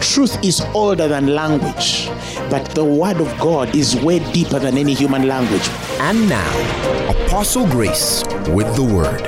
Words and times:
Truth 0.00 0.44
is 0.44 0.60
older 0.74 1.08
than 1.08 1.34
language, 1.34 2.08
but 2.50 2.64
the 2.74 2.84
word 2.84 3.20
of 3.20 3.38
God 3.38 3.74
is 3.74 3.96
way 3.96 4.18
deeper 4.32 4.58
than 4.58 4.76
any 4.78 4.94
human 4.94 5.26
language. 5.26 5.68
And 6.00 6.28
now, 6.28 7.10
Apostle 7.26 7.66
Grace 7.66 8.22
with 8.48 8.74
the 8.76 8.84
Word. 8.84 9.22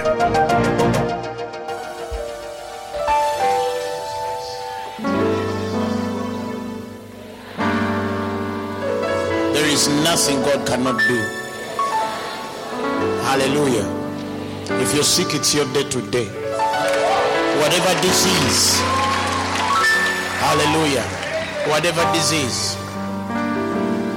There 9.55 9.67
is 9.67 9.89
nothing 10.05 10.41
God 10.43 10.67
cannot 10.67 10.99
do. 10.99 11.19
Hallelujah. 13.27 13.87
If 14.83 14.95
you're 14.95 15.05
sick, 15.05 15.29
it's 15.35 15.55
your 15.55 15.67
day 15.73 15.85
today. 15.89 16.27
Whatever 17.61 18.01
disease, 18.03 18.79
hallelujah. 20.47 21.03
Whatever 21.71 22.03
disease, 22.15 22.77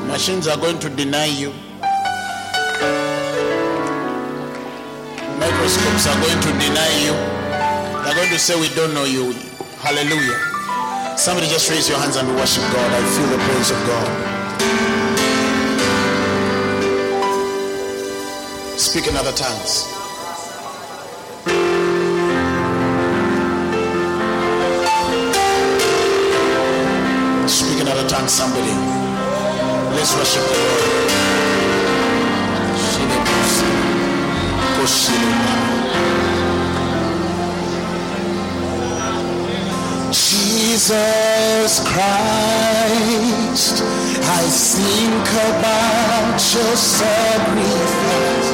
machines 0.08 0.48
are 0.48 0.58
going 0.58 0.80
to 0.80 0.90
deny 0.90 1.26
you. 1.26 1.52
Microscopes 5.40 6.06
are 6.08 6.20
going 6.22 6.42
to 6.42 6.52
deny 6.62 6.92
you. 7.06 7.14
They're 8.04 8.16
going 8.16 8.30
to 8.30 8.40
say, 8.40 8.60
We 8.60 8.70
don't 8.76 8.94
know 8.94 9.06
you. 9.06 9.34
Hallelujah. 9.82 10.38
Somebody 11.18 11.48
just 11.48 11.70
raise 11.70 11.90
your 11.90 12.00
hands 12.00 12.16
and 12.16 12.28
worship 12.36 12.64
God. 12.74 12.92
I 12.92 13.02
feel 13.16 13.28
the 13.28 13.40
praise 13.48 13.72
of 13.72 13.80
God. 13.88 14.40
Speak 18.80 19.08
in 19.08 19.16
other 19.18 19.34
tongues. 19.34 19.99
Tongues, 28.20 28.34
somebody. 28.34 28.76
Let's 29.96 30.14
worship 30.14 30.44
the 30.44 30.54
Lord. 30.54 31.10
Jesus 40.12 41.80
Christ, 41.88 43.76
I 44.24 44.44
think 44.76 45.28
about 45.52 46.40
your 46.54 46.76
sacrifice. 46.76 48.49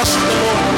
Worship 0.00 0.22
the 0.22 0.34
Lord. 0.34 0.69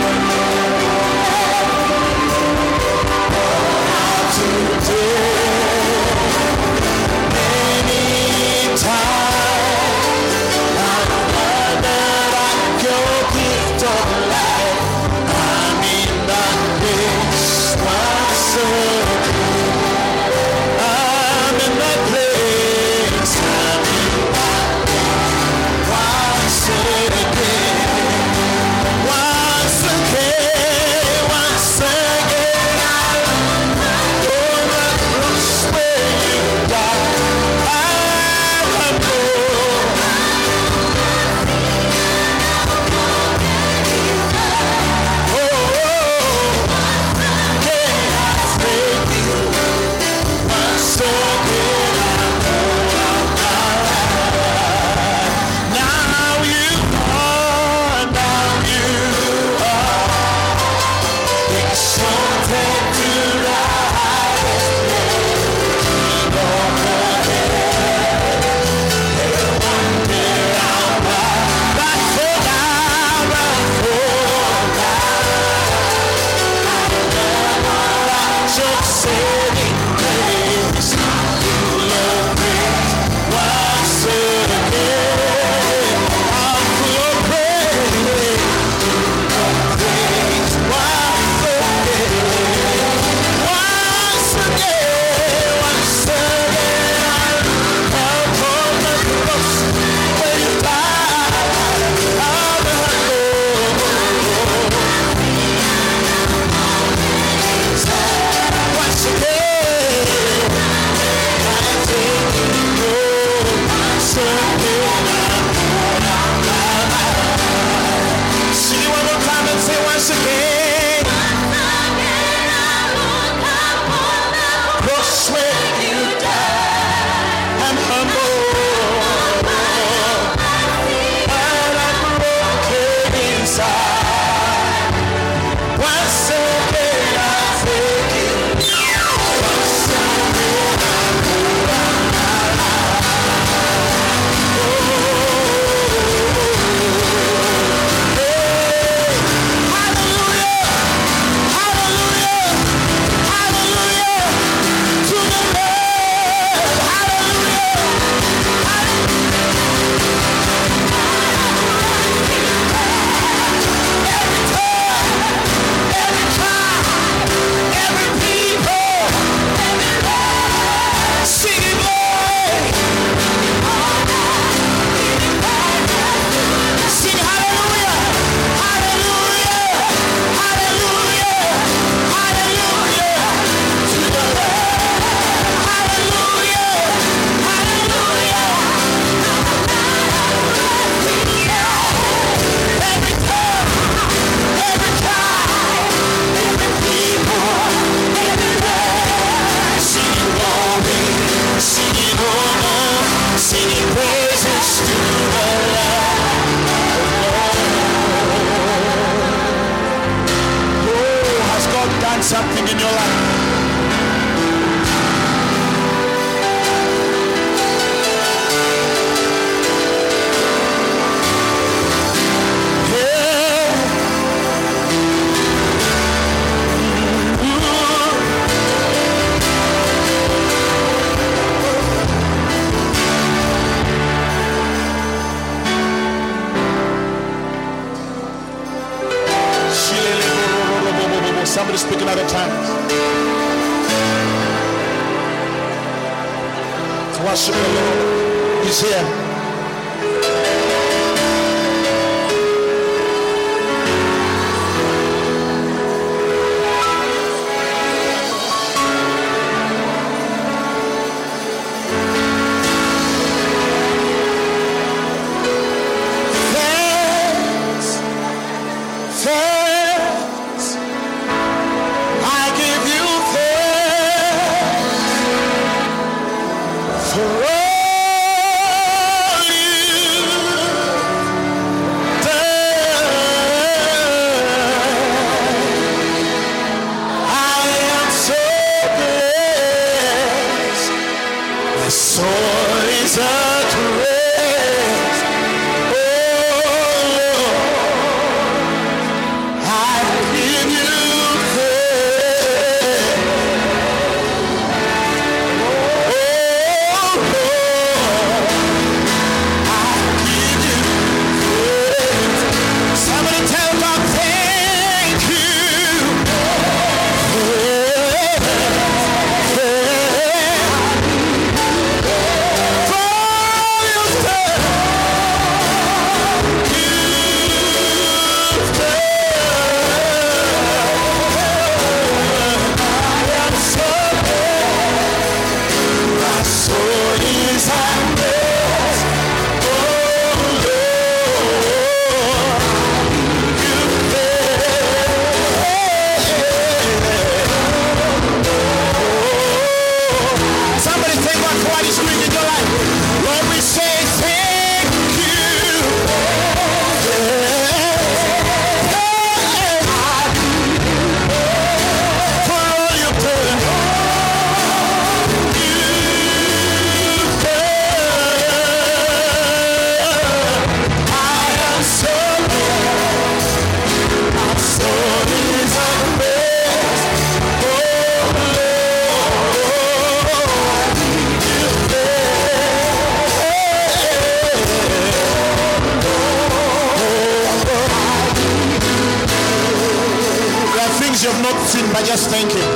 But 392.02 392.08
just 392.08 392.30
thank 392.30 392.50
Him. 392.50 392.66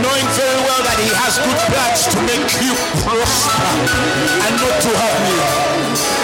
Knowing 0.00 0.28
very 0.32 0.60
well 0.64 0.80
that 0.88 0.96
He 0.96 1.10
has 1.20 1.36
good 1.36 1.60
plans 1.68 2.08
to 2.08 2.18
make 2.24 2.48
you 2.64 2.72
prosper 3.04 3.68
and 4.40 4.52
not 4.56 4.76
to 4.80 4.90
have 4.96 5.18
me. 5.28 5.36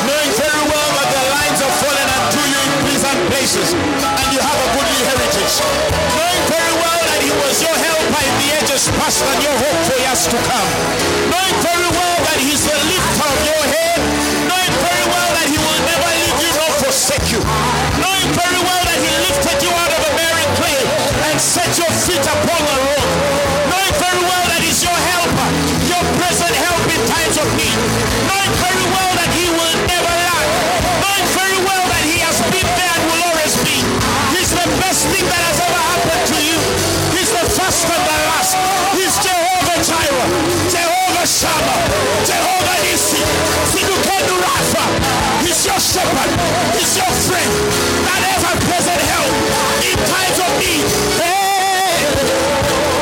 Knowing 0.08 0.32
very 0.40 0.64
well 0.72 0.88
that 0.96 1.08
the 1.12 1.22
lines 1.36 1.60
are 1.60 1.74
falling 1.84 2.10
unto 2.16 2.40
you 2.48 2.58
in 2.64 2.72
pleasant 2.80 3.20
places 3.28 3.68
and 3.76 4.28
you 4.32 4.40
have 4.40 4.56
a 4.56 4.68
goodly 4.72 5.02
heritage. 5.04 5.54
Knowing 6.16 6.44
very 6.48 6.74
well 6.80 7.00
that 7.12 7.20
He 7.20 7.32
was 7.44 7.56
your 7.60 7.76
helper 7.76 8.22
in 8.24 8.34
the 8.40 8.48
ages 8.56 8.88
past 8.96 9.20
and 9.20 9.40
your 9.44 9.56
hope 9.60 9.80
for 9.84 9.96
years 10.00 10.22
to 10.32 10.38
come. 10.48 10.70
Knowing 11.28 11.56
very 11.60 11.90
well 11.92 12.16
that 12.24 12.38
He's 12.40 12.64
the 12.64 12.76
lifter 12.88 13.28
of 13.28 13.40
your 13.44 13.62
head. 13.68 14.00
Knowing 14.48 14.74
very 14.80 15.06
well 15.12 15.28
that 15.36 15.46
He 15.52 15.58
will 15.60 15.80
never 15.84 16.10
leave 16.24 16.38
you 16.40 16.50
nor 16.56 16.72
forsake 16.80 17.28
you. 17.36 17.40
Knowing 18.00 18.28
very 18.32 18.45
well 18.62 18.82
that 18.86 18.98
He 19.00 19.10
lifted 19.28 19.58
you 19.64 19.72
out 19.72 19.92
of 19.92 20.00
a 20.00 20.12
barren 20.16 20.50
clay 20.56 20.80
and 21.30 21.36
set 21.40 21.70
your 21.76 21.90
feet 22.04 22.24
upon 22.24 22.60
the 22.64 22.78
rock. 22.88 23.08
Knowing 23.68 23.94
very 24.00 24.22
well 24.24 24.44
that 24.52 24.60
He's 24.62 24.80
your 24.84 24.96
helper, 24.96 25.48
your 25.90 26.04
present 26.20 26.54
help 26.56 26.84
in 26.88 27.00
times 27.08 27.36
of 27.40 27.48
need. 27.56 27.78
Knowing 28.28 28.52
very 28.62 28.86
well 28.92 29.10
that 29.18 29.30
He 29.36 29.46
will 29.52 29.74
never 29.88 30.14
lack. 30.28 30.48
Knowing 31.02 31.26
very 31.36 31.58
well 31.64 31.84
that 31.90 32.04
He 32.06 32.16
has 32.24 32.38
been 32.52 32.68
there 32.78 32.92
and 32.96 33.02
will 33.10 33.22
always 33.32 33.54
be. 33.66 33.78
He's 34.36 34.52
the 34.52 34.68
best 34.80 35.08
thing 35.12 35.26
that 35.26 35.42
has 35.50 35.58
ever 35.60 35.82
happened 35.96 36.24
to 36.32 36.38
you. 36.40 36.58
He's 37.16 37.32
the 37.32 37.46
first 37.56 37.88
and 37.88 38.02
the 38.04 38.16
last. 38.30 38.52
He's 38.96 39.16
Jehovah 39.20 39.45
Jireh, 39.82 40.28
Jehovah 40.72 41.26
Shammah, 41.26 41.82
Jehovah 42.24 42.76
Nissi, 42.84 43.20
Tsidkenu 43.70 44.36
Rapha. 44.40 44.84
He's 45.44 45.66
your 45.66 45.80
shepherd. 45.80 46.32
He's 46.78 46.96
your 46.96 47.12
friend. 47.26 47.50
That 48.08 48.22
ever 48.34 48.54
present 48.64 49.00
help 49.12 49.32
in 49.84 49.96
times 50.08 50.38
of 50.40 50.50
need. 50.60 50.86
Hey! 51.20 52.95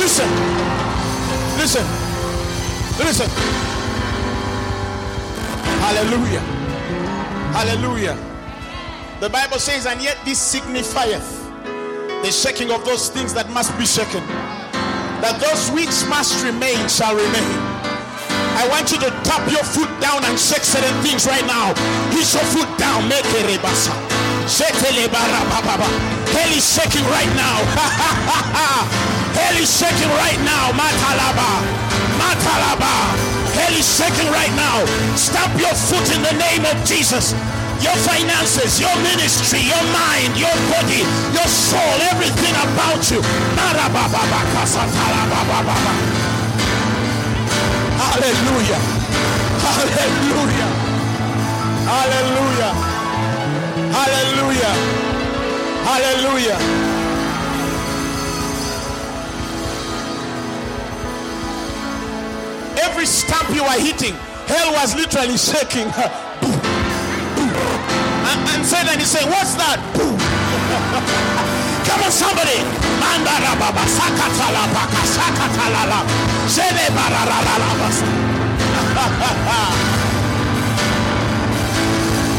Listen. 0.00 0.30
Listen. 1.56 1.86
Listen. 2.98 3.30
Hallelujah. 5.80 6.40
Hallelujah. 7.52 8.16
The 9.20 9.28
Bible 9.28 9.58
says, 9.58 9.86
and 9.86 10.00
yet 10.02 10.18
this 10.24 10.38
signifieth 10.38 11.40
the 12.22 12.30
shaking 12.30 12.70
of 12.70 12.84
those 12.84 13.08
things 13.08 13.32
that 13.34 13.50
must 13.50 13.76
be 13.78 13.86
shaken, 13.86 14.26
that 15.20 15.40
those 15.40 15.70
which 15.70 16.08
must 16.08 16.44
remain 16.44 16.88
shall 16.88 17.14
remain. 17.14 17.79
I 18.60 18.68
want 18.68 18.92
you 18.92 19.00
to 19.00 19.08
tap 19.24 19.40
your 19.48 19.64
foot 19.64 19.88
down 20.04 20.20
and 20.20 20.36
shake 20.36 20.68
certain 20.68 20.92
things 21.00 21.24
right 21.24 21.46
now. 21.48 21.72
Hit 22.12 22.28
your 22.28 22.44
foot 22.52 22.68
down. 22.76 23.08
Make 23.08 23.24
a 23.24 23.40
rebasa. 23.48 23.96
Hell 26.28 26.52
is 26.52 26.60
shaking 26.60 27.08
right 27.08 27.32
now. 27.40 27.56
Hell 29.32 29.56
is 29.56 29.64
shaking 29.64 30.12
right 30.12 30.36
now. 30.44 30.76
Matalaba. 30.76 31.64
Matalaba. 32.20 32.92
Hell 33.56 33.72
is 33.72 33.88
shaking 33.88 34.28
right 34.28 34.52
now. 34.52 34.84
Stamp 35.16 35.56
your 35.56 35.72
foot 35.72 36.04
in 36.12 36.20
the 36.20 36.36
name 36.36 36.68
of 36.68 36.76
Jesus. 36.84 37.32
Your 37.80 37.96
finances, 38.04 38.76
your 38.76 38.92
ministry, 39.00 39.64
your 39.64 39.84
mind, 39.88 40.36
your 40.36 40.52
body, 40.68 41.00
your 41.32 41.48
soul, 41.48 41.96
everything 42.12 42.52
about 42.60 43.08
you. 43.08 43.24
Hallelujah. 48.20 48.76
Hallelujah. 49.64 50.68
Hallelujah. 51.88 52.72
Hallelujah. 53.96 54.74
Hallelujah. 55.88 56.58
Every 62.84 63.06
stamp 63.06 63.48
you 63.54 63.62
are 63.62 63.78
hitting, 63.80 64.12
hell 64.46 64.72
was 64.74 64.94
literally 64.94 65.38
shaking. 65.38 65.88
and, 68.28 68.48
and 68.50 68.66
Satan 68.66 69.00
is 69.00 69.10
saying, 69.10 69.30
What's 69.30 69.54
that? 69.54 71.46
Come 72.00 72.06
on, 72.06 72.12
somebody. 72.12 72.56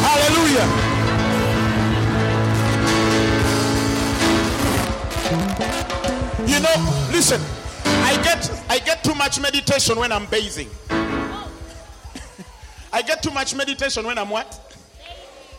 Hallelujah. 0.01 0.65
You 6.48 6.60
know, 6.60 6.75
listen. 7.12 7.39
I 7.86 8.20
get 8.24 8.51
I 8.68 8.80
get 8.80 9.03
too 9.03 9.13
much 9.13 9.39
meditation 9.39 10.00
when 10.00 10.12
I'm 10.12 10.25
bathing. 10.25 10.70
I 12.91 13.03
get 13.03 13.22
too 13.22 13.30
much 13.30 13.53
meditation 13.53 14.08
when 14.08 14.18
I'm 14.18 14.32
what? 14.32 14.75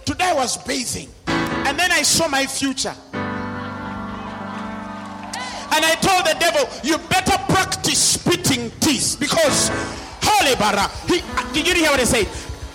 Today 0.04 0.30
I 0.30 0.34
was 0.34 0.56
bathing. 0.56 1.08
And 1.28 1.78
then 1.78 1.92
I 1.92 2.02
saw 2.02 2.26
my 2.26 2.46
future. 2.46 2.96
And 5.72 5.84
I 5.84 5.94
told 6.04 6.26
the 6.28 6.36
devil, 6.38 6.68
you 6.84 6.98
better 7.08 7.38
practice 7.48 8.20
spitting 8.20 8.70
teeth 8.80 9.16
because 9.18 9.70
holy 10.20 10.54
bara. 10.56 10.88
He, 11.08 11.24
did 11.56 11.66
you 11.66 11.74
hear 11.74 11.90
what 11.90 12.00
I 12.00 12.04
said? 12.04 12.28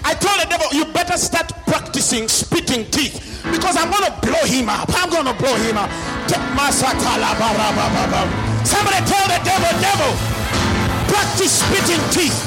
I 0.03 0.15
told 0.15 0.41
the 0.41 0.49
devil, 0.49 0.65
you 0.73 0.85
better 0.93 1.17
start 1.17 1.51
practicing 1.67 2.27
spitting 2.27 2.89
teeth 2.89 3.45
because 3.51 3.77
I'm 3.77 3.91
gonna 3.91 4.17
blow 4.21 4.41
him 4.49 4.69
up. 4.69 4.89
I'm 4.97 5.09
gonna 5.09 5.37
blow 5.37 5.53
him 5.61 5.77
up. 5.77 5.91
Somebody 8.65 8.99
tell 9.05 9.27
the 9.29 9.39
devil, 9.45 9.73
devil, 9.77 10.11
practice 11.05 11.61
spitting 11.61 12.01
teeth. 12.09 12.37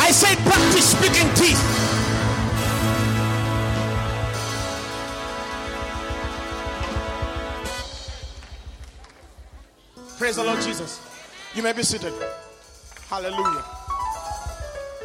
I 0.00 0.10
said 0.10 0.38
practice 0.48 0.96
speaking 0.96 1.28
teeth. 1.34 1.81
Praise 10.22 10.36
the 10.36 10.44
Lord 10.44 10.60
Jesus. 10.60 11.00
You 11.52 11.64
may 11.64 11.72
be 11.72 11.82
seated. 11.82 12.12
Hallelujah. 13.08 13.64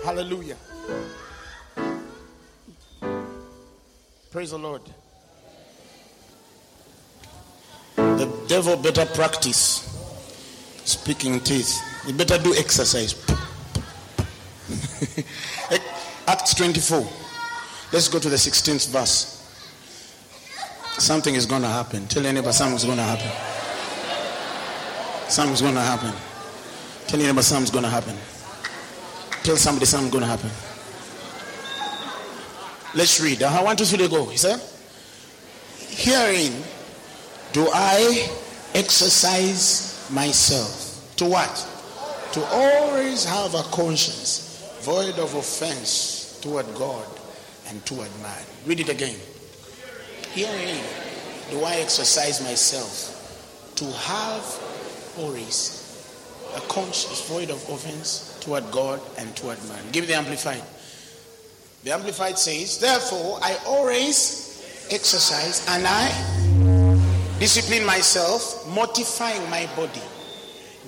Hallelujah. 0.05 0.55
Praise 4.29 4.51
the 4.51 4.59
Lord. 4.59 4.83
The 7.95 8.31
devil 8.47 8.77
better 8.77 9.07
practice 9.07 9.89
speaking 10.85 11.39
teeth. 11.39 11.81
You 12.05 12.13
better 12.13 12.37
do 12.37 12.53
exercise. 12.53 13.15
Acts 16.27 16.53
24. 16.53 16.99
Let's 17.91 18.07
go 18.07 18.19
to 18.19 18.29
the 18.29 18.35
16th 18.35 18.91
verse. 18.91 19.33
Something 20.99 21.33
is 21.33 21.47
going 21.47 21.63
to 21.63 21.69
happen. 21.69 22.05
Tell 22.05 22.23
anybody 22.23 22.53
something's 22.53 22.85
going 22.85 22.97
to 22.97 23.03
happen. 23.03 23.56
Something's 25.29 25.61
going 25.61 25.75
to 25.75 25.81
happen. 25.81 26.13
Tell 27.07 27.19
your 27.19 27.29
neighbor 27.29 27.41
something's 27.41 27.71
going 27.71 27.83
to 27.83 27.89
happen. 27.89 28.15
Tell 29.43 29.57
somebody 29.57 29.85
something's 29.85 30.11
going 30.11 30.23
to 30.23 30.29
happen. 30.29 30.49
Let's 32.95 33.21
read. 33.21 33.43
Uh, 33.43 33.61
one, 33.61 33.75
two, 33.77 33.85
three, 33.85 34.07
go. 34.07 34.25
He 34.25 34.37
said, 34.37 34.61
Herein 35.89 36.63
do 37.53 37.67
I 37.73 38.29
exercise 38.73 40.07
myself. 40.11 41.13
To 41.17 41.25
what? 41.25 41.67
To 42.33 42.43
always 42.45 43.25
have 43.25 43.55
a 43.55 43.63
conscience 43.63 44.77
void 44.81 45.17
of 45.19 45.33
offense 45.35 46.39
toward 46.41 46.65
God 46.75 47.07
and 47.67 47.83
toward 47.85 48.09
man. 48.21 48.43
Read 48.65 48.79
it 48.79 48.89
again. 48.89 49.17
Herein 50.31 50.83
do 51.49 51.63
I 51.63 51.75
exercise 51.75 52.41
myself 52.41 53.73
to 53.75 53.85
have 53.85 54.66
always 55.17 55.83
a 56.55 56.61
conscience 56.61 57.27
void 57.27 57.49
of 57.49 57.57
offense 57.69 58.37
toward 58.41 58.69
God 58.71 59.01
and 59.17 59.35
toward 59.35 59.57
man. 59.67 59.83
Give 59.91 60.03
me 60.03 60.07
the 60.07 60.15
Amplified. 60.15 60.63
The 61.83 61.93
Amplified 61.93 62.37
says, 62.37 62.79
Therefore, 62.79 63.39
I 63.41 63.57
always 63.65 64.87
exercise 64.89 65.65
and 65.69 65.85
I 65.85 67.37
discipline 67.39 67.85
myself, 67.85 68.67
mortifying 68.67 69.47
my 69.49 69.67
body, 69.75 70.01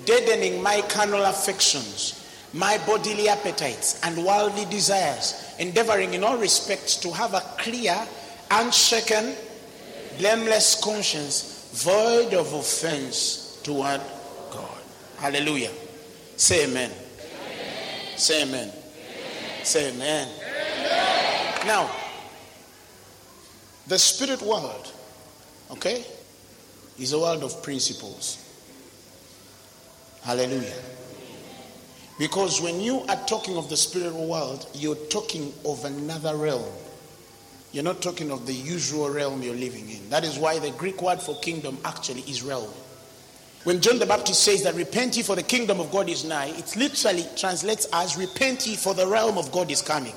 deadening 0.04 0.62
my 0.62 0.80
carnal 0.88 1.24
affections, 1.24 2.16
my 2.52 2.78
bodily 2.86 3.28
appetites, 3.28 4.00
and 4.02 4.24
worldly 4.24 4.64
desires, 4.66 5.54
endeavoring 5.58 6.14
in 6.14 6.24
all 6.24 6.38
respects 6.38 6.96
to 6.96 7.12
have 7.12 7.34
a 7.34 7.40
clear, 7.58 7.96
unshaken, 8.50 9.34
blameless 10.18 10.82
conscience, 10.82 11.70
void 11.84 12.34
of 12.34 12.52
offense 12.52 13.60
toward 13.62 14.00
God. 14.00 14.19
Hallelujah. 15.20 15.70
Say 16.36 16.64
amen. 16.64 16.90
amen. 16.90 18.16
Say 18.16 18.42
amen. 18.42 18.68
amen. 18.68 19.64
Say 19.64 19.90
amen. 19.90 20.28
amen. 20.28 21.66
Now, 21.66 21.90
the 23.86 23.98
spirit 23.98 24.40
world, 24.40 24.90
okay, 25.72 26.06
is 26.98 27.12
a 27.12 27.18
world 27.18 27.42
of 27.42 27.62
principles. 27.62 28.42
Hallelujah. 30.22 30.72
Because 32.18 32.62
when 32.62 32.80
you 32.80 33.00
are 33.00 33.16
talking 33.26 33.58
of 33.58 33.68
the 33.68 33.76
spiritual 33.76 34.26
world, 34.26 34.70
you're 34.72 34.96
talking 35.10 35.52
of 35.66 35.84
another 35.84 36.34
realm. 36.34 36.72
You're 37.72 37.84
not 37.84 38.00
talking 38.00 38.30
of 38.30 38.46
the 38.46 38.54
usual 38.54 39.10
realm 39.10 39.42
you're 39.42 39.54
living 39.54 39.90
in. 39.90 40.08
That 40.08 40.24
is 40.24 40.38
why 40.38 40.58
the 40.58 40.70
Greek 40.70 41.02
word 41.02 41.20
for 41.20 41.38
kingdom 41.40 41.76
actually 41.84 42.22
is 42.22 42.42
realm. 42.42 42.70
When 43.64 43.80
John 43.80 43.98
the 43.98 44.06
Baptist 44.06 44.42
says 44.42 44.62
that 44.62 44.74
repent 44.74 45.16
ye 45.16 45.22
for 45.22 45.36
the 45.36 45.42
kingdom 45.42 45.80
of 45.80 45.90
God 45.90 46.08
is 46.08 46.24
nigh, 46.24 46.46
it 46.56 46.76
literally 46.76 47.26
translates 47.36 47.86
as 47.92 48.16
repent 48.16 48.66
ye 48.66 48.74
for 48.74 48.94
the 48.94 49.06
realm 49.06 49.36
of 49.36 49.52
God 49.52 49.70
is 49.70 49.82
coming. 49.82 50.14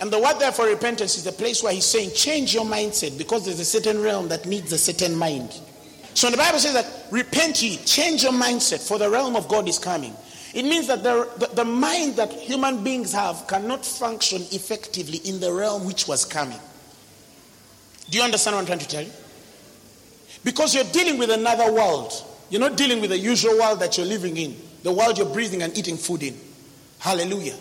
And 0.00 0.10
the 0.10 0.18
word 0.18 0.38
there 0.38 0.50
for 0.50 0.66
repentance 0.66 1.18
is 1.18 1.24
the 1.24 1.32
place 1.32 1.62
where 1.62 1.74
he's 1.74 1.84
saying 1.84 2.12
change 2.14 2.54
your 2.54 2.64
mindset 2.64 3.18
because 3.18 3.44
there's 3.44 3.60
a 3.60 3.66
certain 3.66 4.00
realm 4.00 4.28
that 4.28 4.46
needs 4.46 4.72
a 4.72 4.78
certain 4.78 5.14
mind. 5.14 5.60
So 6.14 6.26
when 6.26 6.32
the 6.32 6.38
Bible 6.38 6.58
says 6.58 6.72
that 6.72 7.12
repent 7.12 7.62
ye, 7.62 7.76
change 7.76 8.22
your 8.22 8.32
mindset 8.32 8.86
for 8.86 8.98
the 8.98 9.10
realm 9.10 9.36
of 9.36 9.46
God 9.46 9.68
is 9.68 9.78
coming. 9.78 10.14
It 10.54 10.64
means 10.64 10.86
that 10.86 11.02
the, 11.02 11.28
the, 11.38 11.46
the 11.48 11.64
mind 11.64 12.16
that 12.16 12.32
human 12.32 12.82
beings 12.82 13.12
have 13.12 13.46
cannot 13.46 13.84
function 13.84 14.40
effectively 14.50 15.18
in 15.18 15.38
the 15.38 15.52
realm 15.52 15.84
which 15.84 16.08
was 16.08 16.24
coming. 16.24 16.58
Do 18.08 18.18
you 18.18 18.24
understand 18.24 18.56
what 18.56 18.62
I'm 18.62 18.66
trying 18.66 18.80
to 18.80 18.88
tell 18.88 19.04
you? 19.04 19.12
Because 20.42 20.74
you're 20.74 20.84
dealing 20.84 21.18
with 21.18 21.30
another 21.30 21.70
world. 21.70 22.12
You're 22.50 22.60
not 22.60 22.76
dealing 22.76 23.00
with 23.00 23.10
the 23.10 23.18
usual 23.18 23.56
world 23.58 23.80
that 23.80 23.96
you're 23.96 24.06
living 24.06 24.36
in, 24.36 24.56
the 24.82 24.92
world 24.92 25.16
you're 25.16 25.32
breathing 25.32 25.62
and 25.62 25.76
eating 25.78 25.96
food 25.96 26.22
in. 26.22 26.36
Hallelujah. 26.98 27.56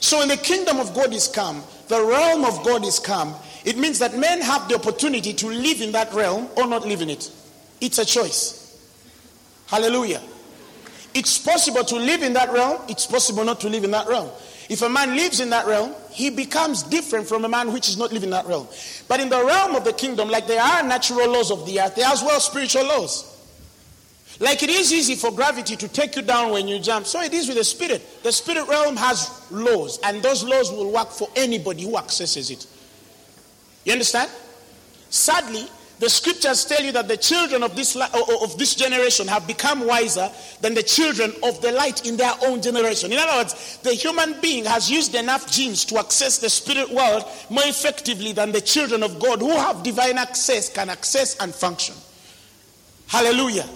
So 0.00 0.18
when 0.18 0.28
the 0.28 0.36
kingdom 0.36 0.80
of 0.80 0.94
God 0.94 1.14
is 1.14 1.28
come, 1.28 1.62
the 1.88 2.04
realm 2.04 2.44
of 2.44 2.64
God 2.64 2.84
is 2.84 2.98
come, 2.98 3.34
it 3.64 3.76
means 3.76 3.98
that 4.00 4.16
men 4.16 4.40
have 4.40 4.68
the 4.68 4.74
opportunity 4.74 5.32
to 5.34 5.46
live 5.46 5.80
in 5.80 5.92
that 5.92 6.12
realm 6.12 6.48
or 6.56 6.66
not 6.66 6.86
live 6.86 7.02
in 7.02 7.10
it. 7.10 7.30
It's 7.80 7.98
a 7.98 8.04
choice. 8.04 8.78
Hallelujah. 9.66 10.20
It's 11.14 11.38
possible 11.38 11.84
to 11.84 11.96
live 11.96 12.22
in 12.22 12.32
that 12.34 12.52
realm, 12.52 12.82
it's 12.88 13.06
possible 13.06 13.44
not 13.44 13.60
to 13.60 13.68
live 13.68 13.84
in 13.84 13.90
that 13.92 14.08
realm. 14.08 14.30
If 14.68 14.82
a 14.82 14.88
man 14.88 15.16
lives 15.16 15.40
in 15.40 15.50
that 15.50 15.66
realm, 15.66 15.94
he 16.10 16.30
becomes 16.30 16.84
different 16.84 17.26
from 17.26 17.44
a 17.44 17.48
man 17.48 17.72
which 17.72 17.88
is 17.88 17.96
not 17.96 18.12
living 18.12 18.28
in 18.28 18.30
that 18.30 18.46
realm. 18.46 18.68
But 19.08 19.18
in 19.18 19.28
the 19.28 19.44
realm 19.44 19.74
of 19.74 19.84
the 19.84 19.92
kingdom, 19.92 20.28
like 20.28 20.46
there 20.46 20.62
are 20.62 20.82
natural 20.82 21.28
laws 21.28 21.50
of 21.50 21.66
the 21.66 21.80
earth, 21.80 21.96
there 21.96 22.06
are 22.06 22.12
as 22.12 22.22
well 22.22 22.38
spiritual 22.38 22.84
laws. 22.84 23.29
Like 24.40 24.62
it 24.62 24.70
is 24.70 24.90
easy 24.90 25.16
for 25.16 25.30
gravity 25.30 25.76
to 25.76 25.86
take 25.86 26.16
you 26.16 26.22
down 26.22 26.50
when 26.50 26.66
you 26.66 26.78
jump, 26.78 27.06
so 27.06 27.20
it 27.20 27.34
is 27.34 27.46
with 27.46 27.58
the 27.58 27.64
spirit. 27.64 28.22
The 28.22 28.32
spirit 28.32 28.66
realm 28.68 28.96
has 28.96 29.46
laws, 29.50 30.00
and 30.02 30.22
those 30.22 30.42
laws 30.42 30.72
will 30.72 30.90
work 30.90 31.10
for 31.10 31.28
anybody 31.36 31.82
who 31.82 31.98
accesses 31.98 32.50
it. 32.50 32.66
You 33.84 33.92
understand? 33.92 34.30
Sadly, 35.10 35.66
the 35.98 36.08
scriptures 36.08 36.64
tell 36.64 36.82
you 36.82 36.92
that 36.92 37.08
the 37.08 37.18
children 37.18 37.62
of 37.62 37.76
this, 37.76 37.94
of 37.94 38.56
this 38.56 38.74
generation 38.74 39.28
have 39.28 39.46
become 39.46 39.86
wiser 39.86 40.30
than 40.62 40.72
the 40.72 40.82
children 40.82 41.34
of 41.42 41.60
the 41.60 41.72
light 41.72 42.06
in 42.06 42.16
their 42.16 42.32
own 42.46 42.62
generation. 42.62 43.12
In 43.12 43.18
other 43.18 43.42
words, 43.42 43.76
the 43.82 43.92
human 43.92 44.40
being 44.40 44.64
has 44.64 44.90
used 44.90 45.14
enough 45.14 45.52
genes 45.52 45.84
to 45.84 45.98
access 45.98 46.38
the 46.38 46.48
spirit 46.48 46.88
world 46.88 47.24
more 47.50 47.66
effectively 47.66 48.32
than 48.32 48.52
the 48.52 48.62
children 48.62 49.02
of 49.02 49.20
God 49.20 49.40
who 49.40 49.50
have 49.50 49.82
divine 49.82 50.16
access 50.16 50.72
can 50.72 50.88
access 50.88 51.36
and 51.36 51.54
function. 51.54 51.94
Hallelujah. 53.06 53.68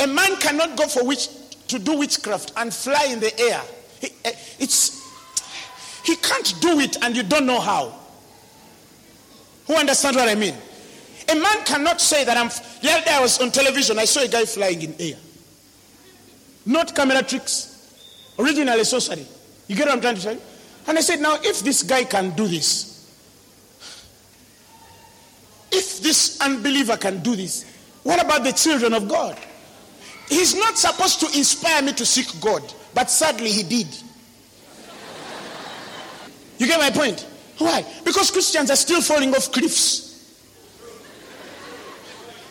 A 0.00 0.06
man 0.06 0.36
cannot 0.36 0.76
go 0.76 0.86
for 0.86 1.04
witch, 1.06 1.28
to 1.68 1.78
do 1.78 1.98
witchcraft 1.98 2.52
and 2.56 2.72
fly 2.72 3.06
in 3.10 3.20
the 3.20 3.38
air. 3.40 3.60
He, 4.00 4.08
eh, 4.24 4.32
it's, 4.58 5.00
he 6.04 6.16
can't 6.16 6.54
do 6.60 6.80
it 6.80 7.02
and 7.02 7.16
you 7.16 7.22
don't 7.22 7.46
know 7.46 7.60
how. 7.60 7.98
Who 9.66 9.74
understands 9.74 10.16
what 10.16 10.28
I 10.28 10.34
mean? 10.34 10.54
A 11.28 11.34
man 11.34 11.64
cannot 11.64 12.00
say 12.00 12.24
that 12.24 12.36
I'm. 12.36 12.48
The 12.82 12.90
other 12.90 13.04
day 13.04 13.12
I 13.12 13.20
was 13.20 13.40
on 13.40 13.52
television, 13.52 13.98
I 13.98 14.04
saw 14.04 14.20
a 14.20 14.28
guy 14.28 14.44
flying 14.44 14.82
in 14.82 14.94
air. 14.98 15.16
Not 16.66 16.94
camera 16.94 17.22
tricks, 17.22 18.34
originally 18.38 18.84
sorcery. 18.84 19.26
You 19.68 19.76
get 19.76 19.86
what 19.86 19.94
I'm 19.94 20.00
trying 20.00 20.16
to 20.16 20.20
say? 20.20 20.38
And 20.86 20.98
I 20.98 21.00
said, 21.00 21.20
now 21.20 21.36
if 21.42 21.60
this 21.60 21.82
guy 21.82 22.04
can 22.04 22.30
do 22.30 22.46
this, 22.46 22.92
if 25.70 26.00
this 26.02 26.40
unbeliever 26.40 26.96
can 26.96 27.22
do 27.22 27.36
this, 27.36 27.64
what 28.02 28.22
about 28.22 28.44
the 28.44 28.52
children 28.52 28.92
of 28.92 29.08
God? 29.08 29.38
He's 30.32 30.54
not 30.54 30.78
supposed 30.78 31.20
to 31.20 31.26
inspire 31.38 31.82
me 31.82 31.92
to 31.92 32.06
seek 32.06 32.40
God, 32.40 32.62
but 32.94 33.10
sadly 33.10 33.50
he 33.50 33.62
did. 33.62 33.86
You 36.56 36.66
get 36.66 36.80
my 36.80 36.90
point? 36.90 37.26
Why? 37.58 37.84
Because 38.02 38.30
Christians 38.30 38.70
are 38.70 38.76
still 38.76 39.02
falling 39.02 39.34
off 39.34 39.52
cliffs. 39.52 40.08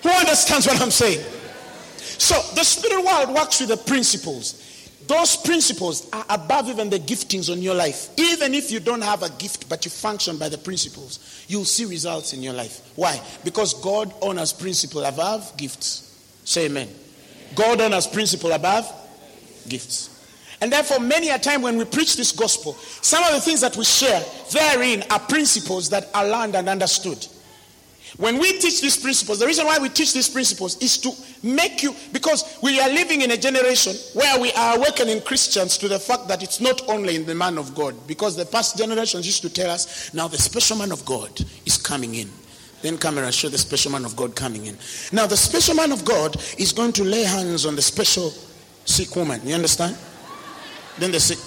Who 0.04 0.10
understands 0.10 0.68
what 0.68 0.80
I'm 0.80 0.92
saying? 0.92 1.26
So 1.98 2.36
the 2.54 2.64
spirit 2.64 3.04
world 3.04 3.34
works 3.34 3.60
with 3.60 3.70
the 3.70 3.78
principles. 3.78 4.90
Those 5.08 5.36
principles 5.36 6.08
are 6.14 6.26
above 6.30 6.70
even 6.70 6.92
the 6.92 7.00
giftings 7.00 7.52
on 7.52 7.64
your 7.64 7.74
life. 7.74 8.10
Even 8.20 8.54
if 8.54 8.70
you 8.70 8.80
don't 8.80 9.02
have 9.02 9.24
a 9.24 9.30
gift, 9.32 9.68
but 9.68 9.86
you 9.86 9.92
function 9.92 10.38
by 10.38 10.50
the 10.50 10.58
principles, 10.60 11.46
you'll 11.48 11.66
see 11.66 11.86
results 11.86 12.34
in 12.34 12.44
your 12.44 12.54
life. 12.54 12.92
Why? 12.96 13.20
Because 13.44 13.74
God 13.74 14.14
honors 14.22 14.54
principle 14.54 15.04
above 15.04 15.58
gifts. 15.58 16.08
Say 16.44 16.68
amen. 16.68 16.90
God 17.56 17.82
honors 17.82 18.08
principle 18.08 18.52
above 18.52 18.92
gifts. 19.68 20.10
And 20.62 20.72
therefore, 20.72 21.00
many 21.00 21.30
a 21.30 21.40
time 21.40 21.64
when 21.64 21.78
we 21.78 21.86
preach 21.86 22.16
this 22.16 22.32
gospel, 22.32 22.74
some 23.02 23.24
of 23.24 23.34
the 23.34 23.42
things 23.42 23.62
that 23.62 23.76
we 23.76 23.84
share 23.84 24.24
therein 24.52 25.04
are 25.10 25.20
principles 25.20 25.90
that 25.90 26.08
are 26.14 26.28
learned 26.28 26.56
and 26.56 26.70
understood. 26.70 27.26
When 28.18 28.38
we 28.38 28.60
teach 28.60 28.82
these 28.82 28.98
principles, 28.98 29.40
the 29.40 29.48
reason 29.48 29.66
why 29.66 29.80
we 29.80 29.90
teach 29.90 30.14
these 30.14 30.30
principles 30.30 30.80
is 30.82 30.98
to 31.00 31.12
make 31.42 31.82
you, 31.82 31.96
because 32.12 32.60
we 32.62 32.80
are 32.80 32.90
living 32.90 33.22
in 33.22 33.32
a 33.32 33.38
generation 33.38 33.96
where 34.14 34.40
we 34.40 34.52
are 34.52 34.78
awakening 34.78 35.22
Christians 35.22 35.78
to 35.80 35.88
the 35.88 35.98
fact 35.98 36.28
that 36.28 36.44
it's 36.44 36.60
not 36.60 36.88
only 36.90 37.16
in 37.16 37.26
the 37.26 37.34
man 37.34 37.58
of 37.58 37.74
God, 37.74 37.96
because 38.08 38.36
the 38.36 38.46
past 38.46 38.78
generations 38.78 39.26
used 39.26 39.42
to 39.44 39.50
tell 39.50 39.72
us, 39.72 40.14
now 40.14 40.28
the 40.28 40.38
special 40.38 40.78
man 40.78 40.92
of 40.92 41.04
God 41.06 41.42
is 41.66 41.78
coming 41.78 42.16
in. 42.16 42.30
Then 42.82 42.98
camera 42.98 43.32
show 43.32 43.50
the 43.50 43.58
special 43.58 43.92
man 43.92 44.06
of 44.06 44.16
God 44.16 44.36
coming 44.36 44.66
in. 44.66 44.78
Now 45.12 45.28
the 45.28 45.38
special 45.38 45.76
man 45.76 45.92
of 45.92 46.04
God 46.04 46.36
is 46.58 46.72
going 46.74 46.94
to 46.94 47.04
lay 47.04 47.24
hands 47.24 47.66
on 47.66 47.76
the 47.76 47.82
special 47.82 48.34
sick 48.86 49.16
woman. 49.16 49.40
You 49.44 49.56
understand? 49.56 49.98
Then 50.98 51.12
the 51.12 51.20
sick, 51.20 51.38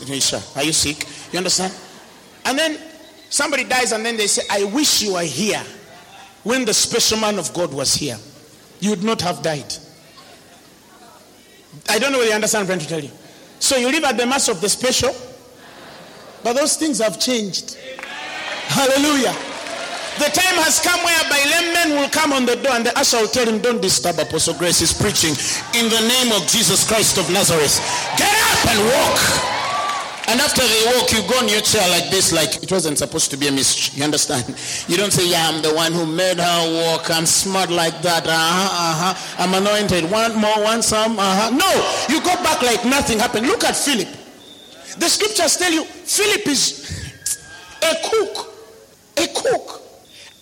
are 0.57 0.63
you 0.63 0.73
sick? 0.73 1.07
You 1.33 1.39
understand? 1.39 1.75
And 2.45 2.59
then 2.59 2.79
somebody 3.31 3.65
dies 3.65 3.93
and 3.93 4.05
then 4.05 4.17
they 4.17 4.27
say, 4.27 4.43
I 4.51 4.65
wish 4.65 5.03
you 5.03 5.15
were 5.15 5.23
here 5.23 5.63
when 6.45 6.65
the 6.65 6.75
special 6.75 7.19
man 7.19 7.39
of 7.39 7.53
God 7.53 7.73
was 7.73 7.95
here, 7.95 8.19
you 8.81 8.91
would 8.91 9.03
not 9.03 9.21
have 9.23 9.43
died. 9.43 9.75
I 11.89 11.99
don't 11.99 12.13
know 12.13 12.19
whether 12.19 12.31
you 12.31 12.35
understand 12.35 12.69
what 12.69 12.75
I'm 12.75 12.81
to 12.81 12.87
tell 12.87 13.01
you. 13.01 13.11
So 13.59 13.77
you 13.77 13.91
live 13.91 14.05
at 14.05 14.17
the 14.17 14.27
mass 14.27 14.49
of 14.49 14.61
the 14.61 14.69
special, 14.69 15.15
but 16.43 16.53
those 16.53 16.77
things 16.77 16.99
have 17.01 17.19
changed. 17.19 17.77
Hallelujah. 18.69 19.35
The 20.19 20.31
time 20.31 20.57
has 20.63 20.79
come 20.79 21.03
whereby 21.03 21.43
laymen 21.51 21.99
will 21.99 22.09
come 22.09 22.33
on 22.33 22.47
the 22.47 22.55
door 22.57 22.75
and 22.75 22.87
the 22.87 22.97
usher 22.99 23.19
will 23.19 23.29
tell 23.29 23.47
him, 23.47 23.59
Don't 23.59 23.83
disturb 23.83 24.19
Apostle 24.19 24.55
Grace 24.55 24.81
is 24.81 24.93
preaching 24.93 25.35
in 25.75 25.91
the 25.91 26.01
name 26.07 26.31
of 26.33 26.47
Jesus 26.47 26.87
Christ 26.87 27.19
of 27.19 27.27
Nazareth. 27.31 27.83
Get 28.17 28.31
up 28.31 28.63
and 28.71 28.81
walk. 28.95 29.55
And 30.27 30.41
after 30.41 30.63
they 30.63 30.83
walk, 30.97 31.13
you 31.13 31.21
go 31.29 31.37
on 31.39 31.49
your 31.49 31.61
chair 31.61 31.87
like 31.91 32.11
this, 32.11 32.33
like 32.33 32.63
it 32.63 32.71
wasn't 32.73 32.97
supposed 32.97 33.31
to 33.33 33.37
be 33.37 33.49
a 33.49 33.53
mystery. 33.53 33.99
You 33.99 34.05
understand? 34.05 34.47
You 34.89 34.97
don't 34.97 35.13
say, 35.13 35.29
Yeah, 35.29 35.49
I'm 35.51 35.61
the 35.61 35.75
one 35.75 35.93
who 35.93 36.07
made 36.07 36.39
her 36.39 36.61
walk. 36.83 37.11
I'm 37.11 37.27
smart 37.27 37.71
like 37.71 38.01
that. 38.03 38.27
Uh 38.27 38.31
huh, 38.33 38.71
uh 38.73 39.15
huh. 39.15 39.43
I'm 39.43 39.53
anointed. 39.55 40.11
One 40.11 40.35
more, 40.37 40.63
one 40.63 40.83
some. 40.83 41.19
Uh 41.19 41.23
huh. 41.23 41.51
No, 41.51 41.69
you 42.09 42.23
go 42.23 42.35
back 42.43 42.63
like 42.63 42.85
nothing 42.87 43.19
happened. 43.19 43.47
Look 43.47 43.65
at 43.65 43.77
Philip. 43.77 44.09
The 44.99 45.09
scriptures 45.09 45.57
tell 45.57 45.73
you 45.73 45.85
Philip 45.85 46.47
is 46.47 47.13
a 47.83 47.95
cook. 48.09 48.55
A 49.19 49.27
cook. 49.35 49.84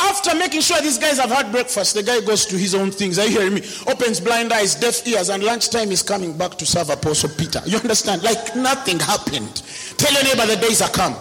After 0.02 0.34
making 0.34 0.62
sure 0.62 0.80
these 0.80 0.98
guys 0.98 1.18
have 1.18 1.30
had 1.30 1.52
breakfast, 1.52 1.94
the 1.94 2.02
guy 2.02 2.20
goes 2.20 2.44
to 2.46 2.58
his 2.58 2.74
own 2.74 2.90
things. 2.90 3.18
Are 3.18 3.24
you 3.24 3.38
hearing 3.38 3.54
me? 3.54 3.62
Opens 3.86 4.18
blind 4.20 4.52
eyes, 4.52 4.74
deaf 4.74 5.06
ears, 5.06 5.28
and 5.28 5.44
lunchtime 5.44 5.92
is 5.92 6.02
coming 6.02 6.36
back 6.36 6.58
to 6.58 6.66
serve 6.66 6.90
Apostle 6.90 7.30
Peter. 7.38 7.62
You 7.64 7.78
understand? 7.78 8.22
Like 8.24 8.56
nothing 8.56 8.98
happened. 8.98 9.62
Tell 9.96 10.12
your 10.12 10.24
neighbor 10.24 10.46
the 10.46 10.60
days 10.60 10.82
are 10.82 10.90
come. 10.90 11.14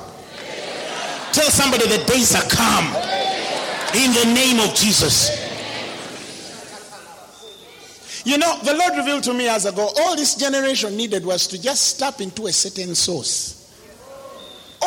Tell 1.31 1.49
somebody 1.49 1.87
the 1.87 2.03
days 2.05 2.35
are 2.35 2.49
come. 2.49 2.87
In 3.93 4.13
the 4.13 4.33
name 4.33 4.59
of 4.59 4.73
Jesus. 4.73 5.29
You 8.25 8.37
know, 8.37 8.57
the 8.63 8.73
Lord 8.73 8.97
revealed 8.97 9.23
to 9.23 9.33
me 9.33 9.47
as 9.47 9.65
I 9.65 9.75
go, 9.75 9.89
all 9.99 10.15
this 10.15 10.35
generation 10.35 10.97
needed 10.97 11.25
was 11.25 11.45
to 11.47 11.61
just 11.61 11.99
tap 11.99 12.19
into 12.19 12.47
a 12.47 12.51
certain 12.51 12.95
source. 12.95 13.61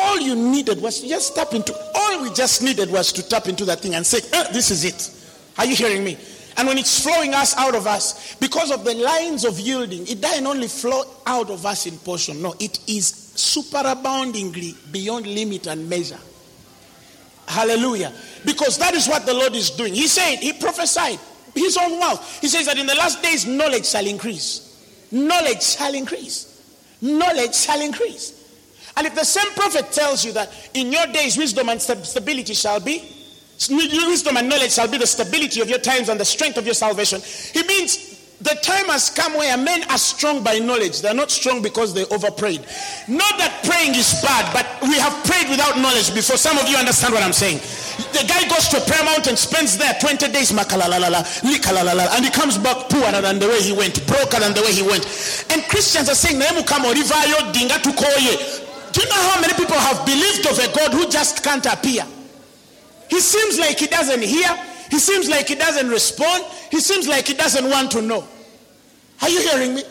All 0.05 0.19
you 0.19 0.35
needed 0.35 0.79
was 0.81 1.01
to 1.01 1.07
just 1.07 1.35
tap 1.35 1.55
into, 1.55 1.75
all 1.95 2.21
we 2.21 2.31
just 2.31 2.61
needed 2.61 2.91
was 2.91 3.11
to 3.13 3.27
tap 3.27 3.47
into 3.47 3.65
that 3.65 3.79
thing 3.79 3.95
and 3.95 4.05
say, 4.05 4.19
eh, 4.33 4.51
this 4.53 4.69
is 4.69 4.85
it. 4.85 5.11
Are 5.57 5.65
you 5.65 5.75
hearing 5.75 6.03
me? 6.03 6.15
And 6.57 6.67
when 6.67 6.77
it's 6.77 7.03
flowing 7.03 7.33
us 7.33 7.57
out 7.57 7.73
of 7.73 7.87
us, 7.87 8.35
because 8.35 8.69
of 8.69 8.85
the 8.85 8.93
lines 8.93 9.45
of 9.45 9.59
yielding, 9.59 10.07
it 10.07 10.21
doesn't 10.21 10.45
only 10.45 10.67
flow 10.67 11.03
out 11.25 11.49
of 11.49 11.65
us 11.65 11.87
in 11.87 11.97
portion. 11.97 12.39
No, 12.39 12.53
it 12.59 12.79
is 12.87 13.11
superaboundingly 13.35 14.91
beyond 14.91 15.25
limit 15.25 15.65
and 15.65 15.89
measure. 15.89 16.19
Hallelujah. 17.47 18.13
Because 18.45 18.77
that 18.77 18.93
is 18.93 19.07
what 19.07 19.25
the 19.25 19.33
Lord 19.33 19.55
is 19.55 19.71
doing. 19.71 19.93
He 19.95 20.07
said, 20.07 20.37
He 20.37 20.53
prophesied 20.53 21.19
his 21.55 21.77
own 21.77 21.99
mouth. 21.99 22.41
He 22.41 22.47
says 22.47 22.67
that 22.67 22.77
in 22.77 22.85
the 22.85 22.95
last 22.95 23.23
days, 23.23 23.47
knowledge 23.47 23.87
shall 23.87 24.05
increase. 24.05 25.07
Knowledge 25.11 25.63
shall 25.63 25.93
increase. 25.95 26.51
Knowledge 27.01 27.55
shall 27.55 27.81
increase. 27.81 28.44
And 28.97 29.05
if 29.05 29.15
the 29.15 29.25
same 29.25 29.51
prophet 29.53 29.91
tells 29.91 30.23
you 30.23 30.31
that 30.33 30.51
in 30.73 30.91
your 30.91 31.05
days 31.07 31.37
wisdom 31.37 31.69
and 31.69 31.81
stability 31.81 32.53
shall 32.53 32.79
be, 32.79 33.03
wisdom 33.69 34.37
and 34.37 34.49
knowledge 34.49 34.71
shall 34.71 34.87
be 34.87 34.97
the 34.97 35.07
stability 35.07 35.61
of 35.61 35.69
your 35.69 35.79
times 35.79 36.09
and 36.09 36.19
the 36.19 36.25
strength 36.25 36.57
of 36.57 36.65
your 36.65 36.75
salvation, 36.75 37.21
he 37.53 37.63
means 37.67 38.15
the 38.41 38.55
time 38.61 38.85
has 38.91 39.09
come 39.09 39.33
where 39.33 39.55
men 39.55 39.83
are 39.89 39.97
strong 39.97 40.43
by 40.43 40.59
knowledge. 40.59 41.01
They're 41.01 41.13
not 41.13 41.31
strong 41.31 41.61
because 41.61 41.93
they 41.93 42.03
overprayed. 42.11 42.59
Not 43.07 43.37
that 43.39 43.63
praying 43.63 43.95
is 43.95 44.19
bad, 44.21 44.51
but 44.51 44.67
we 44.83 44.99
have 44.99 45.15
prayed 45.23 45.47
without 45.49 45.79
knowledge 45.79 46.13
before. 46.13 46.35
Some 46.35 46.57
of 46.57 46.67
you 46.67 46.75
understand 46.75 47.13
what 47.13 47.23
I'm 47.23 47.31
saying. 47.31 47.63
The 48.11 48.27
guy 48.27 48.43
goes 48.51 48.67
to 48.75 48.83
a 48.83 48.85
prayer 48.85 49.05
mountain, 49.07 49.37
spends 49.39 49.77
there 49.77 49.95
20 50.03 50.27
days, 50.35 50.51
and 50.51 50.59
he 50.59 52.29
comes 52.29 52.57
back 52.59 52.89
poorer 52.91 53.21
than 53.23 53.39
the 53.39 53.47
way 53.47 53.61
he 53.63 53.71
went, 53.71 54.05
broker 54.05 54.39
than 54.39 54.53
the 54.53 54.61
way 54.67 54.73
he 54.75 54.83
went. 54.83 55.07
And 55.49 55.63
Christians 55.71 56.09
are 56.11 56.15
saying, 56.15 56.35
do 58.95 59.01
you 59.01 59.09
know 59.09 59.29
how 59.29 59.41
many 59.41 59.53
people 59.55 59.75
have 59.75 60.05
believed 60.05 60.47
of 60.47 60.57
a 60.57 60.73
God 60.73 60.93
who 60.93 61.09
just 61.09 61.43
can't 61.43 61.65
appear? 61.65 62.05
He 63.09 63.19
seems 63.19 63.59
like 63.59 63.77
he 63.77 63.87
doesn't 63.87 64.23
hear. 64.23 64.47
He 64.89 64.99
seems 64.99 65.27
like 65.27 65.49
he 65.49 65.55
doesn't 65.55 65.89
respond. 65.89 66.45
He 66.71 66.79
seems 66.79 67.05
like 67.05 67.27
he 67.27 67.33
doesn't 67.33 67.69
want 67.69 67.91
to 67.91 68.01
know. 68.01 68.25
Are 69.21 69.27
you 69.27 69.41
hearing 69.41 69.75
me? 69.75 69.83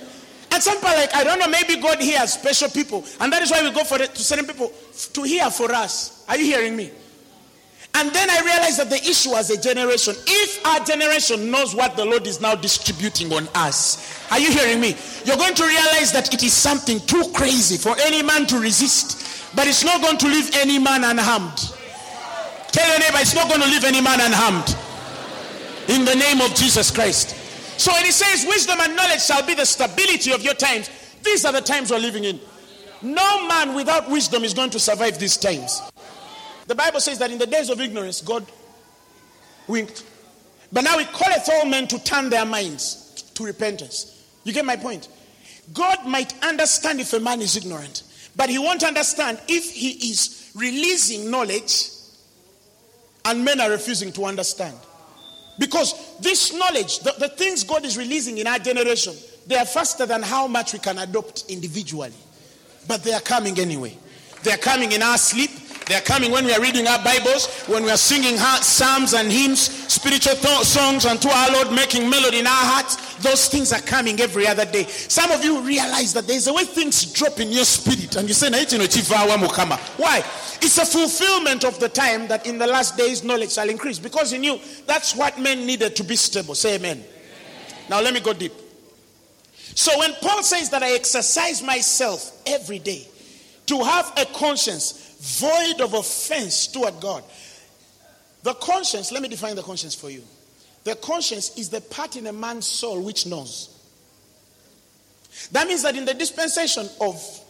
And 0.51 0.63
some 0.63 0.77
people 0.77 0.95
like, 0.95 1.15
I 1.15 1.23
don't 1.23 1.39
know, 1.39 1.49
maybe 1.49 1.77
God 1.83 2.01
hears 2.01 2.33
special 2.33 2.71
people. 2.71 3.05
And 3.21 3.31
that 3.31 3.43
is 3.43 3.51
why 3.51 3.63
we 3.63 3.73
go 3.73 3.85
for 3.85 3.99
to 3.99 4.23
certain 4.23 4.47
people 4.47 4.73
to 5.13 5.23
hear 5.23 5.51
for 5.51 5.71
us. 5.71 6.25
Are 6.27 6.39
you 6.39 6.47
hearing 6.47 6.75
me? 6.75 6.91
And 7.97 8.11
then 8.11 8.29
I 8.29 8.41
realized 8.41 8.81
that 8.81 8.91
the 8.91 8.97
issue 8.97 9.35
as 9.35 9.51
a 9.51 9.61
generation, 9.61 10.15
if 10.27 10.67
our 10.67 10.85
generation 10.85 11.51
knows 11.51 11.77
what 11.77 11.97
the 11.97 12.05
Lord 12.05 12.27
is 12.27 12.41
now 12.41 12.57
distributing 12.57 13.33
on 13.33 13.49
us, 13.55 14.21
are 14.33 14.41
you 14.41 14.51
hearing 14.51 14.81
me? 14.81 14.97
You're 15.25 15.37
going 15.37 15.55
to 15.55 15.65
realize 15.65 16.11
that 16.13 16.35
it 16.35 16.43
is 16.43 16.53
something 16.53 16.99
too 17.01 17.31
crazy 17.33 17.77
for 17.77 17.97
any 18.01 18.21
man 18.23 18.47
to 18.47 18.59
resist, 18.59 19.55
but 19.55 19.69
it's 19.69 19.85
not 19.85 20.03
going 20.03 20.19
to 20.19 20.27
leave 20.27 20.51
any 20.57 20.79
man 20.79 21.05
unharmed. 21.05 21.57
Tell 22.73 22.89
your 22.89 22.99
neighbor, 22.99 23.19
it's 23.21 23.35
not 23.35 23.49
going 23.49 23.61
to 23.61 23.69
leave 23.69 23.85
any 23.85 24.01
man 24.01 24.21
unharmed. 24.21 24.77
In 25.89 26.05
the 26.05 26.17
name 26.17 26.41
of 26.41 26.53
Jesus 26.57 26.91
Christ. 26.91 27.37
So 27.79 27.93
when 27.93 28.05
he 28.05 28.11
says, 28.11 28.45
Wisdom 28.49 28.79
and 28.81 28.97
knowledge 28.97 29.23
shall 29.23 29.47
be 29.47 29.55
the 29.55 29.67
stability 29.67 30.33
of 30.33 30.43
your 30.43 30.55
times, 30.55 30.91
these 31.23 31.45
are 31.45 31.53
the 31.53 31.61
times 31.61 31.93
we're 31.93 31.99
living 31.99 32.25
in. 32.25 32.41
No 33.03 33.47
man 33.47 33.75
without 33.75 34.11
wisdom 34.11 34.43
is 34.43 34.55
going 34.55 34.71
to 34.71 34.81
survive 34.81 35.21
these 35.21 35.37
times. 35.37 35.81
The 36.67 36.75
Bible 36.75 37.01
says 37.01 37.19
that 37.19 37.31
in 37.31 37.39
the 37.39 37.47
days 37.47 37.71
of 37.71 37.81
ignorance, 37.81 38.21
God 38.21 38.47
winked. 39.67 40.05
But 40.73 40.85
now 40.85 40.99
He 40.99 41.05
calleth 41.05 41.49
all 41.53 41.67
men 41.67 41.87
to 41.89 42.03
turn 42.03 42.31
their 42.31 42.45
minds 42.45 43.23
to 43.35 43.45
repentance. 43.45 44.25
You 44.45 44.53
get 44.53 44.65
my 44.65 44.77
point? 44.77 45.09
God 45.73 46.07
might 46.07 46.33
understand 46.45 47.01
if 47.01 47.13
a 47.13 47.21
man 47.21 47.41
is 47.41 47.57
ignorant, 47.57 48.03
but 48.37 48.49
He 48.51 48.59
won't 48.59 48.83
understand 48.83 49.41
if 49.49 49.71
he 49.71 50.11
is 50.11 50.53
releasing 50.55 51.31
knowledge 51.31 51.89
and 53.25 53.45
men 53.45 53.61
are 53.61 53.71
refusing 53.71 54.13
to 54.13 54.25
understand. 54.25 54.77
Because 55.59 56.19
this 56.21 56.53
knowledge, 56.53 57.01
the, 57.01 57.15
the 57.19 57.29
things 57.29 57.65
God 57.65 57.85
is 57.85 57.97
releasing 57.97 58.39
in 58.39 58.47
our 58.47 58.59
generation, 58.59 59.15
they 59.47 59.57
are 59.57 59.65
faster 59.65 60.05
than 60.05 60.23
how 60.23 60.47
much 60.47 60.73
we 60.73 60.79
can 60.79 60.99
adopt 60.99 61.45
individually. 61.49 62.13
But 62.89 63.03
they 63.03 63.13
are 63.13 63.21
coming 63.21 63.59
anyway. 63.59 63.97
They 64.43 64.53
are 64.53 64.59
coming 64.59 64.93
in 64.93 65.03
our 65.03 65.17
sleep. 65.17 65.51
They 65.87 65.95
are 65.95 66.01
coming 66.01 66.31
when 66.31 66.47
we 66.47 66.55
are 66.55 66.61
reading 66.63 66.87
our 66.87 67.03
Bibles, 67.05 67.47
when 67.67 67.85
we 67.85 67.91
are 67.91 67.99
singing 67.99 68.39
psalms 68.39 69.13
and 69.13 69.31
hymns, 69.31 69.61
spiritual 69.93 70.35
th- 70.35 70.65
songs 70.65 71.05
unto 71.05 71.29
our 71.29 71.53
Lord, 71.53 71.73
making 71.73 72.09
melody 72.09 72.39
in 72.39 72.47
our 72.47 72.53
hearts. 72.53 73.17
Those 73.17 73.49
things 73.49 73.71
are 73.71 73.83
coming 73.83 74.19
every 74.21 74.47
other 74.47 74.65
day. 74.65 74.85
Some 74.85 75.31
of 75.31 75.45
you 75.45 75.61
realize 75.61 76.15
that 76.15 76.27
there's 76.27 76.47
a 76.47 76.55
way 76.55 76.65
things 76.65 77.13
drop 77.13 77.39
in 77.39 77.53
your 77.53 77.65
spirit, 77.65 78.17
and 78.17 78.27
you 78.27 78.33
say, 78.35 78.49
mukama. 78.49 79.79
Why? 79.99 80.19
It's 80.63 80.79
a 80.79 80.87
fulfillment 80.87 81.65
of 81.65 81.79
the 81.79 81.91
time 81.91 82.29
that 82.29 82.47
in 82.47 82.57
the 82.57 82.67
last 82.67 82.97
days 82.97 83.23
knowledge 83.23 83.53
shall 83.53 83.69
increase 83.69 83.99
because 83.99 84.31
he 84.31 84.39
knew 84.39 84.59
that's 84.87 85.15
what 85.15 85.39
men 85.39 85.67
needed 85.67 85.95
to 85.97 86.05
be 86.05 86.17
stable. 86.17 86.55
Say 86.55 86.77
amen. 86.77 86.97
amen. 86.97 87.07
Now 87.91 88.01
let 88.01 88.15
me 88.15 88.21
go 88.21 88.33
deep. 88.33 88.53
So 89.75 89.99
when 89.99 90.15
Paul 90.23 90.43
says 90.43 90.71
that 90.71 90.83
I 90.83 90.93
exercise 90.93 91.63
myself 91.63 92.41
every 92.47 92.79
day 92.79 93.07
to 93.67 93.83
have 93.83 94.13
a 94.17 94.25
conscience 94.27 95.04
void 95.25 95.81
of 95.81 95.95
offense 95.95 96.67
toward 96.67 97.01
God. 97.01 97.25
The 98.43 98.53
conscience, 98.55 99.11
let 99.11 99.23
me 99.23 99.29
define 99.29 99.57
the 99.57 99.63
conscience 99.63 99.95
for 99.95 100.11
you. 100.11 100.23
The 100.85 100.95
conscience 100.97 101.57
is 101.57 101.71
the 101.71 101.81
part 101.81 102.17
in 102.17 102.27
a 102.27 102.33
man's 102.33 102.67
soul 102.67 103.01
which 103.01 103.27
knows. 103.27 103.71
That 105.51 105.67
means 105.67 105.83
that 105.83 105.97
in 105.97 106.05
the 106.05 106.13
dispensation 106.13 106.87
of 107.01 107.41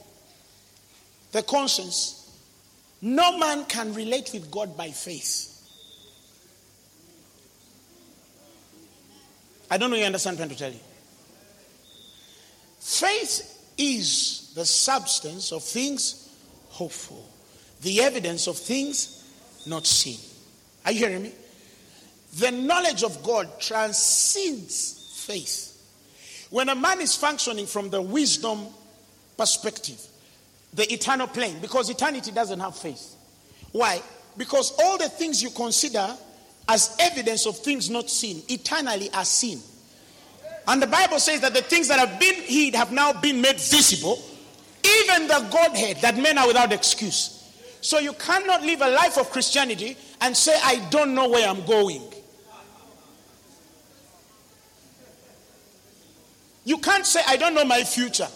the 1.32 1.42
conscience, 1.42 2.20
no 3.02 3.38
man 3.38 3.64
can 3.64 3.92
relate 3.92 4.30
with 4.32 4.50
God 4.52 4.76
by 4.76 4.90
faith. 4.90 5.50
I 9.68 9.78
don't 9.78 9.90
know 9.90 9.96
you 9.96 10.04
understand 10.04 10.38
what 10.38 10.44
I'm 10.44 10.56
trying 10.56 10.56
to 10.56 10.64
tell 10.64 10.72
you. 10.72 10.80
Faith 12.78 13.74
is 13.76 14.52
the 14.54 14.64
substance 14.64 15.50
of 15.50 15.64
things 15.64 16.32
hopeful 16.68 17.33
the 17.84 18.00
evidence 18.00 18.48
of 18.48 18.56
things 18.56 19.22
not 19.66 19.86
seen. 19.86 20.18
Are 20.84 20.92
you 20.92 21.06
hearing 21.06 21.22
me? 21.22 21.32
The 22.38 22.50
knowledge 22.50 23.04
of 23.04 23.22
God 23.22 23.60
transcends 23.60 25.22
faith. 25.26 25.70
When 26.50 26.70
a 26.70 26.74
man 26.74 27.00
is 27.00 27.14
functioning 27.14 27.66
from 27.66 27.90
the 27.90 28.00
wisdom 28.02 28.66
perspective, 29.36 30.00
the 30.72 30.90
eternal 30.92 31.26
plane, 31.26 31.58
because 31.60 31.90
eternity 31.90 32.32
doesn't 32.32 32.58
have 32.58 32.74
faith. 32.74 33.14
Why? 33.70 34.02
Because 34.36 34.72
all 34.80 34.98
the 34.98 35.08
things 35.08 35.42
you 35.42 35.50
consider 35.50 36.16
as 36.68 36.96
evidence 36.98 37.46
of 37.46 37.58
things 37.58 37.90
not 37.90 38.08
seen 38.08 38.42
eternally 38.48 39.10
are 39.12 39.24
seen. 39.24 39.60
And 40.66 40.80
the 40.80 40.86
Bible 40.86 41.20
says 41.20 41.42
that 41.42 41.52
the 41.52 41.62
things 41.62 41.88
that 41.88 41.98
have 41.98 42.18
been 42.18 42.36
hid 42.36 42.74
have 42.74 42.90
now 42.90 43.12
been 43.12 43.40
made 43.42 43.60
visible, 43.60 44.20
even 45.02 45.28
the 45.28 45.46
Godhead, 45.52 45.98
that 45.98 46.16
men 46.16 46.38
are 46.38 46.46
without 46.46 46.72
excuse. 46.72 47.43
So 47.84 47.98
you 47.98 48.14
cannot 48.14 48.62
live 48.62 48.80
a 48.80 48.88
life 48.88 49.18
of 49.18 49.30
Christianity 49.30 49.94
and 50.22 50.34
say, 50.34 50.58
I 50.64 50.76
don't 50.88 51.14
know 51.14 51.28
where 51.28 51.46
I'm 51.46 51.66
going. 51.66 52.00
You 56.64 56.78
can't 56.78 57.04
say, 57.04 57.20
I 57.28 57.36
don't 57.36 57.52
know 57.52 57.66
my 57.66 57.84
future. 57.84 58.26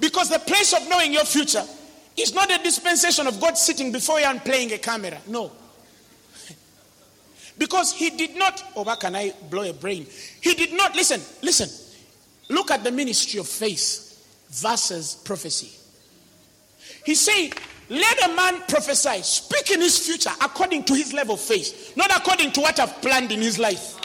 Because 0.00 0.28
the 0.28 0.40
place 0.40 0.72
of 0.72 0.88
knowing 0.88 1.12
your 1.12 1.24
future 1.24 1.62
is 2.16 2.34
not 2.34 2.50
a 2.50 2.60
dispensation 2.64 3.28
of 3.28 3.40
God 3.40 3.56
sitting 3.56 3.92
before 3.92 4.18
you 4.18 4.26
and 4.26 4.44
playing 4.44 4.72
a 4.72 4.78
camera. 4.78 5.18
No. 5.28 5.52
Because 7.56 7.92
he 7.92 8.10
did 8.10 8.34
not, 8.34 8.60
oh, 8.74 8.82
why 8.82 8.96
can 8.96 9.14
I 9.14 9.34
blow 9.50 9.62
a 9.62 9.72
brain? 9.72 10.04
He 10.40 10.52
did 10.54 10.72
not, 10.72 10.96
listen, 10.96 11.20
listen. 11.44 11.70
Look 12.48 12.72
at 12.72 12.82
the 12.82 12.90
ministry 12.90 13.38
of 13.38 13.46
faith 13.46 14.50
versus 14.50 15.14
prophecy. 15.14 15.70
He 17.04 17.14
said, 17.14 17.52
Let 17.88 18.30
a 18.30 18.34
man 18.34 18.62
prophesy, 18.68 19.22
speak 19.22 19.70
in 19.70 19.80
his 19.80 19.98
future 19.98 20.30
according 20.40 20.84
to 20.84 20.94
his 20.94 21.12
level 21.12 21.34
of 21.34 21.40
faith, 21.40 21.94
not 21.96 22.10
according 22.16 22.52
to 22.52 22.60
what 22.60 22.80
I've 22.80 23.00
planned 23.02 23.30
in 23.30 23.40
his 23.40 23.58
life. 23.58 24.00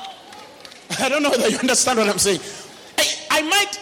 I 1.00 1.08
don't 1.08 1.24
know 1.24 1.30
whether 1.30 1.48
you 1.48 1.58
understand 1.58 2.00
what 2.00 2.10
I'm 2.10 2.20
saying. 2.20 2.42
I, 2.98 3.06
I 3.32 3.42
might, 3.44 3.80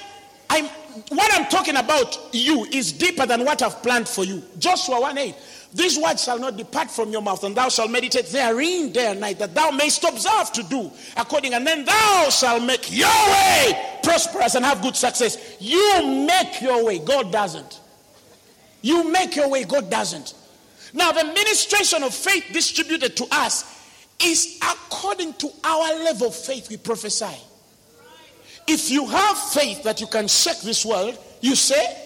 I'm, 0.49 0.65
what 1.09 1.33
I'm 1.33 1.49
talking 1.49 1.77
about 1.77 2.29
you 2.31 2.65
is 2.65 2.91
deeper 2.91 3.25
than 3.25 3.43
what 3.43 3.61
I've 3.61 3.81
planned 3.81 4.07
for 4.07 4.23
you. 4.23 4.43
Joshua 4.59 5.01
1 5.01 5.17
8. 5.17 5.35
These 5.73 5.99
words 5.99 6.23
shall 6.23 6.39
not 6.39 6.55
depart 6.55 6.89
from 6.89 7.11
your 7.11 7.21
mouth, 7.21 7.43
and 7.43 7.55
thou 7.55 7.69
shalt 7.69 7.91
meditate 7.91 8.27
therein 8.27 8.91
day 8.91 9.11
and 9.11 9.19
night, 9.19 9.39
that 9.39 9.53
thou 9.53 9.71
mayst 9.71 10.03
observe 10.03 10.51
to 10.53 10.63
do 10.63 10.91
according, 11.17 11.53
and 11.55 11.67
then 11.67 11.83
thou 11.85 12.29
shalt 12.29 12.63
make 12.63 12.91
your 12.91 13.07
way 13.07 13.99
prosperous 14.03 14.55
and 14.55 14.63
have 14.63 14.81
good 14.81 14.95
success. 14.95 15.57
You 15.59 16.25
make 16.25 16.61
your 16.61 16.85
way, 16.85 16.99
God 16.99 17.31
doesn't. 17.31 17.81
You 18.81 19.11
make 19.11 19.35
your 19.35 19.49
way, 19.49 19.63
God 19.63 19.89
doesn't. 19.89 20.33
Now, 20.93 21.11
the 21.11 21.25
ministration 21.25 22.03
of 22.03 22.13
faith 22.13 22.45
distributed 22.53 23.17
to 23.17 23.27
us 23.31 23.75
is 24.23 24.59
according 24.61 25.33
to 25.33 25.49
our 25.63 26.03
level 26.03 26.27
of 26.27 26.35
faith 26.35 26.69
we 26.69 26.77
prophesy. 26.77 27.35
If 28.67 28.89
you 28.91 29.05
have 29.07 29.37
faith 29.37 29.83
that 29.83 30.01
you 30.01 30.07
can 30.07 30.27
shake 30.27 30.61
this 30.61 30.85
world, 30.85 31.17
you 31.41 31.55
say, 31.55 32.03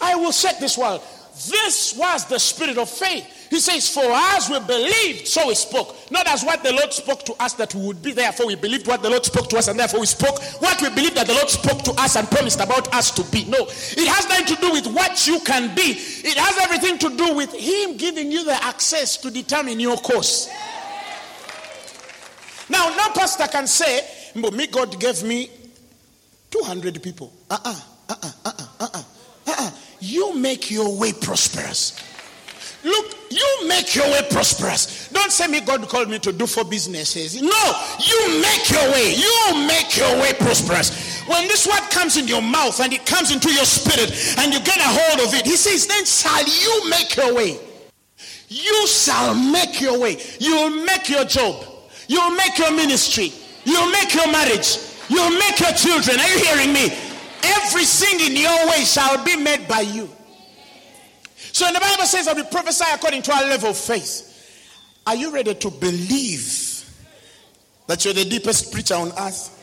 I 0.00 0.16
will 0.16 0.32
shake 0.32 0.58
this 0.58 0.78
world. 0.78 1.02
This 1.48 1.96
was 1.96 2.26
the 2.26 2.38
spirit 2.38 2.76
of 2.76 2.90
faith. 2.90 3.48
He 3.48 3.60
says, 3.60 3.88
For 3.88 4.04
as 4.04 4.50
we 4.50 4.60
believed, 4.60 5.26
so 5.26 5.48
we 5.48 5.54
spoke. 5.54 5.96
Not 6.10 6.26
as 6.26 6.44
what 6.44 6.62
the 6.62 6.72
Lord 6.72 6.92
spoke 6.92 7.24
to 7.24 7.34
us 7.42 7.54
that 7.54 7.74
we 7.74 7.86
would 7.86 8.02
be, 8.02 8.12
therefore 8.12 8.46
we 8.46 8.56
believed 8.56 8.86
what 8.86 9.02
the 9.02 9.08
Lord 9.08 9.24
spoke 9.24 9.48
to 9.50 9.56
us, 9.56 9.68
and 9.68 9.78
therefore 9.78 10.00
we 10.00 10.06
spoke 10.06 10.40
what 10.60 10.80
we 10.82 10.88
believed 10.90 11.16
that 11.16 11.26
the 11.26 11.34
Lord 11.34 11.48
spoke 11.48 11.82
to 11.84 11.92
us 11.92 12.16
and 12.16 12.30
promised 12.30 12.60
about 12.60 12.92
us 12.94 13.10
to 13.12 13.24
be. 13.32 13.44
No, 13.46 13.58
it 13.62 14.08
has 14.08 14.28
nothing 14.28 14.54
to 14.54 14.60
do 14.60 14.72
with 14.72 14.86
what 14.88 15.26
you 15.26 15.40
can 15.40 15.74
be, 15.74 15.96
it 15.96 16.36
has 16.36 16.58
everything 16.58 16.98
to 16.98 17.16
do 17.16 17.34
with 17.34 17.52
Him 17.54 17.96
giving 17.96 18.30
you 18.30 18.44
the 18.44 18.64
access 18.64 19.16
to 19.18 19.30
determine 19.30 19.80
your 19.80 19.96
course. 19.96 20.48
Now, 22.68 22.88
no 22.90 23.08
pastor 23.14 23.48
can 23.48 23.66
say, 23.66 24.06
but 24.36 24.52
Me, 24.52 24.66
God 24.68 25.00
gave 25.00 25.22
me 25.24 25.50
200 26.50 27.02
people. 27.02 27.32
Uh 27.48 27.58
uh-uh, 27.64 27.80
uh, 28.08 28.14
uh 28.22 28.32
uh, 28.44 28.52
uh 28.56 28.66
uh, 28.80 28.88
uh 28.94 29.02
uh, 29.46 29.54
uh 29.58 29.70
you 30.00 30.34
make 30.36 30.70
your 30.70 30.96
way 30.98 31.12
prosperous. 31.12 31.94
Look, 32.82 33.14
you 33.30 33.68
make 33.68 33.94
your 33.94 34.06
way 34.06 34.22
prosperous. 34.30 35.08
Don't 35.08 35.30
say 35.30 35.46
me, 35.46 35.60
God 35.60 35.86
called 35.88 36.08
me 36.08 36.18
to 36.20 36.32
do 36.32 36.46
for 36.46 36.64
businesses. 36.64 37.40
No, 37.40 37.72
you 38.00 38.40
make 38.40 38.70
your 38.70 38.90
way. 38.90 39.14
You 39.14 39.66
make 39.66 39.96
your 39.96 40.16
way 40.16 40.32
prosperous. 40.32 41.20
When 41.28 41.46
this 41.46 41.66
word 41.66 41.90
comes 41.90 42.16
in 42.16 42.26
your 42.26 42.40
mouth 42.40 42.80
and 42.80 42.92
it 42.92 43.04
comes 43.04 43.30
into 43.30 43.52
your 43.52 43.66
spirit 43.66 44.10
and 44.38 44.52
you 44.52 44.60
get 44.60 44.78
a 44.78 44.88
hold 44.88 45.28
of 45.28 45.34
it, 45.34 45.44
he 45.46 45.56
says, 45.56 45.86
then 45.86 46.04
shall 46.06 46.42
you 46.44 46.90
make 46.90 47.14
your 47.16 47.34
way. 47.34 47.60
You 48.48 48.86
shall 48.88 49.34
make 49.34 49.80
your 49.80 50.00
way. 50.00 50.16
You'll 50.38 50.84
make 50.84 51.08
your 51.08 51.24
job. 51.24 51.64
You'll 52.08 52.32
make 52.32 52.58
your 52.58 52.72
ministry. 52.74 53.32
You'll 53.64 53.90
make 53.90 54.14
your 54.14 54.26
marriage. 54.32 54.78
You'll 55.08 55.30
make 55.38 55.60
your 55.60 55.72
children. 55.72 56.18
Are 56.18 56.28
you 56.28 56.38
hearing 56.38 56.72
me? 56.72 57.09
Everything 57.42 58.20
in 58.20 58.36
your 58.36 58.68
way 58.68 58.84
shall 58.84 59.22
be 59.24 59.36
made 59.36 59.66
by 59.68 59.80
you. 59.80 60.08
So 61.52 61.64
when 61.64 61.74
the 61.74 61.80
Bible 61.80 62.04
says 62.04 62.26
that 62.26 62.36
we 62.36 62.42
prophesy 62.44 62.84
according 62.92 63.22
to 63.22 63.32
our 63.32 63.44
level 63.44 63.70
of 63.70 63.76
faith, 63.76 64.26
are 65.06 65.16
you 65.16 65.32
ready 65.32 65.54
to 65.54 65.70
believe 65.70 66.84
that 67.86 68.04
you're 68.04 68.14
the 68.14 68.24
deepest 68.24 68.72
preacher 68.72 68.94
on 68.94 69.12
earth? 69.18 69.56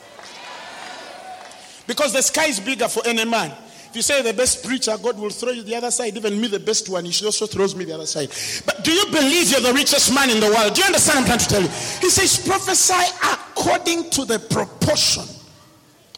Because 1.88 2.12
the 2.12 2.22
sky 2.22 2.48
is 2.48 2.60
bigger 2.60 2.88
for 2.88 3.02
any 3.08 3.24
man. 3.24 3.52
If 3.90 3.96
you 3.96 4.02
say 4.02 4.22
the 4.22 4.34
best 4.34 4.66
preacher, 4.66 4.98
God 5.02 5.18
will 5.18 5.30
throw 5.30 5.52
you 5.52 5.63
the 5.63 5.76
other 5.76 5.90
side. 5.90 6.18
Even 6.18 6.42
me, 6.42 6.48
the 6.48 6.60
best 6.60 6.90
one, 6.90 7.06
He 7.06 7.26
also 7.26 7.46
throws 7.46 7.74
me 7.74 7.86
the 7.86 7.94
other 7.94 8.06
side. 8.06 8.30
But 8.66 8.84
do 8.84 8.92
you 8.92 9.06
believe 9.06 9.50
you're 9.50 9.62
the 9.62 9.74
richest 9.74 10.13
man 10.13 10.30
in 10.30 10.42
the 10.42 10.48
world? 10.48 10.74
Do 10.74 10.82
you 10.82 10.88
understand 10.88 11.20
what 11.20 11.32
I'm 11.32 11.38
trying 11.38 11.40
to 11.40 11.48
tell 11.48 11.62
you? 11.62 11.70
He 12.02 12.10
says, 12.10 12.46
prophesy 12.46 12.94
according 13.24 14.10
to 14.10 14.26
the 14.26 14.40
proportion 14.40 15.24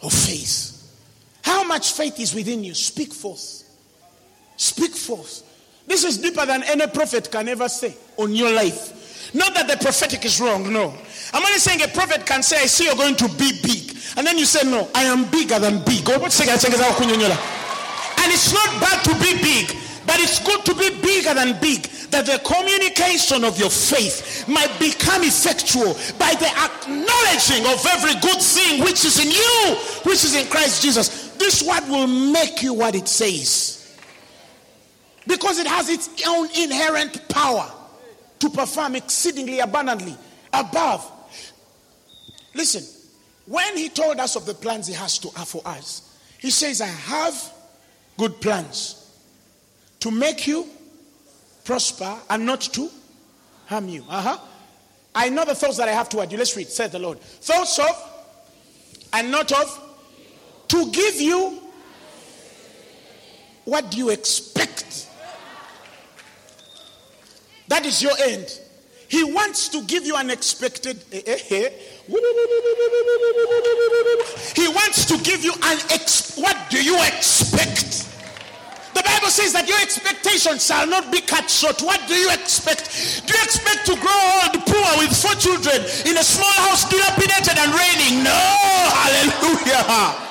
of 0.01 0.11
faith. 0.11 0.68
How 1.49 1.63
much 1.63 1.93
faith 1.93 2.19
is 2.19 2.35
within 2.35 2.63
you? 2.63 2.75
Speak 2.75 3.11
forth. 3.11 3.63
Speak 4.55 4.91
forth. 4.91 5.41
This 5.87 6.03
is 6.03 6.19
deeper 6.19 6.45
than 6.45 6.61
any 6.61 6.85
prophet 6.85 7.31
can 7.31 7.49
ever 7.49 7.67
say 7.67 7.95
on 8.17 8.35
your 8.35 8.53
life. 8.53 9.33
Not 9.33 9.55
that 9.55 9.67
the 9.67 9.77
prophetic 9.77 10.23
is 10.25 10.39
wrong, 10.39 10.71
no. 10.71 10.93
I'm 11.33 11.43
only 11.43 11.57
saying 11.57 11.81
a 11.81 11.87
prophet 11.87 12.27
can 12.27 12.43
say, 12.43 12.57
I 12.57 12.67
see 12.67 12.85
you're 12.85 12.93
going 12.93 13.15
to 13.15 13.27
be 13.29 13.57
big. 13.63 13.97
And 14.15 14.27
then 14.27 14.37
you 14.37 14.45
say, 14.45 14.69
No, 14.69 14.89
I 14.93 15.05
am 15.05 15.25
bigger 15.31 15.57
than 15.57 15.79
big. 15.85 16.07
And 16.07 16.21
it's 18.29 18.53
not 18.53 18.69
bad 18.77 19.03
to 19.05 19.13
be 19.17 19.41
big, 19.41 19.75
but 20.05 20.19
it's 20.21 20.37
good 20.45 20.63
to 20.65 20.75
be 20.75 21.01
bigger 21.01 21.33
than 21.33 21.59
big. 21.59 21.89
That 22.13 22.27
the 22.27 22.37
communication 22.45 23.43
of 23.43 23.57
your 23.57 23.71
faith 23.71 24.45
might 24.47 24.69
become 24.77 25.23
effectual 25.23 25.97
by 26.21 26.33
the 26.37 26.49
acknowledging 26.61 27.65
of 27.65 27.81
every 27.89 28.13
good 28.21 28.37
thing 28.41 28.83
which 28.83 29.03
is 29.03 29.17
in 29.17 29.31
you, 29.31 29.75
which 30.05 30.23
is 30.25 30.35
in 30.35 30.45
Christ 30.45 30.83
Jesus. 30.83 31.28
This 31.39 31.63
word 31.63 31.89
will 31.89 32.07
make 32.07 32.61
you 32.61 32.73
what 32.73 32.93
it 32.95 33.07
says. 33.07 33.97
Because 35.25 35.57
it 35.57 35.67
has 35.67 35.89
its 35.89 36.09
own 36.27 36.49
inherent 36.57 37.27
power 37.29 37.71
to 38.39 38.49
perform 38.49 38.95
exceedingly 38.95 39.59
abundantly 39.59 40.15
above. 40.53 41.09
Listen, 42.53 42.83
when 43.45 43.77
he 43.77 43.89
told 43.89 44.19
us 44.19 44.35
of 44.35 44.45
the 44.45 44.53
plans 44.53 44.87
he 44.87 44.93
has 44.93 45.17
to 45.19 45.29
have 45.29 45.47
for 45.47 45.61
us, 45.65 46.17
he 46.39 46.51
says, 46.51 46.81
I 46.81 46.87
have 46.87 47.53
good 48.17 48.41
plans 48.41 48.95
to 50.01 50.11
make 50.11 50.45
you 50.45 50.67
prosper 51.63 52.17
and 52.29 52.45
not 52.45 52.61
to 52.61 52.89
harm 53.67 53.87
you. 53.87 54.03
Uh-huh. 54.09 54.37
I 55.15 55.29
know 55.29 55.45
the 55.45 55.55
thoughts 55.55 55.77
that 55.77 55.87
I 55.87 55.91
have 55.91 56.09
toward 56.09 56.31
you. 56.31 56.37
Let's 56.37 56.55
read, 56.55 56.67
said 56.67 56.91
the 56.91 56.99
Lord. 56.99 57.19
Thoughts 57.21 57.79
of 57.79 58.09
and 59.13 59.31
not 59.31 59.51
of 59.51 59.88
to 60.69 60.91
give 60.91 61.21
you 61.21 61.59
what 63.69 63.91
do 63.91 63.99
you 63.99 64.09
expect? 64.09 65.07
That 67.67 67.85
is 67.85 68.01
your 68.01 68.17
end. 68.19 68.59
He 69.07 69.23
wants 69.23 69.69
to 69.69 69.83
give 69.83 70.07
you 70.07 70.15
an 70.15 70.31
expected. 70.31 71.03
Eh, 71.11 71.21
eh, 71.25 71.37
eh. 71.51 71.69
He 74.55 74.67
wants 74.67 75.05
to 75.05 75.17
give 75.21 75.43
you 75.43 75.53
an 75.53 75.77
ex. 75.93 76.35
What 76.37 76.57
do 76.71 76.83
you 76.83 76.97
expect? 76.97 78.09
The 78.95 79.03
Bible 79.03 79.29
says 79.29 79.53
that 79.53 79.69
your 79.69 79.79
expectation 79.81 80.57
shall 80.57 80.87
not 80.87 81.11
be 81.11 81.21
cut 81.21 81.47
short. 81.47 81.79
What 81.81 82.01
do 82.07 82.15
you 82.15 82.31
expect? 82.31 82.89
Do 83.27 83.33
you 83.37 83.43
expect 83.43 83.85
to 83.85 83.95
grow 84.01 84.17
old, 84.41 84.65
poor, 84.65 84.97
with 84.97 85.13
four 85.13 85.35
children 85.37 85.77
in 86.09 86.17
a 86.17 86.23
small 86.25 86.57
house, 86.65 86.89
dilapidated 86.89 87.53
and 87.53 87.69
raining? 87.69 88.23
No. 88.23 88.33
Hallelujah. 88.33 90.28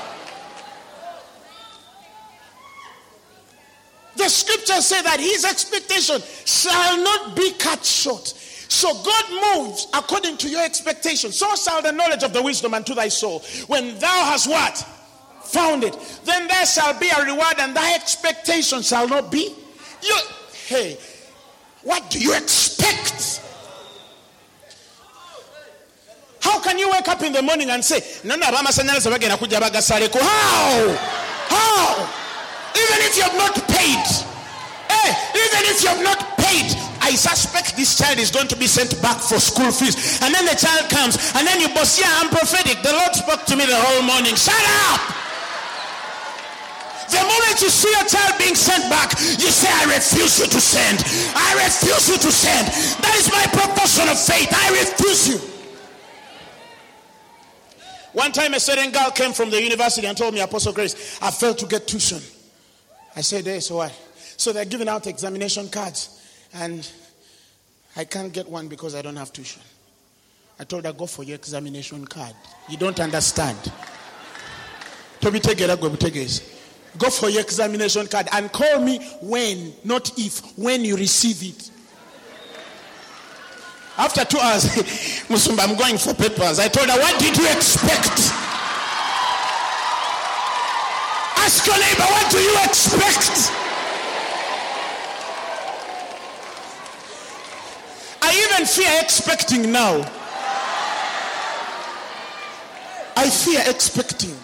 The 4.19 4.29
scriptures 4.29 4.85
say 4.87 5.01
that 5.03 5.21
his 5.21 5.45
expectation 5.45 6.21
shall 6.45 7.03
not 7.03 7.37
be 7.37 7.53
cut 7.53 7.85
short. 7.85 8.27
So 8.27 8.93
God 9.03 9.25
moves 9.57 9.87
according 9.95 10.37
to 10.39 10.49
your 10.49 10.65
expectation. 10.65 11.31
So 11.31 11.55
shall 11.55 11.81
the 11.81 11.93
knowledge 11.93 12.25
of 12.25 12.33
the 12.33 12.43
wisdom 12.43 12.75
unto 12.75 12.95
thy 12.95 13.09
soul. 13.09 13.41
When 13.69 13.97
thou 13.99 14.25
hast 14.25 14.49
what? 14.49 14.77
Found 15.45 15.85
it. 15.85 15.97
Then 16.25 16.49
there 16.49 16.67
shall 16.67 16.99
be 16.99 17.09
a 17.09 17.25
reward, 17.25 17.55
and 17.59 17.75
thy 17.75 17.95
expectation 17.95 18.83
shall 18.83 19.09
not 19.09 19.31
be. 19.33 19.55
You 20.03 20.19
hey, 20.67 20.99
what 21.83 22.11
do 22.11 22.19
you 22.19 22.35
expect? 22.37 23.43
How 26.41 26.61
can 26.61 26.77
you 26.79 26.91
wake 26.91 27.09
up 27.09 27.23
in 27.23 27.33
the 27.33 27.43
morning 27.43 27.71
and 27.71 27.85
say, 27.85 28.01
How? 30.21 30.97
How? 31.49 32.18
Even 32.79 32.99
if 33.03 33.17
you 33.19 33.25
have 33.27 33.35
not 33.35 33.55
paid, 33.67 34.07
hey, 34.87 35.11
even 35.35 35.63
if 35.67 35.83
you 35.83 35.91
have 35.91 36.05
not 36.07 36.21
paid, 36.39 36.71
I 37.03 37.17
suspect 37.19 37.77
this 37.77 37.99
child 37.99 38.19
is 38.19 38.31
going 38.31 38.49
to 38.49 38.57
be 38.57 38.67
sent 38.67 39.01
back 39.03 39.19
for 39.19 39.41
school 39.41 39.73
fees. 39.73 40.23
And 40.23 40.35
then 40.35 40.47
the 40.47 40.55
child 40.55 40.87
comes, 40.91 41.19
and 41.35 41.47
then 41.47 41.59
you 41.59 41.69
boss, 41.75 41.99
yeah, 41.99 42.11
I'm 42.21 42.29
prophetic. 42.29 42.83
The 42.83 42.93
Lord 42.93 43.15
spoke 43.15 43.45
to 43.47 43.57
me 43.57 43.67
the 43.67 43.77
whole 43.77 44.03
morning. 44.03 44.37
Shut 44.37 44.63
up! 44.93 45.01
The 47.11 47.25
moment 47.25 47.57
you 47.65 47.71
see 47.73 47.91
a 47.97 48.05
child 48.05 48.39
being 48.39 48.55
sent 48.55 48.85
back, 48.91 49.17
you 49.19 49.49
say, 49.49 49.73
I 49.73 49.97
refuse 49.97 50.39
you 50.39 50.47
to 50.47 50.61
send. 50.61 51.01
I 51.35 51.65
refuse 51.65 52.09
you 52.13 52.19
to 52.21 52.31
send. 52.31 52.69
That 53.03 53.15
is 53.17 53.33
my 53.33 53.49
proportion 53.49 54.09
of 54.13 54.21
faith. 54.21 54.53
I 54.53 54.71
refuse 54.77 55.27
you. 55.27 55.41
One 58.13 58.33
time 58.33 58.53
a 58.53 58.61
certain 58.61 58.91
girl 58.91 59.11
came 59.11 59.33
from 59.33 59.49
the 59.49 59.63
university 59.63 60.07
and 60.07 60.17
told 60.17 60.35
me, 60.35 60.41
Apostle 60.41 60.73
Grace, 60.73 61.19
I 61.23 61.31
failed 61.31 61.57
to 61.59 61.67
get 61.67 61.89
tuition. 61.89 62.21
I 63.17 63.21
said, 63.21 63.45
hey, 63.45 63.61
so 63.61 63.77
what? 63.77 63.93
So 64.37 64.53
they're 64.53 64.65
giving 64.65 64.89
out 64.89 65.07
examination 65.07 65.69
cards. 65.69 66.15
And 66.55 66.89
I 67.97 68.05
can't 68.05 68.33
get 68.33 68.49
one 68.49 68.69
because 68.69 68.95
I 68.95 69.03
don't 69.03 69.17
have 69.17 69.33
tuition. 69.33 69.63
I 70.61 70.65
told 70.65 70.85
her, 70.85 70.93
go 70.93 71.07
for 71.07 71.23
your 71.25 71.37
examination 71.37 72.05
card. 72.07 72.35
You 72.69 72.77
don't 72.77 72.99
understand. 73.01 73.73
Go 76.97 77.11
for 77.11 77.29
your 77.29 77.43
examination 77.43 78.07
card 78.07 78.29
and 78.33 78.51
call 78.51 78.81
me 78.81 78.99
when, 79.21 79.73
not 79.85 80.11
if, 80.19 80.57
when 80.57 80.85
you 80.85 80.97
receive 80.97 81.43
it. 81.43 81.71
After 83.99 84.25
two 84.25 84.39
hours, 84.39 84.65
Musumba, 85.29 85.69
I'm 85.69 85.77
going 85.77 85.99
for 85.99 86.15
papers. 86.15 86.59
I 86.61 86.69
told 86.69 86.89
her, 86.89 86.99
What 86.99 87.21
did 87.21 87.37
you 87.37 87.47
expect? 87.51 88.48
Ask 91.49 91.67
your 91.67 91.79
neighbor, 91.81 92.05
What 92.05 92.31
do 92.31 92.37
you 92.37 92.55
expect? 92.63 93.51
I 98.21 98.37
even 98.53 98.67
fear 98.67 99.01
expecting 99.01 99.73
now. 99.73 100.05
I 103.17 103.31
fear 103.31 103.63
expecting. 103.67 104.37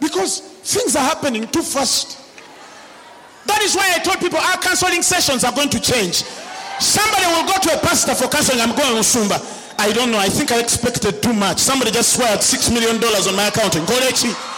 Because 0.00 0.40
things 0.68 0.94
are 0.96 1.04
happening 1.08 1.48
too 1.48 1.62
fast. 1.62 2.18
That 3.46 3.62
is 3.62 3.74
why 3.74 3.94
I 3.96 4.00
told 4.00 4.18
people 4.20 4.38
our 4.38 4.58
counseling 4.58 5.00
sessions 5.00 5.44
are 5.44 5.52
going 5.52 5.70
to 5.70 5.80
change. 5.80 6.24
Somebody 6.78 7.24
will 7.24 7.48
go 7.48 7.56
to 7.58 7.72
a 7.74 7.80
pastor 7.80 8.14
for 8.14 8.28
counseling. 8.28 8.60
I'm 8.60 8.76
going 8.76 9.00
Usumba. 9.00 9.40
I 9.78 9.92
don't 9.92 10.10
know. 10.12 10.18
I 10.18 10.28
think 10.28 10.52
I 10.52 10.60
expected 10.60 11.22
too 11.22 11.32
much. 11.32 11.56
Somebody 11.56 11.90
just 11.90 12.12
sweared 12.16 12.42
six 12.42 12.68
million 12.68 13.00
dollars 13.00 13.26
on 13.26 13.34
my 13.34 13.46
account. 13.48 13.76
Nave 13.76 14.49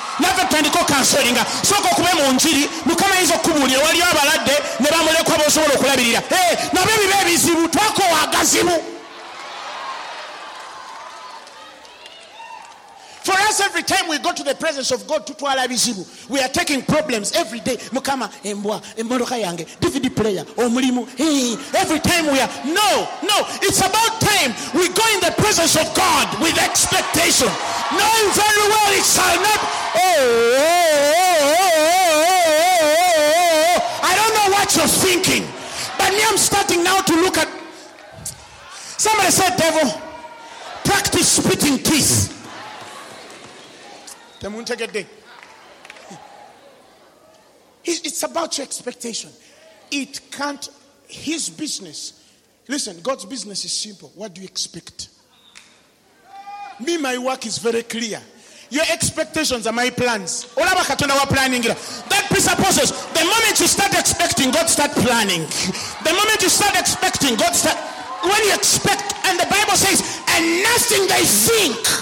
tandika 0.53 0.81
okanseringa 0.81 1.45
sooka 1.63 1.89
okube 1.93 2.13
mu 2.15 2.33
njiri 2.33 2.69
mukama 2.85 3.15
yinza 3.17 3.35
okukubuulira 3.35 3.83
waliyo 3.85 4.05
abalwadde 4.07 4.57
ne 4.81 4.89
bamulekwa 4.91 5.39
b'osobola 5.39 5.75
okulabirira. 5.75 6.23
Nabyo 6.73 6.95
biba 7.01 7.21
ebizibu 7.23 7.69
twakowagazibu 7.69 8.77
For 13.23 13.33
us, 13.33 13.61
every 13.61 13.85
time 13.85 14.09
we 14.09 14.19
go 14.19 14.33
to 14.33 14.43
the 14.43 14.55
presence 14.57 14.91
of 14.91 15.07
God. 15.07 15.23
We 16.29 16.41
are 16.41 16.49
taking 16.49 16.83
problems 16.83 17.33
every 17.33 17.61
day. 17.61 17.77
Mukama, 17.95 18.29
yange, 18.43 19.67
DVD 19.79 20.11
player. 20.15 20.45
Every 20.59 22.01
time 22.01 22.27
we 22.27 22.41
are. 22.41 22.51
No, 22.67 23.09
no. 23.23 23.47
It's 23.63 23.79
about 23.79 24.21
time 24.21 24.51
we 24.75 24.89
go 24.89 25.07
in 25.15 25.21
the 25.21 25.33
presence 25.39 25.77
of 25.77 25.95
God 25.95 26.41
with 26.41 26.59
expectation. 26.59 27.47
Knowing 27.93 28.33
very 28.35 28.69
well 28.69 28.93
it 28.93 29.05
shall 29.05 29.37
not. 29.41 29.61
Oh, 29.95 30.59
oh, 30.59 30.83
oh, 33.71 34.01
I 34.03 34.15
don't 34.17 34.35
know 34.35 34.51
what 34.51 34.75
you're 34.75 34.89
thinking. 34.89 35.47
But 35.97 36.11
me, 36.13 36.23
I'm 36.27 36.39
starting 36.39 36.83
now 36.83 37.01
to 37.03 37.15
look 37.15 37.39
at. 37.39 37.49
Somebody 38.99 39.31
said, 39.31 39.57
devil, 39.57 40.01
practice 40.85 41.29
spitting 41.29 41.79
teeth 41.79 42.42
it's 47.85 48.23
about 48.23 48.59
your 48.59 48.65
expectation. 48.65 49.31
It 49.91 50.21
can't 50.31 50.69
his 51.09 51.51
business 51.51 52.19
listen 52.69 53.01
god's 53.03 53.25
business 53.25 53.65
is 53.65 53.73
simple. 53.73 54.11
What 54.15 54.35
do 54.35 54.41
you 54.41 54.47
expect? 54.47 55.09
Me 56.81 56.97
my 56.97 57.19
work 57.19 57.47
is 57.47 57.59
very 57.59 57.83
clear. 57.83 58.21
Your 58.71 58.85
expectations 58.91 59.67
are 59.67 59.73
my 59.73 59.91
plans. 59.91 60.47
That 60.57 62.27
presupposes 62.31 62.91
the 63.13 63.25
moment 63.25 63.61
you 63.61 63.67
start 63.67 63.93
expecting 63.93 64.51
god 64.51 64.69
start 64.69 64.93
planning. 64.93 65.43
The 66.03 66.13
moment 66.13 66.41
you 66.41 66.49
start 66.49 66.79
expecting 66.79 67.37
god 67.37 67.55
start 67.55 67.77
when 68.23 68.43
you 68.45 68.55
expect 68.55 69.13
and 69.27 69.39
the 69.39 69.47
bible 69.47 69.77
says 69.77 70.01
and 70.31 70.63
nothing 70.63 71.07
they 71.09 71.25
think 71.27 72.02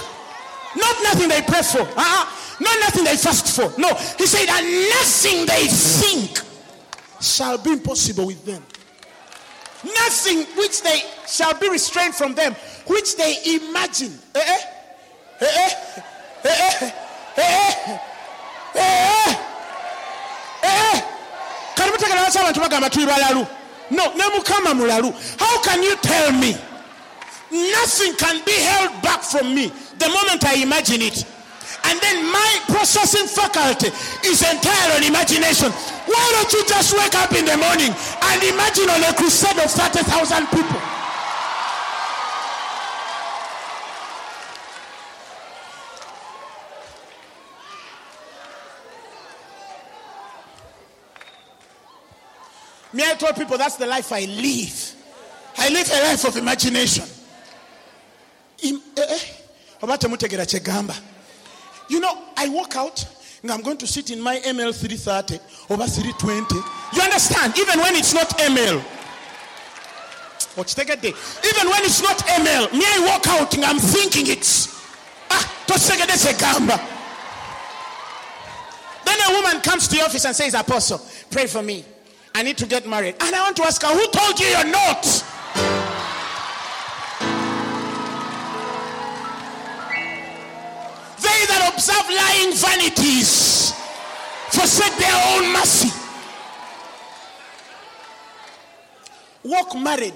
not 0.76 0.96
nothing 1.02 1.28
they 1.28 1.42
pray 1.42 1.62
for. 1.62 1.80
Uh-uh. 1.80 2.26
Not 2.60 2.78
nothing 2.80 3.04
they 3.04 3.16
fast 3.16 3.56
for. 3.56 3.72
No. 3.80 3.88
He 4.18 4.26
said, 4.26 4.48
and 4.48 4.66
nothing 4.90 5.46
they 5.46 5.66
think 5.66 6.40
shall 7.20 7.58
be 7.58 7.72
impossible 7.72 8.26
with 8.26 8.44
them. 8.44 8.62
Nothing 9.82 10.44
which 10.56 10.82
they 10.82 11.00
shall 11.26 11.58
be 11.58 11.68
restrained 11.70 12.14
from 12.14 12.34
them, 12.34 12.54
which 12.86 13.16
they 13.16 13.36
imagine. 13.46 14.18
Eh, 14.34 14.40
eh, 14.40 15.40
eh, 15.40 15.70
eh, 16.44 16.90
eh, 17.36 17.98
eh, 18.74 19.36
eh, 20.62 21.00
no 23.90 24.04
ne 24.14 24.24
mukama 24.30 24.74
mulalu 24.74 25.12
how 25.38 25.60
can 25.62 25.82
you 25.82 25.96
tell 25.96 26.32
me 26.32 26.56
nothing 27.50 28.14
can 28.14 28.44
be 28.44 28.52
held 28.52 29.02
back 29.02 29.22
from 29.22 29.54
me 29.54 29.72
the 29.98 30.08
moment 30.08 30.44
I 30.44 30.62
imagine 30.62 31.02
it. 31.02 31.24
And 31.84 31.98
then 32.00 32.30
my 32.30 32.60
processing 32.68 33.26
faculty 33.26 33.88
is 34.26 34.42
entirely 34.42 34.96
on 34.96 35.02
imagination. 35.04 35.70
Why 35.70 36.24
don't 36.32 36.52
you 36.52 36.64
just 36.66 36.92
wake 36.96 37.14
up 37.14 37.32
in 37.32 37.44
the 37.44 37.56
morning 37.56 37.92
and 37.92 38.42
imagine 38.42 38.90
on 38.90 39.02
a 39.02 39.14
crusade 39.14 39.58
of 39.58 39.70
30,000 39.70 40.46
people? 40.46 40.80
Me, 52.92 53.04
I 53.06 53.14
told 53.14 53.36
people 53.36 53.56
that's 53.56 53.76
the 53.76 53.86
life 53.86 54.12
I 54.12 54.24
live. 54.24 54.94
I 55.56 55.68
live 55.68 55.88
a 55.92 56.02
life 56.02 56.24
of 56.24 56.36
imagination. 56.36 57.04
Eh, 58.62 58.74
eh. 58.96 59.20
oba 59.82 59.98
temutegera 59.98 60.46
kyegamba 60.46 60.94
you 61.88 62.00
know 62.00 62.18
i 62.36 62.48
walk 62.48 62.76
out 62.76 63.04
i'm 63.44 63.62
going 63.62 63.76
to 63.76 63.86
sit 63.86 64.10
in 64.10 64.20
my 64.20 64.38
ml 64.40 64.72
330 64.72 65.40
oba 65.70 65.86
320 65.86 66.54
you 66.92 67.02
understand? 67.02 67.56
Even 67.58 67.78
when 67.80 67.94
it's 67.96 68.12
not 68.14 68.28
ml 68.38 68.82
okitegedde 70.56 71.08
even 71.44 71.68
when 71.70 71.82
it's 71.84 72.02
not 72.02 72.18
ml 72.18 72.72
me 72.72 72.84
i 72.84 73.06
walk 73.06 73.26
out 73.28 73.54
and 73.54 73.64
i'm 73.64 73.78
thinking 73.78 74.26
it's 74.26 74.68
ah 75.30 75.44
tokitegedde 75.66 76.16
kyegamba 76.18 76.78
then 79.04 79.18
a 79.28 79.32
woman 79.34 79.60
comes 79.62 79.88
to 79.88 79.96
the 79.96 80.02
office 80.04 80.24
and 80.26 80.36
says 80.36 80.54
apostle 80.54 81.00
pray 81.30 81.46
for 81.46 81.62
me. 81.62 81.84
I 82.34 82.42
need 82.42 82.58
to 82.58 82.66
get 82.66 82.86
married. 82.86 83.16
And 83.20 83.34
i 83.34 83.40
want 83.42 83.56
to 83.56 83.64
ask 83.64 83.82
her 83.82 83.88
who 83.88 84.06
told 84.12 84.38
you 84.38 84.46
you're 84.46 84.66
not 84.70 85.04
observe 91.72 92.06
lying 92.10 92.52
vanities, 92.54 93.72
forsake 94.50 94.96
their 94.96 95.18
own 95.34 95.52
mercy. 95.52 95.90
Walk 99.44 99.74
married. 99.74 100.14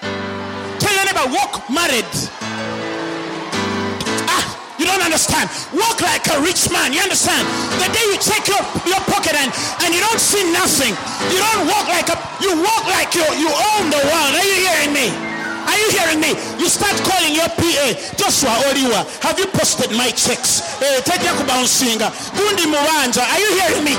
Tell 0.00 0.94
your 0.94 1.04
neighbor, 1.04 1.28
walk 1.36 1.68
married. 1.68 2.08
Ah, 4.24 4.44
you 4.78 4.86
don't 4.86 5.02
understand. 5.02 5.50
Walk 5.74 6.00
like 6.00 6.24
a 6.32 6.40
rich 6.40 6.70
man. 6.72 6.92
You 6.92 7.00
understand? 7.00 7.44
The 7.76 7.92
day 7.92 8.04
you 8.08 8.16
check 8.16 8.48
your, 8.48 8.62
your 8.88 9.02
pocket 9.04 9.34
and, 9.36 9.52
and 9.84 9.94
you 9.94 10.00
don't 10.00 10.20
see 10.20 10.48
nothing, 10.50 10.96
you 11.28 11.38
don't 11.38 11.68
walk 11.68 11.88
like 11.88 12.08
a 12.08 12.16
you 12.40 12.56
walk 12.62 12.86
like 12.88 13.14
you 13.14 13.26
you 13.36 13.50
own 13.52 13.90
the 13.90 14.00
world. 14.00 14.32
Are 14.32 14.46
you 14.46 14.64
hearing 14.64 14.92
me? 14.96 15.27
Are 15.68 15.76
you 15.76 15.88
hearing 15.92 16.20
me? 16.20 16.32
You 16.56 16.68
start 16.68 16.96
calling 17.04 17.34
your 17.36 17.48
PA. 17.52 17.86
Joshua 18.16 18.56
Oliwa, 18.72 19.04
have 19.22 19.38
you 19.38 19.46
posted 19.52 19.92
my 19.92 20.10
checks? 20.10 20.80
Eh, 20.80 21.00
tajja 21.04 21.32
kubouncinga. 21.36 22.08
Gundi 22.36 22.64
Mubanja, 22.72 23.22
are 23.28 23.40
you 23.40 23.52
hearing 23.60 23.84
me? 23.84 23.94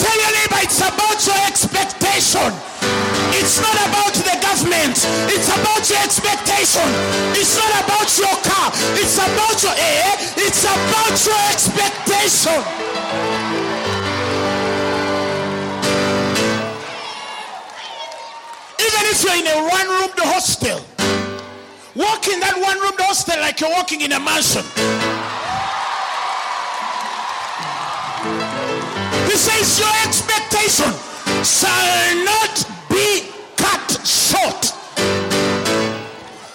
Tell 0.00 0.16
your 0.16 0.32
neighbor 0.32 0.60
it's 0.64 0.80
about 0.80 1.20
your 1.26 1.36
expectation. 1.46 2.48
It's 3.36 3.60
not 3.60 3.76
about 3.88 4.14
the 4.14 4.36
government. 4.40 4.96
It's 5.28 5.48
about 5.48 5.84
your 5.90 6.00
expectation. 6.00 6.88
It's 7.36 7.56
not 7.56 7.84
about 7.84 8.08
your 8.16 8.36
car. 8.48 8.72
It's 8.96 9.16
about 9.18 9.62
your 9.62 9.76
air. 9.76 10.08
It's 10.40 10.64
about 10.64 11.16
your 11.26 11.40
expectation. 11.52 13.71
If 19.10 19.22
you're 19.22 19.34
in 19.34 19.46
a 19.46 19.68
one 19.68 19.88
room 19.88 20.10
hostel, 20.18 20.80
walk 21.94 22.28
in 22.28 22.40
that 22.40 22.56
one 22.56 22.78
room 22.80 22.96
hostel 22.98 23.38
like 23.40 23.60
you're 23.60 23.70
walking 23.70 24.00
in 24.00 24.12
a 24.12 24.20
mansion. 24.20 24.62
He 29.30 29.36
says, 29.36 29.78
Your 29.78 29.94
expectation 30.06 30.92
shall 31.44 32.24
not 32.24 32.66
be 32.88 33.28
cut 33.56 34.06
short. 34.06 34.72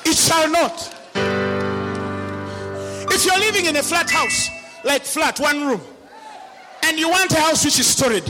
It 0.06 0.16
shall 0.16 0.50
not. 0.50 0.94
If 3.12 3.26
you're 3.26 3.40
living 3.40 3.66
in 3.66 3.76
a 3.78 3.84
flat 3.84 4.10
house, 4.10 4.50
like 4.84 5.04
flat, 5.04 5.40
one 5.40 5.66
room, 5.66 5.82
and 6.84 6.98
you 6.98 7.10
want 7.10 7.32
a 7.32 7.40
house 7.40 7.66
which 7.66 7.80
is 7.80 7.88
storied, 7.88 8.26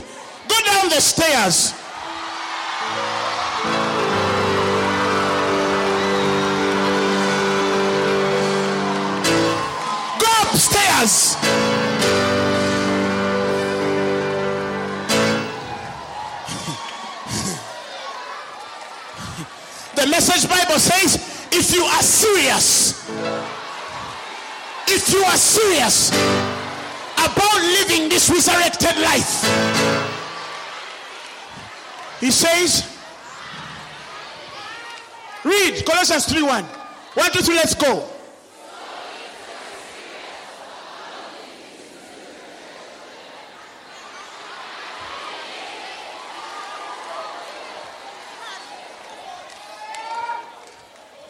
go 0.48 0.56
down 0.64 0.88
the 0.88 1.00
stairs 1.00 1.74
does. 11.00 11.36
the 19.94 20.06
message 20.06 20.48
Bible 20.48 20.78
says 20.78 21.16
if 21.52 21.74
you 21.74 21.84
are 21.84 22.02
serious, 22.02 23.08
if 24.88 25.12
you 25.12 25.22
are 25.24 25.36
serious 25.36 26.10
about 27.18 27.60
living 27.60 28.08
this 28.08 28.30
resurrected 28.30 28.96
life, 28.98 29.42
he 32.20 32.30
says, 32.30 32.98
read 35.44 35.84
Colossians 35.84 36.26
3 36.26 36.42
1. 36.42 36.64
1, 36.64 37.32
2, 37.32 37.42
3, 37.42 37.54
let's 37.54 37.74
go. 37.74 38.17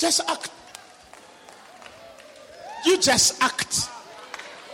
Just 0.09 0.31
act. 0.31 0.51
You 2.87 2.99
just 2.99 3.43
act. 3.43 3.91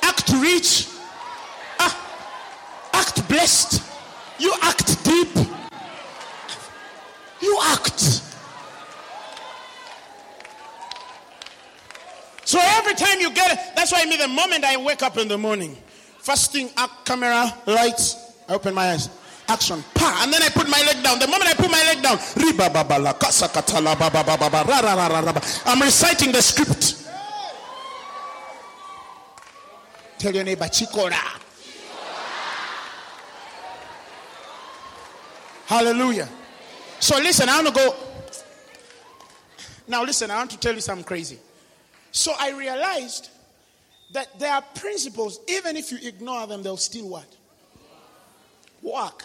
Act 0.00 0.30
rich. 0.34 0.86
Ah, 1.80 1.92
act 2.92 3.28
blessed. 3.28 3.82
You 4.38 4.54
act 4.62 5.04
deep. 5.04 5.34
You 7.42 7.58
act. 7.62 7.98
So 12.44 12.60
every 12.62 12.94
time 12.94 13.18
you 13.18 13.32
get 13.32 13.54
it, 13.54 13.58
that's 13.74 13.90
why 13.90 14.02
I 14.02 14.04
mean 14.04 14.20
the 14.20 14.28
moment 14.28 14.62
I 14.62 14.76
wake 14.76 15.02
up 15.02 15.18
in 15.18 15.26
the 15.26 15.36
morning, 15.36 15.76
first 16.20 16.52
thing, 16.52 16.70
camera, 17.04 17.52
lights, 17.66 18.36
I 18.48 18.54
open 18.54 18.72
my 18.72 18.92
eyes 18.92 19.08
action, 19.48 19.84
pa, 19.94 20.20
and 20.22 20.32
then 20.32 20.42
I 20.42 20.48
put 20.48 20.68
my 20.68 20.80
leg 20.82 21.02
down. 21.02 21.18
The 21.18 21.26
moment 21.26 21.48
I 21.48 21.54
put 21.54 21.70
my 21.70 21.82
leg 21.82 22.02
down, 22.02 22.18
I'm 25.66 25.80
reciting 25.82 26.32
the 26.32 26.42
script. 26.42 27.00
Tell 30.18 30.34
your 30.34 30.44
neighbor, 30.44 30.64
Chikora. 30.64 31.40
Hallelujah. 35.66 36.28
So 37.00 37.18
listen, 37.18 37.48
I 37.48 37.62
want 37.62 37.68
to 37.68 37.74
go. 37.74 37.94
Now 39.88 40.02
listen, 40.04 40.30
I 40.30 40.36
want 40.36 40.50
to 40.52 40.58
tell 40.58 40.74
you 40.74 40.80
something 40.80 41.04
crazy. 41.04 41.38
So 42.12 42.32
I 42.38 42.52
realized 42.52 43.30
that 44.12 44.38
there 44.38 44.52
are 44.52 44.62
principles, 44.74 45.40
even 45.48 45.76
if 45.76 45.90
you 45.90 45.98
ignore 46.02 46.46
them, 46.46 46.62
they'll 46.62 46.76
still 46.76 47.08
what? 47.08 47.26
Work 48.84 49.24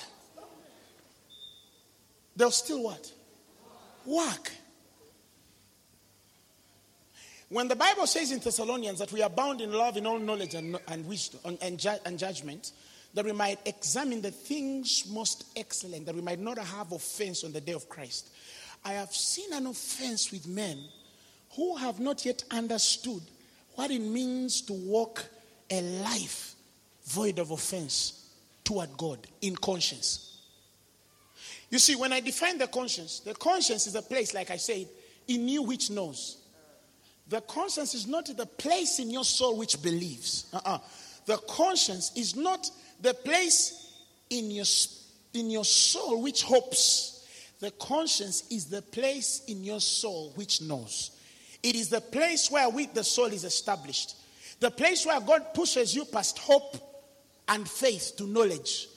they'll 2.39 2.49
still 2.51 2.81
what? 2.81 3.11
Work. 4.05 4.51
When 7.49 7.67
the 7.67 7.75
Bible 7.75 8.07
says 8.07 8.31
in 8.31 8.39
Thessalonians 8.39 8.99
that 8.99 9.11
we 9.11 9.21
are 9.21 9.29
bound 9.29 9.59
in 9.59 9.73
love 9.73 9.97
in 9.97 10.05
all 10.07 10.19
knowledge 10.19 10.55
and, 10.55 10.77
and 10.87 11.05
wisdom 11.05 11.57
and, 11.61 11.77
ju- 11.77 11.97
and 12.05 12.17
judgment, 12.17 12.71
that 13.13 13.25
we 13.25 13.31
might 13.31 13.59
examine 13.65 14.21
the 14.21 14.31
things 14.31 15.03
most 15.09 15.45
excellent, 15.55 16.05
that 16.05 16.15
we 16.15 16.21
might 16.21 16.39
not 16.39 16.57
have 16.57 16.91
offense 16.91 17.43
on 17.43 17.51
the 17.51 17.59
day 17.59 17.73
of 17.73 17.89
Christ. 17.89 18.29
I 18.85 18.93
have 18.93 19.11
seen 19.11 19.51
an 19.51 19.65
offense 19.65 20.31
with 20.31 20.47
men 20.47 20.79
who 21.55 21.75
have 21.75 21.99
not 21.99 22.23
yet 22.23 22.43
understood 22.51 23.21
what 23.75 23.91
it 23.91 23.99
means 23.99 24.61
to 24.61 24.73
walk 24.73 25.25
a 25.71 25.81
life 25.81 26.55
void 27.05 27.39
of 27.39 27.51
offense 27.51 28.18
toward 28.69 28.95
God 28.97 29.17
in 29.41 29.55
conscience. 29.55 30.37
You 31.71 31.79
see, 31.79 31.95
when 31.95 32.13
I 32.13 32.19
define 32.19 32.59
the 32.59 32.67
conscience, 32.67 33.19
the 33.19 33.33
conscience 33.33 33.87
is 33.87 33.95
a 33.95 34.01
place, 34.03 34.35
like 34.35 34.51
I 34.51 34.57
said, 34.57 34.85
in 35.27 35.47
you 35.47 35.63
which 35.63 35.89
knows. 35.89 36.37
The 37.29 37.41
conscience 37.41 37.95
is 37.95 38.05
not 38.05 38.27
the 38.27 38.45
place 38.45 38.99
in 38.99 39.09
your 39.09 39.23
soul 39.23 39.57
which 39.57 39.81
believes. 39.81 40.51
Uh-uh. 40.53 40.77
The 41.25 41.37
conscience 41.49 42.11
is 42.15 42.35
not 42.35 42.69
the 43.01 43.15
place 43.15 43.91
in 44.29 44.51
your, 44.51 44.65
in 45.33 45.49
your 45.49 45.65
soul 45.65 46.21
which 46.21 46.43
hopes. 46.43 47.27
The 47.61 47.71
conscience 47.71 48.43
is 48.51 48.65
the 48.65 48.83
place 48.83 49.45
in 49.47 49.63
your 49.63 49.79
soul 49.79 50.31
which 50.35 50.61
knows. 50.61 51.09
It 51.63 51.73
is 51.73 51.89
the 51.89 52.01
place 52.01 52.51
where 52.51 52.69
with 52.69 52.93
the 52.93 53.03
soul 53.03 53.33
is 53.33 53.45
established. 53.45 54.15
The 54.59 54.69
place 54.69 55.07
where 55.07 55.19
God 55.19 55.55
pushes 55.55 55.95
you 55.95 56.05
past 56.05 56.37
hope 56.37 56.88
and 57.49 57.67
faith 57.67 58.13
to 58.17 58.25
knowledge. 58.25 58.87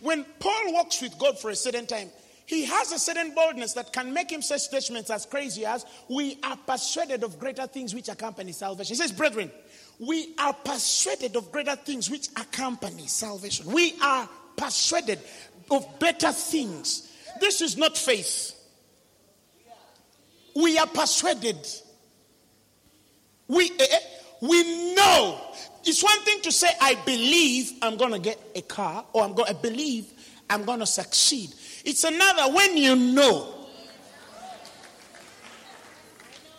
When 0.00 0.24
Paul 0.38 0.72
walks 0.72 1.02
with 1.02 1.18
God 1.18 1.38
for 1.38 1.50
a 1.50 1.56
certain 1.56 1.86
time, 1.86 2.10
he 2.46 2.64
has 2.66 2.92
a 2.92 2.98
certain 2.98 3.34
boldness 3.34 3.72
that 3.74 3.92
can 3.92 4.12
make 4.12 4.30
him 4.30 4.42
say 4.42 4.58
statements 4.58 5.10
as 5.10 5.26
crazy 5.26 5.64
as, 5.64 5.86
We 6.08 6.38
are 6.42 6.56
persuaded 6.56 7.24
of 7.24 7.38
greater 7.38 7.66
things 7.66 7.94
which 7.94 8.08
accompany 8.08 8.52
salvation. 8.52 8.94
He 8.94 8.96
says, 8.96 9.12
Brethren, 9.12 9.50
we 9.98 10.34
are 10.38 10.52
persuaded 10.52 11.36
of 11.36 11.50
greater 11.50 11.76
things 11.76 12.10
which 12.10 12.28
accompany 12.36 13.06
salvation. 13.06 13.72
We 13.72 13.94
are 14.02 14.28
persuaded 14.56 15.20
of 15.70 15.98
better 15.98 16.32
things. 16.32 17.10
This 17.40 17.60
is 17.60 17.76
not 17.76 17.96
faith. 17.96 18.54
We 20.54 20.76
are 20.76 20.86
persuaded. 20.86 21.66
We, 23.48 23.70
eh, 23.70 23.86
eh 23.90 23.98
we 24.42 24.94
know 24.96 25.40
it's 25.84 26.02
one 26.02 26.20
thing 26.22 26.40
to 26.42 26.50
say, 26.50 26.66
I 26.80 26.96
believe 27.06 27.74
I'm 27.80 27.96
going 27.96 28.10
to 28.10 28.18
get 28.18 28.40
a 28.56 28.62
car, 28.62 29.04
or 29.12 29.22
I'm 29.22 29.34
going 29.34 29.48
to 29.48 29.54
believe 29.54 30.12
I'm 30.50 30.64
going 30.64 30.80
to 30.80 30.86
succeed. 30.86 31.54
It's 31.84 32.02
another 32.02 32.52
when 32.52 32.76
you 32.76 32.96
know 32.96 33.54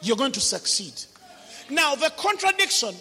you're 0.01 0.15
going 0.15 0.31
to 0.31 0.39
succeed. 0.39 0.93
Now, 1.69 1.95
the 1.95 2.09
contradiction 2.17 2.95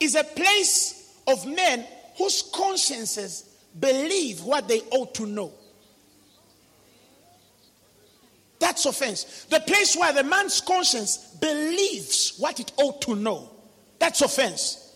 is 0.00 0.14
a 0.14 0.24
place 0.24 1.18
of 1.26 1.46
men 1.46 1.86
whose 2.18 2.42
consciences 2.54 3.56
believe 3.80 4.42
what 4.42 4.68
they 4.68 4.82
ought 4.90 5.14
to 5.14 5.26
know. 5.26 5.50
That's 8.58 8.84
offense. 8.84 9.46
The 9.48 9.60
place 9.60 9.96
where 9.96 10.12
the 10.12 10.24
man's 10.24 10.60
conscience 10.60 11.16
believes 11.40 12.36
what 12.38 12.60
it 12.60 12.72
ought 12.76 13.00
to 13.02 13.16
know. 13.16 13.55
That's 13.98 14.22
offense. 14.22 14.94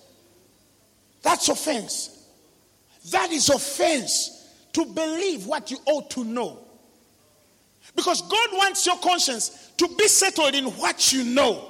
That's 1.23 1.49
offense. 1.49 2.29
That 3.11 3.31
is 3.33 3.49
offense 3.49 4.49
to 4.73 4.85
believe 4.85 5.47
what 5.47 5.71
you 5.71 5.79
ought 5.87 6.11
to 6.11 6.25
know. 6.25 6.59
Because 7.97 8.23
God 8.23 8.49
wants 8.53 8.87
your 8.87 8.99
conscience 8.99 9.73
to 9.77 9.89
be 9.99 10.07
settled 10.07 10.55
in 10.55 10.67
what 10.67 11.13
you 11.13 11.25
know. 11.25 11.67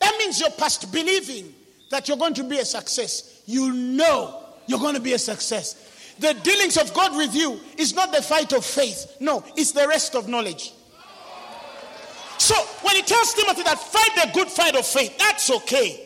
That 0.00 0.16
means 0.18 0.40
you're 0.40 0.50
past 0.50 0.92
believing 0.92 1.54
that 1.90 2.08
you're 2.08 2.16
going 2.16 2.34
to 2.34 2.44
be 2.44 2.58
a 2.58 2.64
success. 2.64 3.42
You 3.46 3.72
know 3.72 4.44
you're 4.66 4.80
going 4.80 4.94
to 4.94 5.00
be 5.00 5.12
a 5.12 5.18
success. 5.18 6.14
The 6.18 6.34
dealings 6.34 6.76
of 6.76 6.92
God 6.94 7.16
with 7.16 7.34
you 7.34 7.58
is 7.76 7.94
not 7.94 8.12
the 8.12 8.22
fight 8.22 8.52
of 8.52 8.64
faith. 8.64 9.16
No, 9.20 9.44
it's 9.56 9.72
the 9.72 9.86
rest 9.88 10.14
of 10.14 10.28
knowledge. 10.28 10.72
So 12.38 12.54
when 12.82 12.96
he 12.96 13.02
tells 13.02 13.34
Timothy 13.34 13.62
that 13.62 13.78
fight 13.78 14.10
the 14.16 14.30
good 14.32 14.48
fight 14.48 14.76
of 14.76 14.86
faith, 14.86 15.16
that's 15.18 15.50
okay 15.50 16.04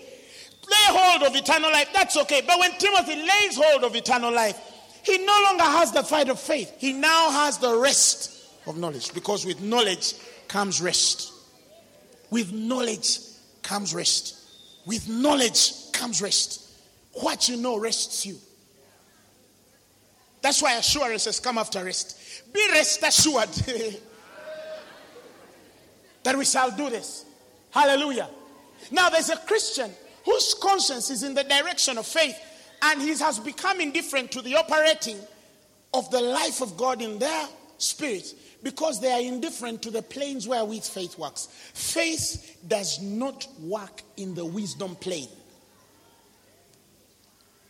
lay 0.70 0.76
hold 0.88 1.22
of 1.22 1.34
eternal 1.34 1.70
life, 1.70 1.88
that's 1.92 2.16
okay. 2.16 2.42
But 2.46 2.58
when 2.58 2.72
Timothy 2.78 3.16
lays 3.16 3.56
hold 3.56 3.84
of 3.84 3.94
eternal 3.96 4.32
life, 4.32 4.58
he 5.02 5.18
no 5.24 5.40
longer 5.44 5.64
has 5.64 5.92
the 5.92 6.02
fight 6.02 6.28
of 6.28 6.38
faith. 6.38 6.74
He 6.78 6.92
now 6.92 7.30
has 7.30 7.58
the 7.58 7.76
rest 7.76 8.44
of 8.66 8.76
knowledge 8.76 9.14
because 9.14 9.46
with 9.46 9.60
knowledge 9.62 10.14
comes 10.48 10.80
rest. 10.80 11.32
With 12.30 12.52
knowledge 12.52 13.20
comes 13.62 13.94
rest. 13.94 14.34
With 14.86 15.08
knowledge 15.08 15.92
comes 15.92 16.20
rest. 16.20 16.70
What 17.12 17.48
you 17.48 17.56
know 17.56 17.78
rests 17.78 18.26
you. 18.26 18.36
That's 20.40 20.62
why 20.62 20.74
assurance 20.76 21.24
has 21.24 21.40
come 21.40 21.58
after 21.58 21.84
rest. 21.84 22.52
Be 22.52 22.64
rest 22.72 23.02
assured 23.02 23.48
that 26.28 26.36
we 26.36 26.44
shall 26.44 26.70
do 26.70 26.90
this. 26.90 27.24
Hallelujah. 27.70 28.28
Now 28.90 29.08
there's 29.08 29.30
a 29.30 29.36
Christian 29.38 29.90
whose 30.26 30.52
conscience 30.60 31.08
is 31.08 31.22
in 31.22 31.32
the 31.32 31.42
direction 31.42 31.96
of 31.96 32.06
faith 32.06 32.36
and 32.82 33.00
he 33.00 33.08
has 33.16 33.38
become 33.38 33.80
indifferent 33.80 34.30
to 34.32 34.42
the 34.42 34.54
operating 34.56 35.16
of 35.94 36.10
the 36.10 36.20
life 36.20 36.60
of 36.60 36.76
God 36.76 37.00
in 37.00 37.18
their 37.18 37.46
spirit 37.78 38.34
because 38.62 39.00
they 39.00 39.10
are 39.10 39.22
indifferent 39.22 39.80
to 39.80 39.90
the 39.90 40.02
planes 40.02 40.46
wherewith 40.46 40.84
faith 40.84 41.18
works. 41.18 41.48
Faith 41.72 42.58
does 42.68 43.00
not 43.00 43.48
work 43.62 44.02
in 44.18 44.34
the 44.34 44.44
wisdom 44.44 44.96
plane. 44.96 45.30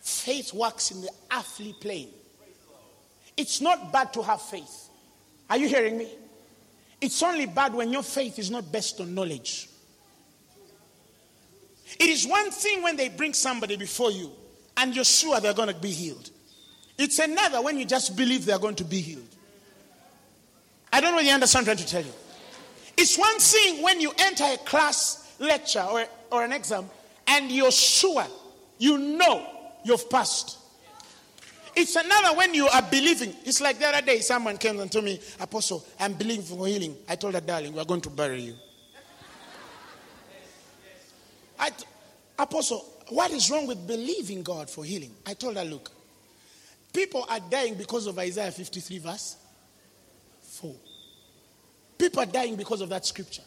Faith 0.00 0.52
works 0.52 0.90
in 0.90 1.00
the 1.00 1.10
earthly 1.32 1.76
plane. 1.80 2.08
It's 3.36 3.60
not 3.60 3.92
bad 3.92 4.12
to 4.14 4.22
have 4.24 4.42
faith. 4.42 4.88
Are 5.48 5.56
you 5.56 5.68
hearing 5.68 5.96
me? 5.96 6.12
It's 7.00 7.22
only 7.22 7.46
bad 7.46 7.74
when 7.74 7.92
your 7.92 8.02
faith 8.02 8.38
is 8.38 8.50
not 8.50 8.70
based 8.72 9.00
on 9.00 9.14
knowledge. 9.14 9.68
It 11.98 12.08
is 12.08 12.26
one 12.26 12.50
thing 12.50 12.82
when 12.82 12.96
they 12.96 13.08
bring 13.08 13.32
somebody 13.34 13.76
before 13.76 14.10
you 14.10 14.30
and 14.76 14.94
you're 14.94 15.04
sure 15.04 15.40
they're 15.40 15.54
going 15.54 15.68
to 15.68 15.80
be 15.80 15.90
healed. 15.90 16.30
It's 16.96 17.18
another 17.18 17.62
when 17.62 17.78
you 17.78 17.84
just 17.84 18.16
believe 18.16 18.44
they're 18.44 18.58
going 18.58 18.74
to 18.76 18.84
be 18.84 19.00
healed. 19.00 19.28
I 20.92 21.00
don't 21.00 21.14
really 21.14 21.30
understand 21.30 21.66
what 21.66 21.72
I'm 21.72 21.76
trying 21.76 21.86
to 21.86 21.92
tell 21.92 22.04
you. 22.04 22.12
It's 22.96 23.16
one 23.16 23.38
thing 23.38 23.82
when 23.82 24.00
you 24.00 24.12
enter 24.18 24.44
a 24.44 24.56
class 24.58 25.36
lecture 25.38 25.82
or, 25.82 26.04
or 26.32 26.44
an 26.44 26.52
exam 26.52 26.86
and 27.26 27.50
you're 27.50 27.70
sure, 27.70 28.26
you 28.78 28.98
know 28.98 29.46
you've 29.84 30.10
passed. 30.10 30.58
It's 31.80 31.94
another 31.94 32.36
when 32.36 32.54
you 32.54 32.66
are 32.66 32.82
believing. 32.82 33.32
It's 33.44 33.60
like 33.60 33.78
the 33.78 33.86
other 33.86 34.04
day, 34.04 34.18
someone 34.18 34.58
came 34.58 34.80
and 34.80 34.90
told 34.90 35.04
me, 35.04 35.20
Apostle, 35.38 35.86
I'm 36.00 36.14
believing 36.14 36.44
for 36.44 36.66
healing. 36.66 36.96
I 37.08 37.14
told 37.14 37.34
her, 37.34 37.40
darling, 37.40 37.72
we're 37.72 37.84
going 37.84 38.00
to 38.00 38.10
bury 38.10 38.42
you. 38.42 38.54
I, 41.56 41.70
Apostle, 42.36 42.84
what 43.10 43.30
is 43.30 43.48
wrong 43.48 43.68
with 43.68 43.86
believing 43.86 44.42
God 44.42 44.68
for 44.68 44.84
healing? 44.84 45.12
I 45.24 45.34
told 45.34 45.56
her, 45.56 45.64
look, 45.64 45.92
people 46.92 47.24
are 47.28 47.40
dying 47.48 47.74
because 47.74 48.08
of 48.08 48.18
Isaiah 48.18 48.50
53, 48.50 48.98
verse 48.98 49.36
4. 50.42 50.74
People 51.96 52.22
are 52.22 52.26
dying 52.26 52.56
because 52.56 52.80
of 52.80 52.88
that 52.88 53.06
scripture. 53.06 53.42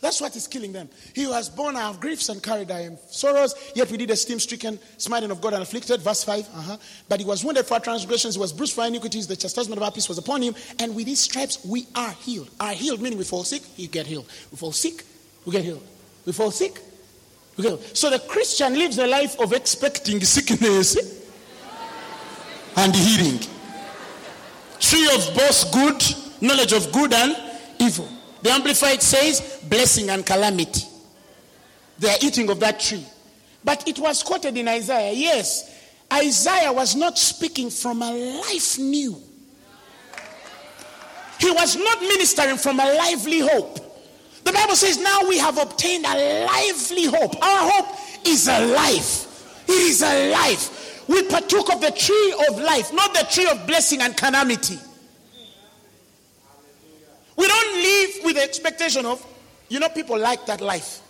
That's 0.00 0.20
what 0.20 0.36
is 0.36 0.46
killing 0.46 0.72
them. 0.72 0.88
He 1.14 1.26
was 1.26 1.48
born 1.48 1.74
out 1.74 1.94
of 1.94 2.00
griefs 2.00 2.28
and 2.28 2.42
carried 2.42 2.70
am 2.70 2.98
sorrows, 3.08 3.54
yet 3.74 3.90
we 3.90 3.96
did 3.96 4.10
esteem 4.10 4.38
stricken, 4.38 4.78
smiting 4.98 5.30
of 5.30 5.40
God 5.40 5.54
and 5.54 5.62
afflicted. 5.62 6.02
Verse 6.02 6.22
5. 6.22 6.48
Uh-huh. 6.48 6.76
But 7.08 7.20
he 7.20 7.26
was 7.26 7.42
wounded 7.42 7.66
for 7.66 7.74
our 7.74 7.80
transgressions, 7.80 8.34
he 8.34 8.40
was 8.40 8.52
bruised 8.52 8.74
for 8.74 8.82
our 8.82 8.88
iniquities, 8.88 9.26
the 9.26 9.36
chastisement 9.36 9.78
of 9.78 9.82
our 9.82 9.90
peace 9.92 10.08
was 10.08 10.18
upon 10.18 10.42
him, 10.42 10.54
and 10.78 10.94
with 10.94 11.06
his 11.06 11.20
stripes 11.20 11.64
we 11.64 11.86
are 11.94 12.12
healed. 12.12 12.50
Are 12.60 12.72
healed, 12.72 13.00
meaning 13.00 13.18
we 13.18 13.24
fall 13.24 13.44
sick, 13.44 13.62
you 13.76 13.88
get 13.88 14.06
healed. 14.06 14.26
We 14.50 14.58
fall 14.58 14.72
sick, 14.72 15.04
we 15.44 15.52
get 15.52 15.64
healed. 15.64 15.82
We 16.26 16.32
fall 16.32 16.50
sick, 16.50 16.80
Okay. 17.58 17.78
So 17.94 18.10
the 18.10 18.18
Christian 18.18 18.74
lives 18.74 18.98
a 18.98 19.06
life 19.06 19.40
of 19.40 19.52
expecting 19.52 20.20
sickness 20.20 20.96
and 22.76 22.94
healing. 22.94 23.40
Tree 24.78 25.08
of 25.14 25.34
both 25.34 25.72
good, 25.72 26.02
knowledge 26.42 26.72
of 26.72 26.92
good 26.92 27.14
and 27.14 27.34
evil. 27.78 28.08
The 28.46 28.52
Amplified 28.52 29.02
says 29.02 29.58
blessing 29.68 30.08
and 30.08 30.24
calamity. 30.24 30.86
They 31.98 32.08
are 32.10 32.16
eating 32.22 32.48
of 32.48 32.60
that 32.60 32.78
tree. 32.78 33.04
But 33.64 33.88
it 33.88 33.98
was 33.98 34.22
quoted 34.22 34.56
in 34.56 34.68
Isaiah. 34.68 35.12
Yes, 35.12 35.76
Isaiah 36.12 36.72
was 36.72 36.94
not 36.94 37.18
speaking 37.18 37.70
from 37.70 38.02
a 38.02 38.12
life 38.12 38.78
new. 38.78 39.20
He 41.40 41.50
was 41.50 41.74
not 41.74 42.00
ministering 42.02 42.56
from 42.56 42.78
a 42.78 42.84
lively 42.84 43.40
hope. 43.40 43.80
The 44.44 44.52
Bible 44.52 44.76
says, 44.76 45.00
Now 45.00 45.28
we 45.28 45.38
have 45.38 45.58
obtained 45.58 46.04
a 46.06 46.46
lively 46.46 47.06
hope. 47.06 47.34
Our 47.42 47.70
hope 47.72 47.98
is 48.28 48.46
a 48.46 48.64
life. 48.64 49.64
It 49.68 49.72
is 49.72 50.02
a 50.02 50.30
life. 50.30 51.08
We 51.08 51.24
partook 51.24 51.74
of 51.74 51.80
the 51.80 51.90
tree 51.90 52.34
of 52.48 52.60
life, 52.60 52.92
not 52.92 53.12
the 53.12 53.26
tree 53.28 53.48
of 53.48 53.66
blessing 53.66 54.02
and 54.02 54.16
calamity. 54.16 54.78
We 57.36 57.46
don't 57.46 57.74
live 57.74 58.24
with 58.24 58.36
the 58.36 58.42
expectation 58.42 59.06
of, 59.06 59.24
you 59.68 59.78
know, 59.78 59.88
people 59.88 60.18
like 60.18 60.46
that 60.46 60.60
life. 60.60 61.02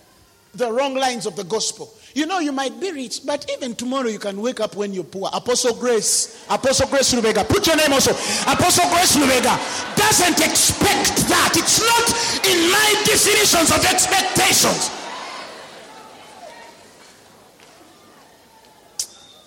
The 0.55 0.73
wrong 0.73 0.95
lines 0.95 1.27
of 1.27 1.37
the 1.37 1.45
gospel. 1.45 1.93
You 2.15 2.25
know, 2.25 2.39
you 2.39 2.51
might 2.51 2.81
be 2.81 2.91
rich, 2.93 3.21
but 3.27 3.45
even 3.53 3.75
tomorrow 3.75 4.09
you 4.09 4.19
can 4.19 4.41
wake 4.41 4.59
up 4.59 4.75
when 4.75 4.95
you're 4.95 5.05
poor. 5.05 5.29
Apostle 5.33 5.75
Grace, 5.75 6.47
Apostle 6.49 6.89
Grace 6.89 7.13
Lubega, 7.13 7.47
put 7.47 7.67
your 7.67 7.77
name 7.77 7.93
also. 7.93 8.13
Apostle 8.51 8.89
Grace 8.89 9.17
Lubega 9.17 9.55
doesn't 9.97 10.41
expect 10.41 11.29
that. 11.29 11.53
It's 11.57 11.79
not 11.79 12.47
in 12.49 12.71
my 12.73 13.03
definitions 13.05 13.71
of 13.71 13.85
expectations. 13.85 14.91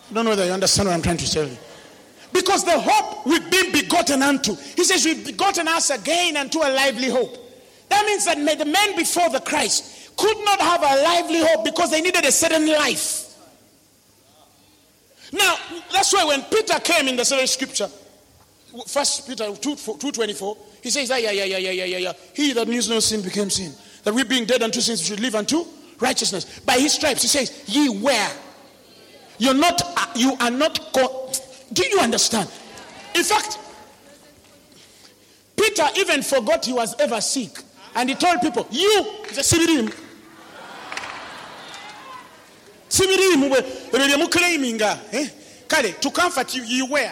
I 0.09 0.13
don't 0.13 0.25
know 0.25 0.31
whether 0.31 0.45
you 0.45 0.51
understand 0.51 0.89
what 0.89 0.93
I'm 0.93 1.01
trying 1.01 1.17
to 1.17 1.31
tell 1.31 1.47
you. 1.47 1.57
Because 2.39 2.63
the 2.63 2.79
hope 2.79 3.25
we've 3.25 3.51
been 3.51 3.73
begotten 3.73 4.23
unto, 4.23 4.55
he 4.55 4.85
says, 4.85 5.03
we've 5.03 5.25
begotten 5.25 5.67
us 5.67 5.89
again 5.89 6.37
unto 6.37 6.59
a 6.59 6.71
lively 6.71 7.09
hope. 7.09 7.35
That 7.89 8.05
means 8.05 8.23
that 8.23 8.37
the 8.37 8.63
men 8.63 8.95
before 8.95 9.29
the 9.29 9.41
Christ 9.41 10.15
could 10.15 10.37
not 10.45 10.61
have 10.61 10.81
a 10.81 11.03
lively 11.03 11.41
hope 11.43 11.65
because 11.65 11.91
they 11.91 11.99
needed 11.99 12.23
a 12.23 12.31
certain 12.31 12.65
life. 12.65 13.25
Now, 15.33 15.57
that's 15.91 16.13
why 16.13 16.23
when 16.23 16.41
Peter 16.43 16.79
came 16.79 17.09
in 17.09 17.17
the 17.17 17.25
same 17.25 17.45
scripture, 17.45 17.89
First 18.87 19.27
Peter 19.27 19.53
2, 19.53 19.57
224, 19.57 20.57
he 20.81 20.91
says, 20.91 21.11
ah, 21.11 21.17
yeah, 21.17 21.31
yeah, 21.31 21.43
yeah, 21.43 21.57
yeah, 21.57 21.71
yeah, 21.71 21.83
yeah, 21.83 21.97
yeah. 21.97 22.13
He 22.33 22.53
that 22.53 22.69
knew 22.69 22.81
no 22.87 23.01
sin 23.01 23.21
became 23.21 23.49
sin. 23.49 23.73
That 24.05 24.13
we 24.13 24.23
being 24.23 24.45
dead 24.45 24.63
unto 24.63 24.79
sins 24.79 25.05
should 25.05 25.19
live 25.19 25.35
unto 25.35 25.65
righteousness. 25.99 26.61
By 26.61 26.79
his 26.79 26.93
stripes, 26.93 27.21
he 27.21 27.27
says, 27.27 27.65
ye 27.67 27.89
were. 27.89 28.31
You're 29.39 29.55
not, 29.55 29.81
uh, 29.81 30.05
you 30.15 30.37
are 30.39 30.51
not, 30.51 30.93
do 31.73 31.85
you 31.85 31.99
understand? 31.99 32.49
In 33.15 33.23
fact, 33.23 33.59
Peter 35.55 35.87
even 35.97 36.21
forgot 36.21 36.65
he 36.65 36.73
was 36.73 36.95
ever 36.99 37.21
sick. 37.21 37.51
And 37.95 38.09
he 38.09 38.15
told 38.15 38.41
people, 38.41 38.67
you, 38.71 39.03
the 39.33 39.41
Sibirim, 39.41 39.91
sibiriimu 42.89 43.45
ebyo 43.45 44.07
bye 44.07 44.17
muclaiminga 44.17 44.99
eh? 45.11 45.29
kale 45.67 45.93
to 45.93 46.11
comfort 46.11 46.53
you 46.55 46.63
you 46.63 46.85
were 46.87 47.11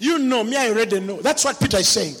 you 0.00 0.18
know 0.18 0.44
me 0.44 0.56
i 0.56 0.68
already 0.68 1.00
know 1.00 1.22
that's 1.22 1.44
what 1.44 1.58
peter 1.58 1.78
is 1.78 1.88
saying 1.88 2.16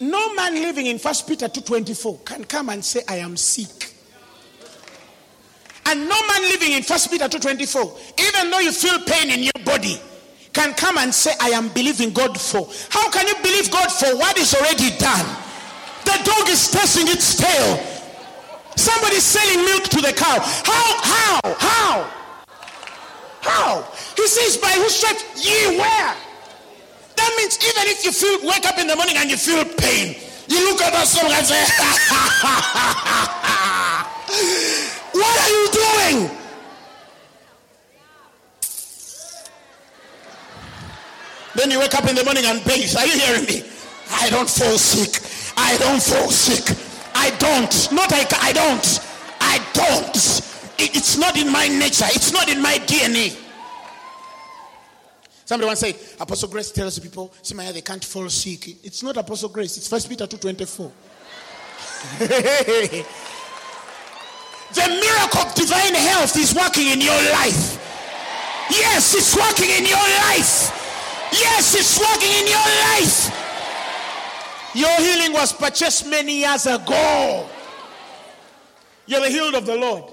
no 0.00 0.34
man 0.34 0.54
living 0.54 0.86
in 0.86 0.98
first 0.98 1.26
peter 1.26 1.46
2.24 1.48 2.24
can 2.24 2.44
come 2.44 2.70
and 2.70 2.84
say 2.84 3.02
i 3.08 3.16
am 3.16 3.36
sick 3.36 3.81
and 5.86 6.08
no 6.08 6.26
man 6.28 6.42
living 6.42 6.72
in 6.72 6.82
first 6.82 7.10
peter 7.10 7.28
2.24 7.28 8.18
even 8.20 8.50
though 8.50 8.60
you 8.60 8.72
feel 8.72 8.98
pain 9.06 9.30
in 9.30 9.40
your 9.42 9.64
body 9.64 10.00
can 10.52 10.72
come 10.74 10.98
and 10.98 11.14
say 11.14 11.32
i 11.40 11.48
am 11.50 11.68
believing 11.70 12.12
god 12.12 12.38
for 12.40 12.68
how 12.90 13.10
can 13.10 13.26
you 13.26 13.34
believe 13.42 13.70
god 13.70 13.90
for 13.90 14.16
what 14.16 14.36
is 14.38 14.54
already 14.54 14.90
done 14.98 15.26
the 16.04 16.18
dog 16.24 16.48
is 16.48 16.70
tossing 16.70 17.08
its 17.08 17.36
tail 17.36 17.92
Somebody 18.76 19.20
selling 19.20 19.64
milk 19.64 19.84
to 19.84 20.00
the 20.00 20.12
cow. 20.12 20.38
How? 20.40 20.96
How? 21.02 21.40
How? 21.58 22.10
How? 23.40 23.82
He 24.16 24.26
says, 24.26 24.56
by 24.56 24.70
whose 24.70 24.94
stripes 24.96 25.24
ye 25.44 25.78
were. 25.78 26.14
That 27.16 27.34
means 27.36 27.58
even 27.60 27.84
if 27.92 28.04
you 28.04 28.12
feel 28.12 28.48
wake 28.48 28.66
up 28.66 28.78
in 28.78 28.86
the 28.86 28.96
morning 28.96 29.16
and 29.16 29.30
you 29.30 29.36
feel 29.36 29.64
pain, 29.64 30.16
you 30.48 30.64
look 30.64 30.80
at 30.80 30.92
that 30.92 31.06
song 31.06 31.30
and 31.30 31.46
say, 31.46 31.62
What 35.22 35.36
are 35.38 35.50
you 35.50 35.64
doing? 35.70 36.30
Then 41.54 41.70
you 41.70 41.78
wake 41.78 41.94
up 41.94 42.08
in 42.08 42.16
the 42.16 42.24
morning 42.24 42.44
and 42.46 42.64
base. 42.64 42.96
Are 42.96 43.06
you 43.06 43.12
hearing 43.12 43.44
me? 43.44 43.62
I 44.10 44.30
don't 44.30 44.50
fall 44.50 44.76
sick. 44.78 45.22
I 45.56 45.76
don't 45.78 46.02
fall 46.02 46.30
sick. 46.30 46.76
I 47.14 47.30
don't. 47.38 47.92
Not 47.92 48.12
I, 48.12 48.26
I 48.40 48.52
don't. 48.52 49.00
I 49.40 49.58
don't. 49.72 50.16
It, 50.78 50.96
it's 50.96 51.16
not 51.16 51.36
in 51.36 51.52
my 51.52 51.68
nature. 51.68 52.06
It's 52.08 52.32
not 52.32 52.48
in 52.48 52.60
my 52.60 52.78
DNA. 52.78 53.38
Somebody 55.44 55.66
once 55.66 55.80
said, 55.80 55.94
Apostle 56.18 56.48
Grace 56.48 56.72
tells 56.72 56.98
people, 56.98 57.32
see 57.42 57.54
my 57.54 57.70
they 57.70 57.82
can't 57.82 58.04
fall 58.04 58.28
sick. 58.28 58.84
It's 58.84 59.02
not 59.02 59.16
Apostle 59.18 59.50
Grace. 59.50 59.76
It's 59.76 59.86
First 59.86 60.08
Peter 60.08 60.26
2.24. 60.26 60.90
the 64.74 64.88
miracle 64.88 65.40
of 65.40 65.54
divine 65.54 65.94
health 65.94 66.36
is 66.36 66.54
working 66.54 66.88
in 66.88 67.00
your 67.00 67.20
life. 67.32 67.78
Yes, 68.70 69.14
it's 69.14 69.36
working 69.36 69.70
in 69.70 69.84
your 69.84 69.98
life. 69.98 70.72
Yes, 71.32 71.74
it's 71.74 71.98
working 72.00 72.30
in 72.30 72.46
your 72.46 72.68
life. 72.92 73.42
Your 74.74 74.96
healing 75.00 75.32
was 75.32 75.52
purchased 75.52 76.06
many 76.08 76.40
years 76.40 76.66
ago. 76.66 77.48
You're 79.06 79.20
the 79.20 79.28
healed 79.28 79.54
of 79.54 79.66
the 79.66 79.76
Lord. 79.76 80.04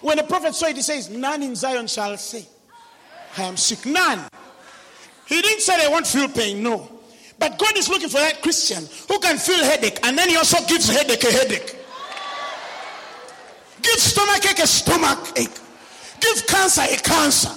When 0.00 0.16
the 0.16 0.24
prophet 0.24 0.54
saw 0.54 0.66
it, 0.66 0.76
he 0.76 0.82
says, 0.82 1.10
None 1.10 1.42
in 1.42 1.54
Zion 1.54 1.86
shall 1.86 2.16
say, 2.16 2.46
I 3.38 3.42
am 3.44 3.56
sick. 3.56 3.86
None. 3.86 4.28
He 5.26 5.40
didn't 5.40 5.60
say 5.62 5.80
they 5.80 5.88
won't 5.88 6.06
feel 6.06 6.28
pain, 6.28 6.62
no. 6.62 6.88
But 7.38 7.58
God 7.58 7.76
is 7.76 7.88
looking 7.88 8.08
for 8.08 8.18
that 8.18 8.42
Christian 8.42 8.84
who 9.08 9.18
can 9.18 9.38
feel 9.38 9.64
headache 9.64 9.98
and 10.04 10.16
then 10.16 10.28
he 10.28 10.36
also 10.36 10.64
gives 10.66 10.88
headache 10.88 11.24
a 11.24 11.32
headache. 11.32 11.76
Give 13.82 13.98
stomach 13.98 14.44
ache 14.44 14.60
a 14.60 14.66
stomach 14.66 15.32
ache. 15.36 15.60
Give 16.20 16.46
cancer 16.46 16.82
a 16.82 16.96
cancer. 16.96 17.50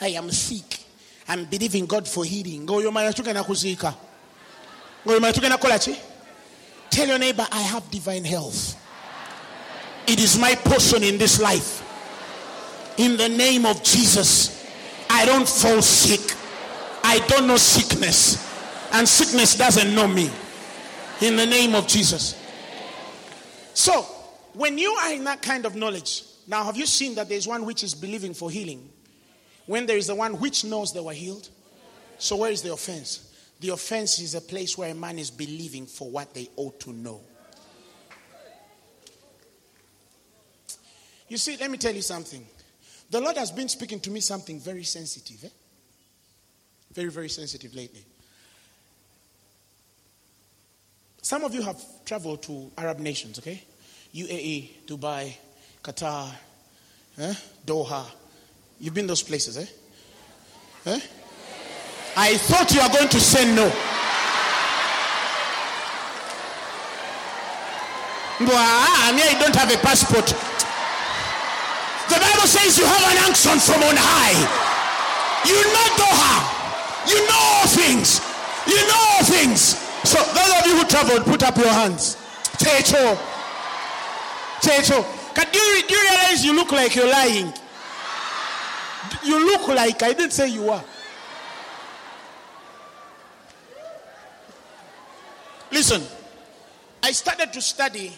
I 0.00 0.08
am 0.08 0.30
sick. 0.30 0.80
I'm 1.28 1.44
believing 1.44 1.86
God 1.86 2.08
for 2.08 2.24
healing. 2.24 2.66
Go 2.66 2.80
your 2.80 2.92
myatukena 2.92 3.44
kuzika. 3.44 3.94
Go 5.06 5.14
you 5.14 5.20
my 5.20 5.32
tokenakolachi. 5.32 5.98
Tell 6.90 7.06
your 7.06 7.18
neighbor, 7.18 7.46
I 7.52 7.60
have 7.60 7.88
divine 7.90 8.24
health. 8.24 8.76
It 10.06 10.18
is 10.18 10.38
my 10.38 10.54
portion 10.56 11.02
in 11.02 11.18
this 11.18 11.40
life. 11.40 11.86
In 12.98 13.16
the 13.16 13.28
name 13.28 13.64
of 13.64 13.82
Jesus, 13.82 14.66
I 15.08 15.24
don't 15.24 15.48
fall 15.48 15.80
sick. 15.82 16.36
I 17.04 17.24
don't 17.28 17.46
know 17.46 17.56
sickness. 17.56 18.46
And 18.92 19.08
sickness 19.08 19.56
doesn't 19.56 19.94
know 19.94 20.08
me. 20.08 20.30
In 21.20 21.36
the 21.36 21.46
name 21.46 21.74
of 21.74 21.86
Jesus. 21.86 22.39
So, 23.80 24.02
when 24.52 24.76
you 24.76 24.90
are 24.92 25.14
in 25.14 25.24
that 25.24 25.40
kind 25.40 25.64
of 25.64 25.74
knowledge, 25.74 26.24
now 26.46 26.64
have 26.64 26.76
you 26.76 26.84
seen 26.84 27.14
that 27.14 27.30
there's 27.30 27.48
one 27.48 27.64
which 27.64 27.82
is 27.82 27.94
believing 27.94 28.34
for 28.34 28.50
healing? 28.50 28.90
When 29.64 29.86
there 29.86 29.96
is 29.96 30.08
the 30.08 30.14
one 30.14 30.38
which 30.38 30.66
knows 30.66 30.92
they 30.92 31.00
were 31.00 31.14
healed? 31.14 31.48
So, 32.18 32.36
where 32.36 32.52
is 32.52 32.60
the 32.60 32.74
offense? 32.74 33.34
The 33.58 33.70
offense 33.70 34.18
is 34.18 34.34
a 34.34 34.42
place 34.42 34.76
where 34.76 34.90
a 34.90 34.94
man 34.94 35.18
is 35.18 35.30
believing 35.30 35.86
for 35.86 36.10
what 36.10 36.34
they 36.34 36.50
ought 36.56 36.78
to 36.80 36.92
know. 36.92 37.22
You 41.30 41.38
see, 41.38 41.56
let 41.56 41.70
me 41.70 41.78
tell 41.78 41.94
you 41.94 42.02
something. 42.02 42.46
The 43.10 43.18
Lord 43.18 43.38
has 43.38 43.50
been 43.50 43.70
speaking 43.70 44.00
to 44.00 44.10
me 44.10 44.20
something 44.20 44.60
very 44.60 44.84
sensitive. 44.84 45.42
Eh? 45.42 45.48
Very, 46.92 47.10
very 47.10 47.30
sensitive 47.30 47.74
lately. 47.74 48.04
Some 51.22 51.44
of 51.44 51.54
you 51.54 51.62
have 51.62 51.82
traveled 52.04 52.42
to 52.42 52.70
Arab 52.76 52.98
nations, 52.98 53.38
okay? 53.38 53.64
UAE, 54.14 54.86
Dubai, 54.86 55.36
Qatar, 55.82 56.30
eh? 57.18 57.34
Doha. 57.64 58.04
You've 58.80 58.94
been 58.94 59.06
those 59.06 59.22
places, 59.22 59.56
eh? 59.58 59.66
eh? 60.86 61.00
I 62.16 62.36
thought 62.36 62.72
you 62.74 62.80
were 62.82 62.88
going 62.88 63.08
to 63.08 63.20
say 63.20 63.54
no. 63.54 63.70
I 68.42 69.12
mean, 69.12 69.26
you 69.26 69.38
don't 69.38 69.54
have 69.54 69.70
a 69.72 69.76
passport. 69.78 70.26
The 72.08 72.18
Bible 72.18 72.46
says 72.46 72.78
you 72.78 72.86
have 72.86 73.04
an 73.10 73.18
unction 73.26 73.58
from 73.58 73.82
on 73.82 73.96
high. 73.98 74.38
You 75.46 75.58
know 75.70 75.86
Doha. 75.98 76.38
You 77.10 77.18
know 77.26 77.40
all 77.58 77.66
things. 77.66 78.20
You 78.66 78.78
know 78.86 79.00
all 79.14 79.24
things. 79.24 79.76
So 80.08 80.18
those 80.18 80.52
of 80.60 80.66
you 80.66 80.78
who 80.78 80.84
traveled, 80.86 81.24
put 81.24 81.42
up 81.42 81.56
your 81.56 81.68
hands. 81.68 82.16
Techo. 82.58 83.16
Techo. 83.16 83.39
Can 84.62 85.46
you, 85.52 85.82
do 85.88 85.94
you 85.94 86.02
realize 86.10 86.44
you 86.44 86.54
look 86.54 86.72
like 86.72 86.94
you're 86.94 87.10
lying? 87.10 87.52
You 89.24 89.44
look 89.46 89.68
like 89.68 90.02
I 90.02 90.12
didn't 90.12 90.32
say 90.32 90.48
you 90.48 90.68
are. 90.70 90.84
Listen, 95.72 96.02
I 97.02 97.12
started 97.12 97.52
to 97.52 97.62
study, 97.62 98.12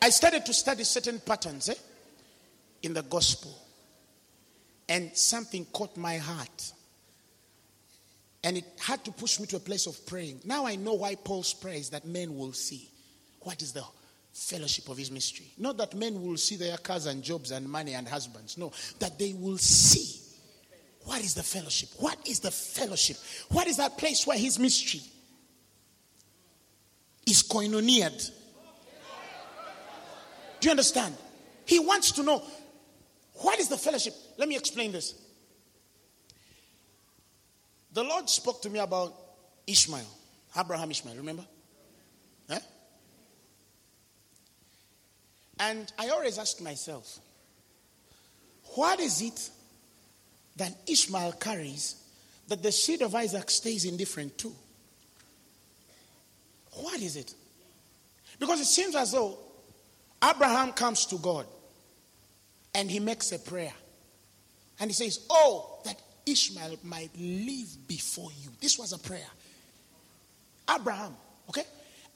I 0.00 0.10
started 0.10 0.44
to 0.46 0.54
study 0.54 0.84
certain 0.84 1.18
patterns 1.18 1.68
eh, 1.68 1.74
in 2.82 2.94
the 2.94 3.02
gospel. 3.02 3.50
And 4.88 5.14
something 5.16 5.66
caught 5.66 5.96
my 5.96 6.16
heart. 6.16 6.72
And 8.44 8.56
it 8.56 8.64
had 8.80 9.04
to 9.04 9.12
push 9.12 9.40
me 9.40 9.46
to 9.46 9.56
a 9.56 9.60
place 9.60 9.86
of 9.86 10.06
praying. 10.06 10.40
Now 10.44 10.66
I 10.66 10.76
know 10.76 10.94
why 10.94 11.16
Paul's 11.16 11.52
prayer 11.52 11.74
is 11.74 11.90
that 11.90 12.06
men 12.06 12.36
will 12.36 12.52
see 12.52 12.88
what 13.40 13.60
is 13.60 13.72
the 13.72 13.82
fellowship 14.38 14.88
of 14.88 14.96
his 14.96 15.10
mystery. 15.10 15.46
Not 15.58 15.76
that 15.78 15.94
men 15.94 16.22
will 16.22 16.36
see 16.36 16.56
their 16.56 16.76
cars 16.78 17.06
and 17.06 17.22
jobs 17.22 17.50
and 17.50 17.68
money 17.68 17.94
and 17.94 18.06
husbands. 18.06 18.56
No, 18.56 18.72
that 19.00 19.18
they 19.18 19.34
will 19.34 19.58
see 19.58 20.20
what 21.04 21.20
is 21.20 21.34
the 21.34 21.42
fellowship. 21.42 21.88
What 21.98 22.18
is 22.28 22.40
the 22.40 22.50
fellowship? 22.50 23.16
What 23.50 23.66
is 23.66 23.78
that 23.78 23.98
place 23.98 24.26
where 24.26 24.38
his 24.38 24.58
mystery 24.58 25.00
is 27.26 27.42
koinoniaed? 27.42 28.30
Do 30.60 30.66
you 30.66 30.70
understand? 30.70 31.14
He 31.64 31.78
wants 31.78 32.12
to 32.12 32.22
know 32.22 32.42
what 33.34 33.58
is 33.58 33.68
the 33.68 33.76
fellowship. 33.76 34.14
Let 34.36 34.48
me 34.48 34.56
explain 34.56 34.92
this. 34.92 35.14
The 37.92 38.02
Lord 38.02 38.28
spoke 38.28 38.62
to 38.62 38.70
me 38.70 38.78
about 38.78 39.14
Ishmael, 39.66 40.06
Abraham 40.56 40.90
Ishmael, 40.90 41.16
remember? 41.16 41.44
And 45.60 45.92
I 45.98 46.08
always 46.08 46.38
ask 46.38 46.60
myself, 46.60 47.18
what 48.74 49.00
is 49.00 49.22
it 49.22 49.50
that 50.56 50.72
Ishmael 50.86 51.32
carries 51.32 51.96
that 52.48 52.62
the 52.62 52.72
seed 52.72 53.02
of 53.02 53.14
Isaac 53.14 53.50
stays 53.50 53.84
indifferent 53.84 54.38
to? 54.38 54.52
What 56.72 57.00
is 57.00 57.16
it? 57.16 57.34
Because 58.38 58.60
it 58.60 58.66
seems 58.66 58.94
as 58.94 59.12
though 59.12 59.38
Abraham 60.22 60.72
comes 60.72 61.06
to 61.06 61.18
God 61.18 61.46
and 62.74 62.90
he 62.90 63.00
makes 63.00 63.32
a 63.32 63.38
prayer. 63.38 63.72
And 64.80 64.90
he 64.90 64.94
says, 64.94 65.26
Oh, 65.28 65.80
that 65.84 66.00
Ishmael 66.24 66.76
might 66.84 67.10
live 67.18 67.88
before 67.88 68.30
you. 68.42 68.50
This 68.60 68.78
was 68.78 68.92
a 68.92 68.98
prayer. 68.98 69.26
Abraham, 70.72 71.14
okay? 71.48 71.64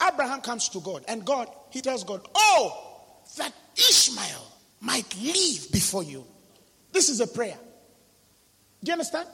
Abraham 0.01 0.41
comes 0.41 0.69
to 0.69 0.79
God, 0.79 1.03
and 1.07 1.25
God, 1.25 1.49
he 1.71 1.81
tells 1.81 2.03
God, 2.03 2.25
Oh, 2.35 2.92
that 3.37 3.53
Ishmael 3.75 4.47
might 4.81 5.15
live 5.17 5.71
before 5.71 6.03
you. 6.03 6.25
This 6.91 7.09
is 7.09 7.19
a 7.19 7.27
prayer. 7.27 7.57
Do 8.83 8.89
you 8.89 8.93
understand? 8.93 9.27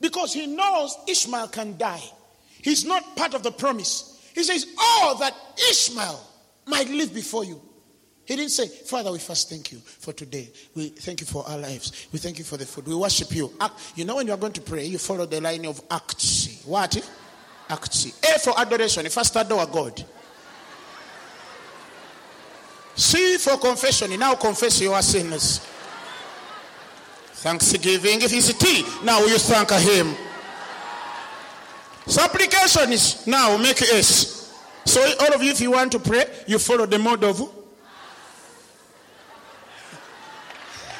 Because 0.00 0.32
he 0.32 0.46
knows 0.46 0.96
Ishmael 1.08 1.48
can 1.48 1.76
die. 1.76 2.02
He's 2.62 2.84
not 2.84 3.16
part 3.16 3.34
of 3.34 3.42
the 3.42 3.50
promise. 3.50 4.30
He 4.34 4.42
says, 4.42 4.66
Oh, 4.78 5.16
that 5.20 5.34
Ishmael 5.70 6.20
might 6.66 6.88
live 6.88 7.12
before 7.12 7.44
you. 7.44 7.60
He 8.24 8.36
didn't 8.36 8.52
say, 8.52 8.68
Father, 8.68 9.10
we 9.10 9.18
first 9.18 9.50
thank 9.50 9.72
you 9.72 9.78
for 9.78 10.12
today. 10.12 10.50
We 10.76 10.90
thank 10.90 11.20
you 11.20 11.26
for 11.26 11.44
our 11.48 11.58
lives. 11.58 12.06
We 12.12 12.20
thank 12.20 12.38
you 12.38 12.44
for 12.44 12.56
the 12.56 12.64
food. 12.64 12.86
We 12.86 12.94
worship 12.94 13.34
you. 13.34 13.52
You 13.96 14.04
know, 14.04 14.16
when 14.16 14.26
you 14.28 14.32
are 14.32 14.36
going 14.36 14.52
to 14.52 14.60
pray, 14.60 14.84
you 14.84 14.98
follow 14.98 15.26
the 15.26 15.40
line 15.40 15.66
of 15.66 15.82
acts. 15.90 16.62
What? 16.64 16.96
Acts. 17.68 18.06
A 18.06 18.38
for 18.38 18.58
adoration. 18.58 19.02
You 19.04 19.10
first 19.10 19.34
adore 19.34 19.66
God. 19.66 20.04
C 23.00 23.38
for 23.38 23.56
confession. 23.56 24.18
Now 24.18 24.34
confess 24.34 24.80
your 24.80 25.00
sins. 25.00 25.60
Thanksgiving. 27.40 28.20
If 28.20 28.32
it's 28.32 28.52
T, 28.52 28.84
now 29.02 29.24
you 29.24 29.38
thank 29.38 29.70
him. 29.70 30.14
Supplication 32.06 32.92
is 32.92 33.26
now 33.26 33.56
make 33.56 33.80
S. 33.80 34.52
So 34.84 35.00
all 35.20 35.32
of 35.34 35.42
you, 35.42 35.50
if 35.50 35.60
you 35.62 35.70
want 35.70 35.92
to 35.92 35.98
pray, 35.98 36.26
you 36.46 36.58
follow 36.58 36.84
the 36.84 36.98
mode 36.98 37.24
of 37.24 37.38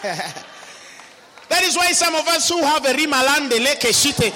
that 0.03 1.63
is 1.63 1.77
why 1.77 1.93
some 1.93 2.15
of 2.15 2.27
us 2.29 2.49
who 2.49 2.63
have 2.63 2.83
a 2.87 2.95
rimalande 2.95 3.59
leke 3.63 3.93
shite, 3.93 4.33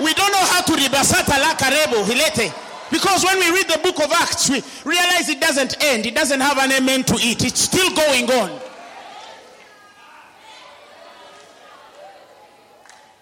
we 0.00 0.12
don't 0.14 0.32
know 0.32 0.38
how 0.38 0.60
to 0.62 0.72
ribasata 0.72 1.38
la 1.38 1.54
karebo 1.54 2.02
hilete. 2.04 2.65
Because 2.90 3.24
when 3.24 3.38
we 3.38 3.50
read 3.50 3.68
the 3.68 3.78
book 3.82 3.98
of 4.02 4.12
Acts, 4.12 4.48
we 4.48 4.62
realize 4.84 5.28
it 5.28 5.40
doesn't 5.40 5.82
end. 5.82 6.06
It 6.06 6.14
doesn't 6.14 6.40
have 6.40 6.58
an 6.58 6.72
amen 6.72 7.04
to 7.04 7.14
it. 7.14 7.44
It's 7.44 7.60
still 7.60 7.94
going 7.94 8.30
on. 8.30 8.60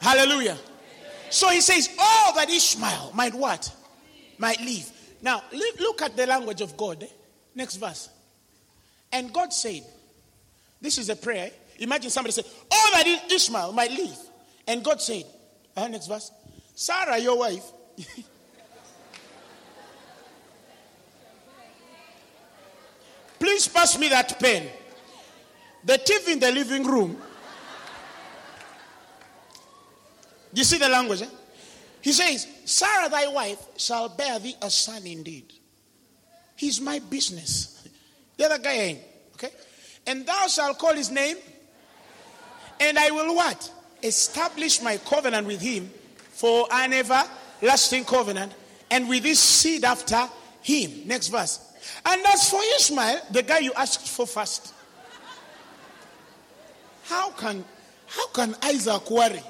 Hallelujah. 0.01 0.59
So 1.31 1.49
he 1.49 1.63
says, 1.63 1.89
Oh, 1.99 2.33
that 2.37 2.51
Ishmael 2.51 3.13
might 3.15 3.35
what? 3.35 3.75
Might 4.37 4.61
live. 4.61 4.91
Now, 5.23 5.43
look 5.53 6.03
at 6.03 6.15
the 6.15 6.27
language 6.27 6.61
of 6.61 6.77
God. 6.77 7.03
Eh? 7.03 7.07
Next 7.55 7.77
verse. 7.77 8.11
And 9.11 9.33
God 9.33 9.53
said, 9.53 9.83
This 10.81 10.99
is 10.99 11.09
a 11.09 11.17
prayer. 11.17 11.51
Imagine 11.79 12.11
somebody 12.11 12.33
said, 12.33 12.45
Oh, 12.71 12.91
that 12.93 13.33
Ishmael 13.33 13.73
might 13.73 13.93
live. 13.93 14.17
And 14.67 14.85
God 14.85 15.01
said, 15.01 15.25
uh, 15.75 15.89
Next 15.89 16.07
verse. 16.07 16.31
Sarah, 16.75 17.19
your 17.19 17.39
wife. 17.39 17.65
Please 23.39 23.69
pass 23.69 23.99
me 23.99 24.09
that 24.09 24.39
pen. 24.39 24.69
The 25.85 25.95
TV 25.95 26.33
in 26.33 26.41
the 26.41 26.51
living 26.51 26.85
room. 26.85 27.21
You 30.53 30.65
see 30.65 30.79
the 30.79 30.89
language? 30.89 31.23
Eh? 31.23 31.29
He 32.01 32.13
says, 32.13 32.47
Sarah, 32.65 33.09
thy 33.09 33.27
wife, 33.29 33.59
shall 33.77 34.09
bear 34.09 34.39
thee 34.39 34.55
a 34.63 34.71
son 34.71 35.07
indeed. 35.07 35.53
He's 36.57 36.81
my 36.81 36.99
business. 36.99 37.71
The 38.37 38.47
other 38.47 38.59
guy 38.59 38.73
ain't. 38.73 38.99
Okay? 39.35 39.51
And 40.09 40.27
thou 40.27 40.49
shalt 40.49 40.77
call 40.77 40.95
his 40.95 41.09
name. 41.09 41.37
And 42.81 42.99
I 42.99 43.13
will 43.13 43.33
what? 43.37 43.71
Establish 44.03 44.83
my 44.83 44.97
covenant 44.97 45.47
with 45.47 45.61
him 45.61 45.89
for 46.31 46.67
an 46.73 46.93
everlasting 46.93 48.05
covenant. 48.05 48.53
And 48.91 49.09
with 49.09 49.23
his 49.23 49.39
seed 49.39 49.85
after 49.85 50.29
him. 50.63 51.07
Next 51.07 51.29
verse. 51.29 51.61
And 52.07 52.23
as 52.27 52.51
for 52.51 52.61
Ishmael, 52.77 53.21
the 53.31 53.43
guy 53.43 53.59
you 53.59 53.73
asked 53.75 54.09
for 54.09 54.27
first, 54.27 54.75
how 57.05 57.31
can 57.31 57.65
how 58.07 58.27
can 58.29 58.55
Isaac 58.63 59.11
worry? 59.11 59.43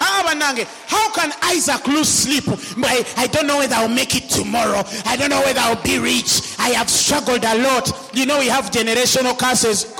Ah, 0.00 0.72
how 0.86 1.10
can 1.12 1.32
Isaac 1.42 1.86
lose 1.86 2.08
sleep? 2.08 2.44
I, 2.78 3.04
I 3.16 3.26
don't 3.26 3.46
know 3.46 3.58
whether 3.58 3.74
I'll 3.74 3.88
make 3.88 4.16
it 4.16 4.28
tomorrow. 4.28 4.82
I 5.04 5.16
don't 5.16 5.30
know 5.30 5.40
whether 5.40 5.60
I'll 5.60 5.82
be 5.82 5.98
rich. 5.98 6.56
I 6.58 6.70
have 6.70 6.88
struggled 6.88 7.44
a 7.44 7.58
lot. 7.62 8.10
You 8.14 8.26
know, 8.26 8.38
we 8.38 8.46
have 8.46 8.70
generational 8.70 9.38
curses. 9.38 9.94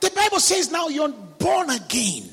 The 0.00 0.10
Bible 0.10 0.33
says 0.44 0.70
now 0.70 0.88
you're 0.88 1.08
born 1.08 1.70
again. 1.70 2.30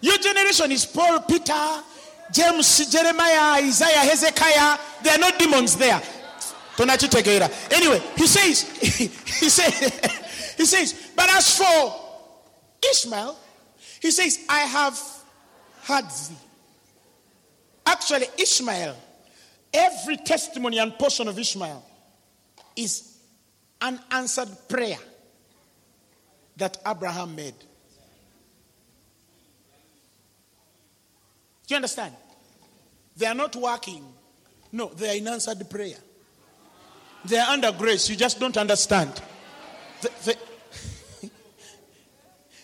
Your 0.00 0.18
generation 0.18 0.72
is 0.72 0.86
Paul, 0.86 1.20
Peter, 1.20 1.82
James, 2.32 2.90
Jeremiah, 2.90 3.62
Isaiah, 3.62 3.98
Hezekiah. 3.98 4.78
There 5.02 5.14
are 5.14 5.18
no 5.18 5.30
demons 5.38 5.76
there. 5.76 6.00
Anyway, 7.70 8.02
he 8.16 8.26
says, 8.26 8.62
he 8.80 9.48
says, 9.48 10.54
he 10.56 10.64
says, 10.64 11.10
but 11.14 11.30
as 11.30 11.58
for 11.58 11.94
Ishmael, 12.90 13.38
he 14.00 14.10
says, 14.10 14.44
I 14.48 14.60
have 14.60 15.00
had 15.82 16.08
thee. 16.10 16.36
Actually, 17.86 18.26
Ishmael, 18.38 18.96
every 19.72 20.16
testimony 20.16 20.78
and 20.78 20.98
portion 20.98 21.28
of 21.28 21.38
Ishmael 21.38 21.84
is 22.74 23.18
an 23.80 24.00
answered 24.10 24.48
prayer 24.68 24.98
that 26.62 26.78
Abraham 26.86 27.34
made. 27.34 27.58
Do 31.66 31.74
you 31.74 31.76
understand? 31.76 32.14
They 33.16 33.26
are 33.26 33.34
not 33.34 33.56
working. 33.56 34.04
No, 34.70 34.86
they 34.86 35.10
are 35.10 35.16
in 35.16 35.26
answered 35.26 35.68
prayer. 35.68 35.96
They 37.24 37.36
are 37.36 37.50
under 37.50 37.72
grace. 37.72 38.08
You 38.08 38.14
just 38.14 38.38
don't 38.38 38.56
understand. 38.56 39.20
They, 40.02 40.08
they, 40.24 40.34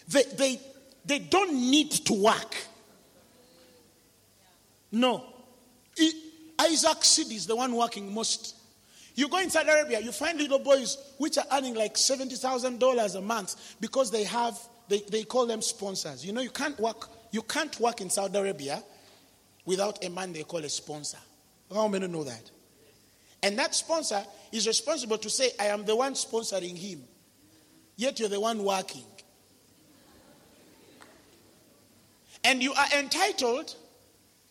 they, 0.09 0.22
they, 0.36 0.61
they 1.05 1.18
don't 1.18 1.55
need 1.55 1.90
to 1.90 2.12
work. 2.22 2.55
No. 4.92 5.24
Isaac 6.61 7.05
Seed 7.05 7.32
is 7.32 7.49
the 7.49 7.57
one 7.57 7.74
working 7.74 8.14
most. 8.14 8.55
You 9.18 9.26
go 9.26 9.38
in 9.38 9.50
Saudi 9.50 9.68
Arabia, 9.68 9.98
you 9.98 10.12
find 10.12 10.38
little 10.38 10.60
boys 10.60 10.96
which 11.18 11.38
are 11.38 11.44
earning 11.50 11.74
like 11.74 11.94
$70,000 11.94 13.14
a 13.16 13.20
month 13.20 13.74
because 13.80 14.12
they 14.12 14.22
have, 14.22 14.56
they, 14.86 15.00
they 15.10 15.24
call 15.24 15.44
them 15.44 15.60
sponsors. 15.60 16.24
You 16.24 16.32
know, 16.32 16.40
you 16.40 16.50
can't 16.50 16.78
work, 16.78 17.08
you 17.32 17.42
can't 17.42 17.80
work 17.80 18.00
in 18.00 18.10
Saudi 18.10 18.38
Arabia 18.38 18.80
without 19.64 20.04
a 20.04 20.08
man 20.08 20.32
they 20.32 20.44
call 20.44 20.60
a 20.60 20.68
sponsor. 20.68 21.18
How 21.74 21.88
many 21.88 22.06
know 22.06 22.22
that? 22.22 22.48
And 23.42 23.58
that 23.58 23.74
sponsor 23.74 24.22
is 24.52 24.68
responsible 24.68 25.18
to 25.18 25.28
say, 25.28 25.50
I 25.58 25.64
am 25.64 25.84
the 25.84 25.96
one 25.96 26.14
sponsoring 26.14 26.76
him. 26.78 27.02
Yet 27.96 28.20
you're 28.20 28.28
the 28.28 28.38
one 28.38 28.62
working. 28.62 29.02
And 32.44 32.62
you 32.62 32.72
are 32.72 32.86
entitled 32.96 33.74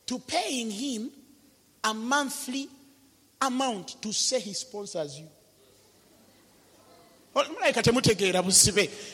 to 0.07 0.19
paying 0.19 0.69
him 0.69 1.09
a 1.85 1.93
monthly 1.93 2.67
amount 3.41 4.01
to 4.01 4.11
say 4.11 4.39
he 4.39 4.53
sponsors 4.53 5.19
you. 5.19 5.27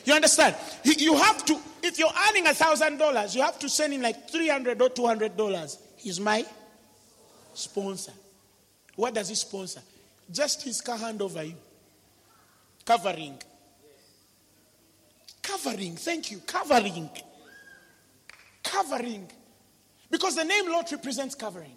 You 0.05 0.13
understand? 0.13 0.55
You 0.83 1.15
have 1.17 1.43
to, 1.45 1.59
if 1.81 1.99
you're 1.99 2.11
earning 2.29 2.47
a 2.47 2.53
thousand 2.53 2.97
dollars, 2.97 3.35
you 3.35 3.41
have 3.41 3.59
to 3.59 3.67
send 3.67 3.93
him 3.93 4.01
like 4.01 4.29
three 4.29 4.47
hundred 4.47 4.81
or 4.81 4.89
two 4.89 5.05
hundred 5.05 5.35
dollars. 5.35 5.77
He's 5.97 6.21
my 6.21 6.45
sponsor. 7.53 8.13
What 8.95 9.13
does 9.13 9.27
he 9.27 9.35
sponsor? 9.35 9.81
Just 10.31 10.63
his 10.63 10.79
car 10.79 10.97
hand 10.97 11.21
over 11.21 11.43
you. 11.43 11.55
Covering. 12.85 13.37
Covering. 15.41 15.95
Thank 15.97 16.31
you. 16.31 16.39
Covering. 16.39 17.09
Covering. 18.63 19.29
Because 20.09 20.35
the 20.35 20.45
name 20.45 20.71
Lot 20.71 20.91
represents 20.91 21.35
covering. 21.35 21.75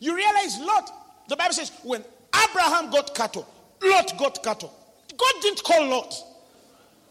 You 0.00 0.16
realize 0.16 0.58
Lot, 0.58 0.90
the 1.32 1.36
Bible 1.38 1.54
says, 1.54 1.72
when 1.82 2.04
Abraham 2.44 2.90
got 2.90 3.14
cattle, 3.14 3.48
Lot 3.82 4.18
got 4.18 4.42
cattle. 4.42 4.70
God 5.16 5.32
didn't 5.40 5.64
call 5.64 5.88
Lot. 5.88 6.14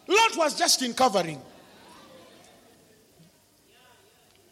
Lot 0.08 0.38
was 0.38 0.56
just 0.56 0.80
in 0.84 0.94
covering. 0.94 1.42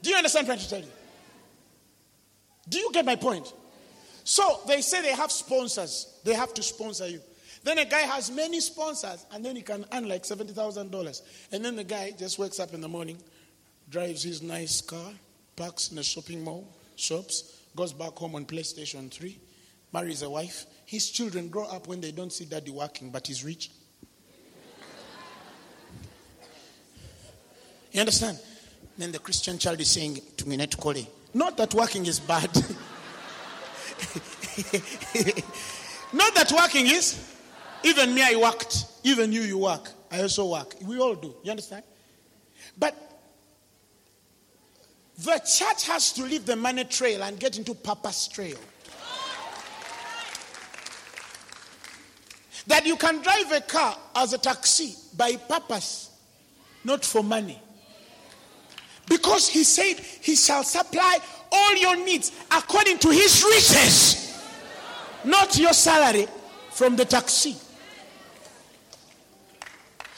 Do 0.01 0.09
you 0.09 0.15
understand 0.15 0.47
what 0.47 0.53
I'm 0.53 0.57
trying 0.57 0.67
to 0.67 0.75
tell 0.75 0.81
you? 0.81 0.95
Do 2.67 2.79
you 2.79 2.91
get 2.91 3.05
my 3.05 3.15
point? 3.15 3.53
So 4.23 4.61
they 4.67 4.81
say 4.81 5.03
they 5.03 5.13
have 5.13 5.31
sponsors. 5.31 6.17
They 6.23 6.33
have 6.33 6.51
to 6.55 6.63
sponsor 6.63 7.07
you. 7.07 7.21
Then 7.63 7.77
a 7.77 7.85
guy 7.85 7.99
has 7.99 8.31
many 8.31 8.61
sponsors 8.61 9.23
and 9.31 9.45
then 9.45 9.55
he 9.55 9.61
can 9.61 9.85
earn 9.93 10.09
like 10.09 10.23
$70,000. 10.23 11.21
And 11.51 11.63
then 11.63 11.75
the 11.75 11.83
guy 11.83 12.11
just 12.17 12.39
wakes 12.39 12.59
up 12.59 12.73
in 12.73 12.81
the 12.81 12.87
morning, 12.87 13.19
drives 13.87 14.23
his 14.23 14.41
nice 14.41 14.81
car, 14.81 15.11
parks 15.55 15.91
in 15.91 15.99
a 15.99 16.03
shopping 16.03 16.43
mall, 16.43 16.67
shops, 16.95 17.55
goes 17.75 17.93
back 17.93 18.13
home 18.13 18.33
on 18.33 18.45
PlayStation 18.45 19.11
3, 19.11 19.37
marries 19.91 20.21
a 20.21 20.29
wife. 20.29 20.65
His 20.85 21.09
children 21.09 21.49
grow 21.49 21.65
up 21.65 21.87
when 21.87 22.01
they 22.01 22.11
don't 22.11 22.31
see 22.31 22.45
daddy 22.45 22.71
working, 22.71 23.09
but 23.09 23.27
he's 23.27 23.43
rich. 23.43 23.71
You 27.91 28.01
understand? 28.01 28.39
Then 28.97 29.11
the 29.11 29.19
Christian 29.19 29.57
child 29.57 29.79
is 29.79 29.89
saying 29.89 30.19
to 30.37 30.47
me, 30.47 30.57
not 30.57 31.57
that 31.57 31.73
working 31.73 32.05
is 32.05 32.19
bad. 32.19 32.53
not 36.13 36.35
that 36.35 36.51
working 36.51 36.85
is. 36.87 37.35
Even 37.83 38.13
me, 38.13 38.21
I 38.23 38.35
worked. 38.35 38.85
Even 39.03 39.31
you, 39.31 39.41
you 39.41 39.57
work. 39.57 39.89
I 40.11 40.21
also 40.21 40.51
work. 40.51 40.75
We 40.83 40.99
all 40.99 41.15
do. 41.15 41.33
You 41.43 41.51
understand? 41.51 41.83
But 42.77 42.95
the 45.17 45.39
church 45.39 45.87
has 45.87 46.11
to 46.13 46.23
leave 46.23 46.45
the 46.45 46.55
money 46.55 46.83
trail 46.83 47.23
and 47.23 47.39
get 47.39 47.57
into 47.57 47.73
purpose 47.73 48.27
trail. 48.27 48.57
That 52.69 52.85
you 52.85 52.95
can 52.95 53.21
drive 53.23 53.51
a 53.51 53.61
car 53.61 53.97
as 54.15 54.33
a 54.33 54.37
taxi 54.37 54.93
by 55.17 55.35
purpose, 55.37 56.11
not 56.83 57.03
for 57.03 57.23
money. 57.23 57.59
Because 59.09 59.49
he 59.49 59.63
said 59.63 59.97
he 59.99 60.35
shall 60.35 60.63
supply 60.63 61.17
all 61.51 61.75
your 61.77 61.95
needs 62.05 62.31
according 62.51 62.99
to 62.99 63.09
his 63.09 63.43
riches, 63.43 64.39
not 65.23 65.57
your 65.57 65.73
salary 65.73 66.27
from 66.69 66.95
the 66.95 67.05
taxi. 67.05 67.55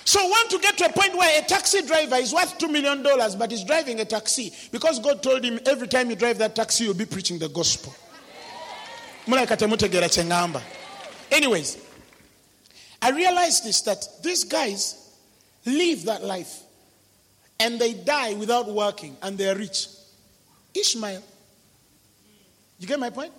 So 0.04 0.20
want 0.28 0.49
to 0.49 0.60
get 0.60 0.78
to 0.80 0.88
a 0.88 0.91
point 0.91 1.16
where 1.16 1.41
a 1.41 1.45
taxi 1.45 1.84
driver 1.84 2.18
is 2.18 2.34
worth 2.34 2.60
$2 2.60 2.70
million, 2.70 3.02
but 3.39 3.49
he's 3.49 3.64
driving 3.64 4.02
a 4.02 4.06
taxi 4.06 4.52
because 4.70 4.99
God 4.99 5.24
told 5.24 5.45
him 5.45 5.58
every 5.66 5.88
time 5.88 6.10
you 6.10 6.18
drive 6.18 6.38
that 6.39 6.54
taxi, 6.54 6.84
you'll 6.84 6.95
be 6.95 7.06
preaching 7.06 7.39
the 7.39 7.47
gospel. 7.47 7.95
Anyways, 11.32 11.90
I 13.02 13.12
realized 13.12 13.66
this 13.66 13.82
that 13.82 14.08
these 14.22 14.43
guys 14.43 15.16
live 15.66 16.06
that 16.06 16.24
life 16.24 16.62
and 17.60 17.80
they 17.80 17.93
die 17.93 18.34
without 18.34 18.68
working 18.72 19.18
and 19.22 19.38
they're 19.38 19.56
rich. 19.56 19.88
Ishmael. 20.74 21.22
You 22.80 22.88
get 22.88 22.99
my 22.99 23.10
point? 23.10 23.34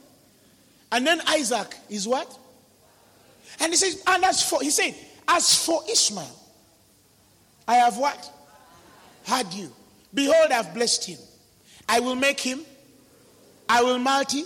And 0.91 1.07
then 1.07 1.21
Isaac 1.27 1.77
is 1.89 2.07
what? 2.07 2.39
And 3.61 3.73
he 3.73 3.77
says, 3.77 4.03
and 4.07 4.25
as 4.25 4.49
for, 4.49 4.61
he 4.61 4.71
said, 4.71 4.95
as 5.27 5.65
for 5.65 5.83
Ishmael, 5.91 6.39
I 7.67 7.77
have 7.77 7.97
what? 7.97 8.31
Had 9.25 9.53
you. 9.53 9.73
Behold, 10.13 10.51
I 10.51 10.55
have 10.55 10.75
blessed 10.75 11.05
him. 11.05 11.19
I 11.89 12.01
will 12.01 12.15
make 12.15 12.41
him, 12.41 12.61
I 13.69 13.83
will 13.83 13.99
multi 13.99 14.45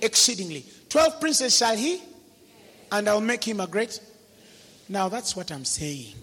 exceedingly. 0.00 0.64
Twelve 0.88 1.20
princes 1.20 1.56
shall 1.56 1.76
he, 1.76 2.02
and 2.92 3.08
I'll 3.08 3.20
make 3.20 3.42
him 3.42 3.58
a 3.58 3.66
great. 3.66 3.98
Now 4.88 5.08
that's 5.08 5.34
what 5.34 5.50
I'm 5.50 5.64
saying. 5.64 6.14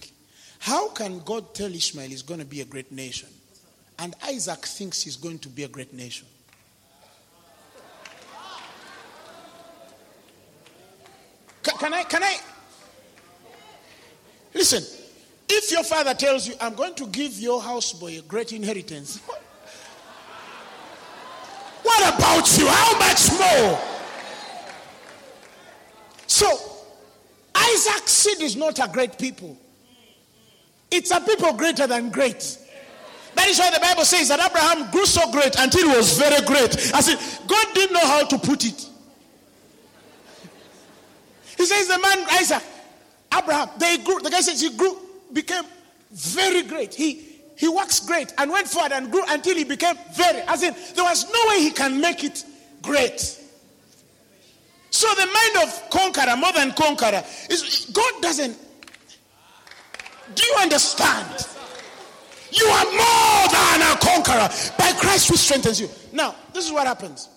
How 0.60 0.88
can 0.90 1.18
God 1.20 1.54
tell 1.54 1.74
Ishmael 1.74 2.08
he's 2.08 2.22
going 2.22 2.40
to 2.40 2.46
be 2.46 2.60
a 2.60 2.64
great 2.64 2.92
nation? 2.92 3.28
And 3.98 4.14
Isaac 4.24 4.64
thinks 4.64 5.02
he's 5.02 5.16
going 5.16 5.40
to 5.40 5.48
be 5.48 5.64
a 5.64 5.68
great 5.68 5.92
nation. 5.92 6.26
Can, 11.62 11.92
I? 11.94 12.04
Can 12.04 12.22
I? 12.22 12.36
Listen, 14.54 14.82
if 15.48 15.70
your 15.70 15.82
father 15.82 16.14
tells 16.14 16.46
you, 16.46 16.54
I'm 16.60 16.74
going 16.74 16.94
to 16.94 17.06
give 17.06 17.38
your 17.38 17.60
houseboy 17.60 18.18
a 18.18 18.22
great 18.22 18.52
inheritance, 18.52 19.18
what 21.82 22.14
about 22.14 22.58
you? 22.58 22.66
How 22.68 22.98
much 22.98 23.30
more? 23.38 23.89
So, 26.40 26.58
Isaac's 27.54 28.12
seed 28.12 28.40
is 28.40 28.56
not 28.56 28.78
a 28.78 28.88
great 28.90 29.18
people, 29.18 29.58
it's 30.90 31.10
a 31.10 31.20
people 31.20 31.52
greater 31.52 31.86
than 31.86 32.08
great. 32.08 32.56
That 33.34 33.46
is 33.46 33.58
why 33.58 33.70
the 33.70 33.78
Bible 33.78 34.06
says 34.06 34.28
that 34.28 34.40
Abraham 34.40 34.90
grew 34.90 35.04
so 35.04 35.30
great 35.30 35.54
until 35.58 35.90
he 35.90 35.96
was 35.96 36.18
very 36.18 36.44
great. 36.46 36.74
I 36.94 37.00
said, 37.02 37.18
God 37.46 37.66
didn't 37.74 37.92
know 37.92 38.06
how 38.06 38.24
to 38.24 38.38
put 38.38 38.64
it. 38.64 38.86
He 41.58 41.66
says, 41.66 41.88
the 41.88 41.98
man 41.98 42.26
Isaac, 42.30 42.62
Abraham, 43.36 43.68
they 43.78 43.98
grew. 43.98 44.20
The 44.20 44.30
guy 44.30 44.40
says 44.40 44.62
he 44.62 44.74
grew 44.74 44.96
became 45.34 45.64
very 46.10 46.62
great. 46.62 46.94
He 46.94 47.26
he 47.56 47.68
works 47.68 48.00
great 48.00 48.32
and 48.38 48.50
went 48.50 48.66
forward 48.66 48.92
and 48.92 49.12
grew 49.12 49.22
until 49.28 49.56
he 49.56 49.64
became 49.64 49.96
very. 50.14 50.40
As 50.48 50.62
in, 50.62 50.74
there 50.94 51.04
was 51.04 51.30
no 51.30 51.40
way 51.50 51.60
he 51.60 51.70
can 51.70 52.00
make 52.00 52.24
it 52.24 52.44
great. 52.80 53.39
So 54.90 55.08
the 55.14 55.26
mind 55.26 55.68
of 55.68 55.90
conqueror, 55.90 56.36
more 56.36 56.52
than 56.52 56.72
conqueror, 56.72 57.22
is 57.48 57.90
God 57.92 58.22
doesn't. 58.22 58.56
Do 60.34 60.44
you 60.44 60.54
understand? 60.60 61.46
You 62.52 62.66
are 62.66 62.84
more 62.84 63.48
than 63.48 63.82
a 63.82 63.96
conqueror 64.00 64.48
by 64.76 64.92
Christ 64.98 65.28
who 65.28 65.36
strengthens 65.36 65.80
you. 65.80 65.88
Now, 66.12 66.34
this 66.52 66.66
is 66.66 66.72
what 66.72 66.86
happens. 66.86 67.28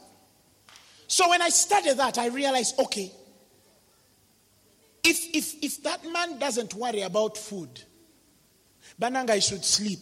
So 1.07 1.29
when 1.29 1.41
I 1.41 1.49
studied 1.49 1.97
that, 1.97 2.17
I 2.17 2.27
realized 2.27 2.79
okay, 2.79 3.11
if, 5.03 5.35
if, 5.35 5.63
if 5.63 5.83
that 5.83 6.03
man 6.11 6.39
doesn't 6.39 6.73
worry 6.73 7.01
about 7.01 7.37
food, 7.37 7.69
Bananga 8.99 9.47
should 9.47 9.63
sleep. 9.63 9.99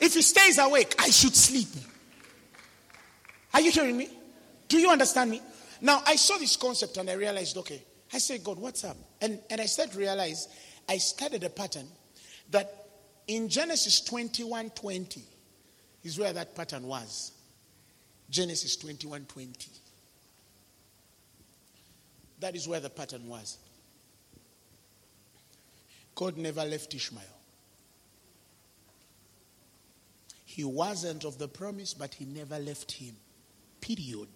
If 0.00 0.14
he 0.14 0.22
stays 0.22 0.58
awake, 0.58 0.94
I 0.98 1.10
should 1.10 1.34
sleep. 1.34 1.68
Are 3.54 3.60
you 3.60 3.70
hearing 3.70 3.96
me? 3.96 4.08
Do 4.68 4.78
you 4.78 4.90
understand 4.90 5.30
me? 5.30 5.42
Now, 5.80 6.02
I 6.06 6.16
saw 6.16 6.38
this 6.38 6.56
concept 6.56 6.96
and 6.96 7.10
I 7.10 7.14
realized, 7.14 7.56
okay, 7.58 7.82
I 8.12 8.18
said, 8.18 8.44
God, 8.44 8.58
what's 8.58 8.84
up? 8.84 8.96
And, 9.20 9.40
and 9.50 9.60
I 9.60 9.66
started 9.66 9.92
to 9.92 9.98
realize, 9.98 10.48
I 10.88 10.98
studied 10.98 11.44
a 11.44 11.50
pattern 11.50 11.86
that 12.50 12.88
in 13.26 13.48
Genesis 13.48 14.00
21 14.00 14.70
20 14.70 15.22
is 16.04 16.18
where 16.18 16.32
that 16.32 16.54
pattern 16.54 16.84
was. 16.84 17.32
Genesis 18.30 18.76
21 18.76 19.24
20. 19.26 19.70
That 22.40 22.56
is 22.56 22.66
where 22.66 22.80
the 22.80 22.90
pattern 22.90 23.28
was. 23.28 23.58
God 26.14 26.36
never 26.36 26.64
left 26.64 26.94
Ishmael. 26.94 27.22
He 30.44 30.64
wasn't 30.64 31.24
of 31.24 31.38
the 31.38 31.48
promise, 31.48 31.94
but 31.94 32.14
he 32.14 32.24
never 32.24 32.58
left 32.58 32.92
him. 32.92 33.14
Period. 33.82 34.28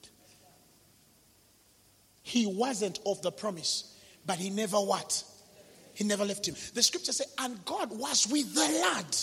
He 2.22 2.44
wasn't 2.44 2.98
of 3.06 3.22
the 3.22 3.30
promise, 3.30 3.96
but 4.26 4.36
he 4.36 4.50
never 4.50 4.76
what? 4.76 5.22
He 5.94 6.04
never 6.04 6.24
left 6.24 6.46
him. 6.46 6.56
The 6.74 6.82
scripture 6.82 7.12
says, 7.12 7.32
and 7.38 7.64
God 7.64 7.96
was 7.98 8.26
with 8.30 8.52
the 8.54 8.60
lad. 8.60 9.16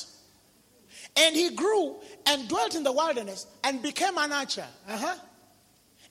And 1.17 1.35
he 1.35 1.51
grew 1.51 1.97
and 2.25 2.47
dwelt 2.47 2.73
in 2.73 2.83
the 2.83 2.91
wilderness 2.91 3.45
and 3.63 3.81
became 3.81 4.17
an 4.17 4.31
archer. 4.31 4.65
Uh-huh. 4.87 5.15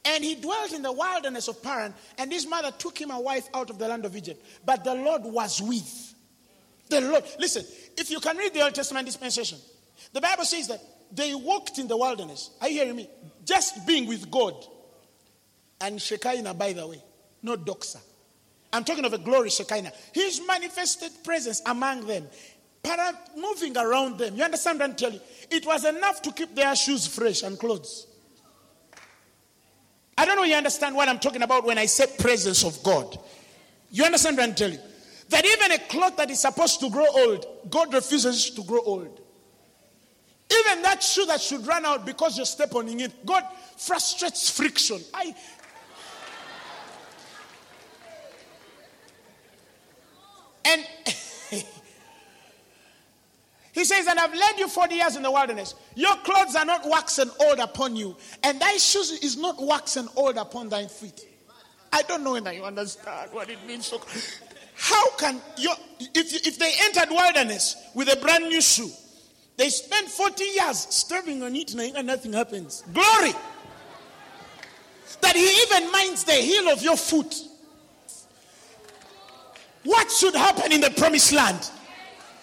And 0.05 0.23
he 0.23 0.35
dwelt 0.35 0.73
in 0.73 0.83
the 0.83 0.93
wilderness 0.93 1.49
of 1.49 1.63
Paran, 1.63 1.95
and 2.19 2.31
his 2.31 2.47
mother 2.47 2.71
took 2.73 3.01
him 3.01 3.11
a 3.11 3.21
wife 3.21 3.49
out 3.55 3.71
of 3.71 3.79
the 3.79 3.89
land 3.89 4.05
of 4.05 4.15
Egypt. 4.15 4.45
But 4.65 4.85
the 4.85 4.95
Lord 4.95 5.23
was 5.25 5.63
with 5.63 6.15
the 6.89 7.01
Lord. 7.01 7.25
Listen, 7.39 7.65
if 7.97 8.11
you 8.11 8.21
can 8.21 8.37
read 8.37 8.53
the 8.53 8.63
Old 8.63 8.75
Testament 8.75 9.07
dispensation, 9.07 9.59
the 10.13 10.21
Bible 10.21 10.45
says 10.45 10.69
that 10.69 10.81
they 11.11 11.35
walked 11.35 11.79
in 11.79 11.89
the 11.89 11.97
wilderness. 11.97 12.51
Are 12.61 12.69
you 12.69 12.83
hearing 12.83 12.97
me? 12.97 13.09
Just 13.45 13.87
being 13.87 14.07
with 14.07 14.31
God. 14.31 14.55
And 15.81 16.01
Shekinah, 16.01 16.55
by 16.55 16.73
the 16.73 16.87
way, 16.87 17.03
not 17.43 17.67
Doxa. 17.67 18.01
I'm 18.73 18.85
talking 18.85 19.05
of 19.05 19.13
a 19.13 19.19
glory 19.19 19.51
Shekinah. 19.51 19.93
His 20.13 20.41
manifested 20.47 21.11
presence 21.25 21.61
among 21.67 22.07
them, 22.07 22.27
para 22.83 23.19
moving 23.37 23.77
around 23.77 24.19
them. 24.19 24.37
You 24.37 24.45
understand 24.45 24.79
what 24.79 24.91
I'm 24.91 24.97
telling 24.97 25.17
you? 25.17 25.21
It 25.51 25.67
was 25.67 25.85
enough 25.85 26.23
to 26.23 26.33
keep 26.33 26.55
their 26.55 26.75
shoes 26.75 27.07
fresh 27.07 27.43
and 27.43 27.59
clothes. 27.59 28.07
I 30.17 30.25
don't 30.25 30.37
know 30.37 30.45
you 30.45 30.55
understand 30.55 30.95
what 30.95 31.09
I'm 31.09 31.19
talking 31.19 31.43
about 31.43 31.65
when 31.65 31.79
I 31.79 31.87
say 31.87 32.07
presence 32.19 32.65
of 32.65 32.83
God. 32.83 33.19
You 33.91 34.05
understand 34.05 34.37
what 34.37 34.49
I'm 34.49 34.55
telling 34.55 34.75
you? 34.75 34.81
That 35.31 35.45
even 35.45 35.73
a 35.73 35.79
cloth 35.79 36.17
that 36.19 36.31
is 36.31 36.41
supposed 36.41 36.81
to 36.81 36.91
grow 36.91 37.07
old, 37.07 37.47
God 37.71 37.93
refuses 37.93 38.51
to 38.51 38.63
grow 38.63 38.81
old. 38.81 39.22
Even 40.61 40.83
that 40.83 41.03
shoe 41.03 41.25
that 41.27 41.41
should 41.41 41.67
run 41.67 41.87
out 41.87 42.05
because 42.05 42.37
you 42.37 42.45
step 42.45 42.75
on 42.75 42.89
it, 42.89 43.25
God 43.25 43.45
frustrates 43.77 44.51
friction. 44.51 45.01
I. 45.15 45.35
And 50.65 50.85
he 53.73 53.85
says, 53.85 54.07
And 54.07 54.19
I've 54.19 54.35
led 54.35 54.59
you 54.59 54.69
40 54.69 54.95
years 54.95 55.17
in 55.17 55.23
the 55.23 55.31
wilderness. 55.31 55.75
Your 55.95 56.17
clothes 56.17 56.55
are 56.57 56.65
not 56.65 56.89
waxen 56.89 57.31
old 57.41 57.59
upon 57.59 57.97
you, 57.97 58.17
and 58.43 58.61
thy 58.61 58.77
shoes 58.77 59.11
is 59.23 59.37
not 59.37 59.61
waxen 59.61 60.09
old 60.17 60.37
upon 60.37 60.69
thy 60.69 60.87
feet. 60.87 61.27
I 61.93 62.03
don't 62.03 62.25
know 62.25 62.33
whether 62.33 62.53
you 62.53 62.65
understand 62.65 63.33
what 63.33 63.51
it 63.51 63.59
means. 63.67 63.93
How 64.75 65.11
can 65.17 65.41
you, 65.59 65.73
if, 66.01 66.47
if 66.47 66.59
they 66.59 66.73
entered 66.85 67.11
wilderness 67.11 67.77
with 67.95 68.13
a 68.13 68.17
brand 68.17 68.49
new 68.49 68.63
shoe, 68.63 68.91
they 69.57 69.69
spend 69.69 70.09
40 70.09 70.45
years 70.45 70.79
stepping 70.79 71.43
on 71.43 71.55
it 71.55 71.75
and 71.75 72.07
nothing 72.07 72.33
happens. 72.33 72.83
Glory! 72.93 73.33
That 75.21 75.37
he 75.37 75.63
even 75.63 75.93
minds 75.93 76.25
the 76.25 76.33
heel 76.33 76.69
of 76.69 76.83
your 76.83 76.97
foot. 76.97 77.35
What 79.85 80.11
should 80.11 80.35
happen 80.35 80.73
in 80.73 80.81
the 80.81 80.91
promised 80.91 81.33
land? 81.33 81.71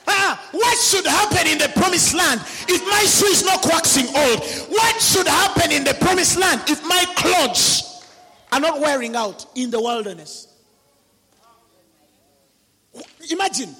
Ah, 0.07 0.49
what 0.51 0.77
should 0.77 1.05
happen 1.05 1.47
in 1.47 1.57
the 1.57 1.69
promised 1.75 2.13
land 2.15 2.41
if 2.67 2.81
my 2.89 3.03
shoe 3.03 3.27
is 3.27 3.43
not 3.43 3.65
waxing 3.65 4.07
old? 4.07 4.43
What 4.69 5.01
should 5.01 5.27
happen 5.27 5.71
in 5.71 5.83
the 5.83 5.93
promised 5.95 6.37
land 6.39 6.61
if 6.67 6.83
my 6.85 7.03
clothes 7.15 8.05
are 8.51 8.59
not 8.59 8.79
wearing 8.79 9.15
out 9.15 9.45
in 9.55 9.71
the 9.71 9.79
wilderness? 9.79 10.47
Imagine 13.31 13.75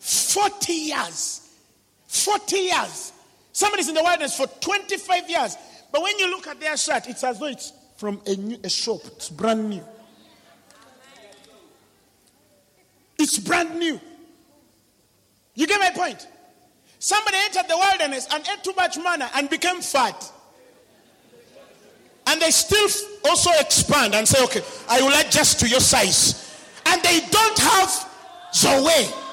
40 0.00 0.72
years 0.72 1.45
40 2.06 2.56
years. 2.56 3.12
Somebody's 3.52 3.88
in 3.88 3.94
the 3.94 4.02
wilderness 4.02 4.36
for 4.36 4.46
25 4.46 5.30
years. 5.30 5.56
But 5.92 6.02
when 6.02 6.18
you 6.18 6.30
look 6.30 6.46
at 6.46 6.60
their 6.60 6.76
shirt, 6.76 7.06
it's 7.08 7.24
as 7.24 7.38
though 7.38 7.46
it's 7.46 7.72
from 7.96 8.20
a, 8.26 8.36
new, 8.36 8.58
a 8.62 8.68
shop. 8.68 9.00
It's 9.06 9.30
brand 9.30 9.70
new. 9.70 9.82
It's 13.18 13.38
brand 13.38 13.78
new. 13.78 14.00
You 15.54 15.66
get 15.66 15.80
my 15.80 15.90
point? 15.90 16.26
Somebody 16.98 17.38
entered 17.44 17.68
the 17.68 17.76
wilderness 17.76 18.28
and 18.30 18.46
ate 18.46 18.62
too 18.62 18.74
much 18.76 18.98
manna 18.98 19.30
and 19.34 19.48
became 19.48 19.80
fat. 19.80 20.32
And 22.26 22.42
they 22.42 22.50
still 22.50 22.88
also 23.24 23.50
expand 23.58 24.14
and 24.14 24.26
say, 24.26 24.42
okay, 24.44 24.62
I 24.88 25.00
will 25.00 25.18
adjust 25.18 25.60
to 25.60 25.68
your 25.68 25.80
size. 25.80 26.54
And 26.84 27.02
they 27.02 27.20
don't 27.30 27.58
have 27.58 28.08
Zoe. 28.52 29.25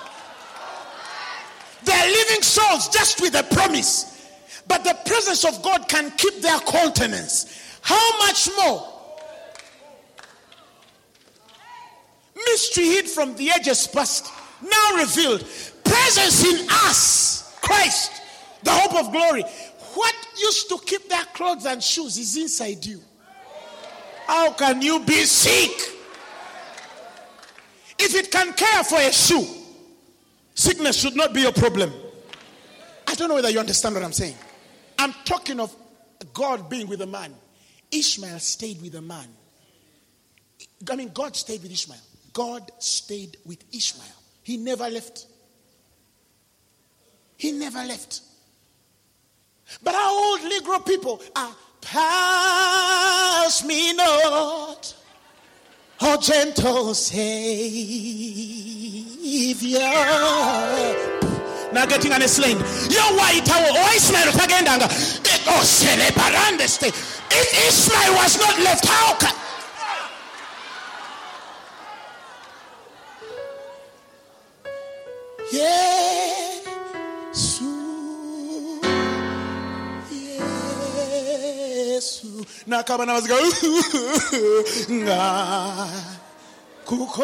They're 1.86 2.07
living 2.07 2.41
souls 2.41 2.89
just 2.89 3.21
with 3.21 3.36
a 3.36 3.43
promise. 3.43 4.09
But 4.67 4.84
the 4.84 4.97
presence 5.05 5.45
of 5.45 5.61
God 5.61 5.88
can 5.89 6.11
keep 6.11 6.41
their 6.41 6.59
countenance. 6.59 7.79
How 7.81 8.17
much 8.19 8.49
more? 8.57 8.89
Mystery 12.36 12.86
hid 12.86 13.09
from 13.09 13.36
the 13.36 13.49
ages 13.57 13.88
past, 13.88 14.31
now 14.61 14.97
revealed. 14.97 15.45
Presence 15.84 16.45
in 16.45 16.67
us, 16.69 17.57
Christ, 17.61 18.21
the 18.63 18.71
hope 18.71 18.95
of 19.05 19.11
glory. 19.11 19.43
What 19.93 20.15
used 20.41 20.69
to 20.69 20.79
keep 20.86 21.09
their 21.09 21.23
clothes 21.34 21.65
and 21.65 21.84
shoes 21.84 22.17
is 22.17 22.38
inside 22.38 22.86
you. 22.86 23.01
How 24.25 24.53
can 24.53 24.81
you 24.81 24.99
be 25.01 25.23
sick? 25.25 25.71
If 27.99 28.15
it 28.15 28.31
can 28.31 28.53
care 28.53 28.84
for 28.84 28.99
a 28.99 29.11
shoe, 29.11 29.62
Sickness 30.56 30.99
should 30.99 31.16
not 31.16 31.34
be 31.34 31.41
your 31.41 31.51
problem. 31.51 31.91
I 33.08 33.16
don't 33.16 33.30
know 33.30 33.36
whether 33.36 33.49
you 33.49 33.60
understand 33.60 33.95
what 33.95 34.04
I'm 34.04 34.14
saying. 34.14 34.36
I'm 34.97 35.14
talking 35.26 35.60
of 35.60 35.76
God 36.34 36.70
being 36.70 36.88
with 36.88 37.01
a 37.01 37.08
man. 37.08 37.34
Ishmael 37.91 38.39
stayed 38.39 38.82
with 38.82 38.95
a 38.95 39.01
man. 39.01 39.28
I 40.89 40.95
mean, 40.95 41.12
God 41.14 41.36
stayed 41.36 41.62
with 41.62 41.72
Ishmael. 41.72 41.99
God 42.34 42.72
stayed 42.80 43.38
with 43.45 43.64
Ishmael. 43.74 44.08
He 44.43 44.58
never 44.58 44.89
left. 44.89 45.28
He 47.38 47.51
never 47.51 47.84
left. 47.84 48.22
But 49.82 49.95
our 49.95 50.12
old 50.12 50.41
Negro 50.41 50.86
people 50.86 51.22
are 51.36 51.56
pass 51.82 53.64
me 53.66 53.93
not, 53.93 54.95
oh 56.01 56.18
gentle 56.22 56.93
Savior. 59.24 59.80
Now 61.71 61.86
getting 61.86 62.11
slain. 62.28 62.57
Yo 62.91 63.03
white 63.15 63.47
oh 63.47 64.32
tagendanga. 64.36 64.88
Oh 65.47 65.63
celebrande 65.63 66.67
stay. 66.67 66.89
If 66.89 67.53
Ishmael 67.67 68.13
was 68.15 68.38
not 68.38 68.59
left, 68.59 68.86
how 68.86 69.15
can 69.15 69.34
Yesu 75.53 76.84
Yesu 81.93 82.45
nakaba 82.67 83.05
nabaziga 83.05 83.36
nga 84.91 85.88
kuko 86.86 87.24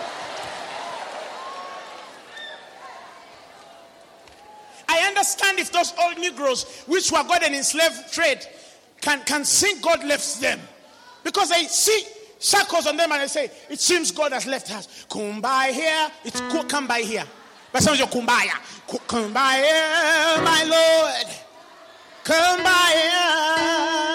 understand 5.31 5.59
if 5.59 5.71
those 5.71 5.93
old 6.01 6.17
Negroes, 6.17 6.83
which 6.87 7.11
were 7.11 7.23
gotten 7.23 7.53
in 7.53 7.63
slave 7.63 7.91
trade, 8.11 8.45
can, 8.99 9.21
can 9.23 9.45
sing 9.45 9.77
God 9.81 10.03
left 10.05 10.41
them. 10.41 10.59
Because 11.23 11.49
they 11.49 11.63
see 11.65 12.03
shackles 12.39 12.87
on 12.87 12.97
them 12.97 13.11
and 13.11 13.21
they 13.21 13.27
say, 13.27 13.51
It 13.69 13.79
seems 13.79 14.11
God 14.11 14.31
has 14.31 14.45
left 14.45 14.71
us. 14.73 15.05
Come 15.09 15.41
by 15.41 15.71
here. 15.73 16.09
It's 16.23 16.41
come 16.67 16.87
by 16.87 17.01
here. 17.01 17.25
But 17.71 17.83
some 17.83 17.93
of 17.93 17.99
you 17.99 18.05
kumbaya. 18.05 19.07
Come 19.07 19.33
by 19.33 19.55
here, 19.55 20.43
my 20.43 20.63
Lord. 20.63 21.37
Come 22.23 22.63
by 22.63 22.91
here. 22.93 24.10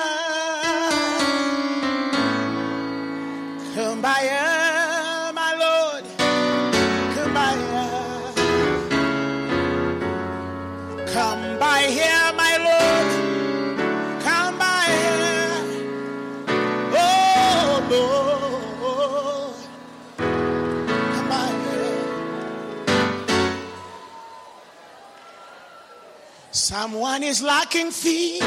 Someone 26.79 27.22
is 27.22 27.43
lacking 27.43 27.91
feet. 27.91 28.43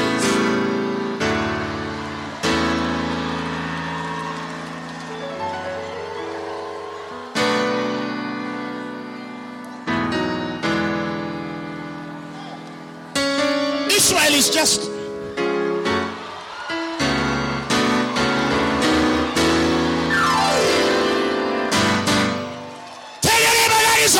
Israel 13.90 14.34
is 14.34 14.48
just 14.50 14.88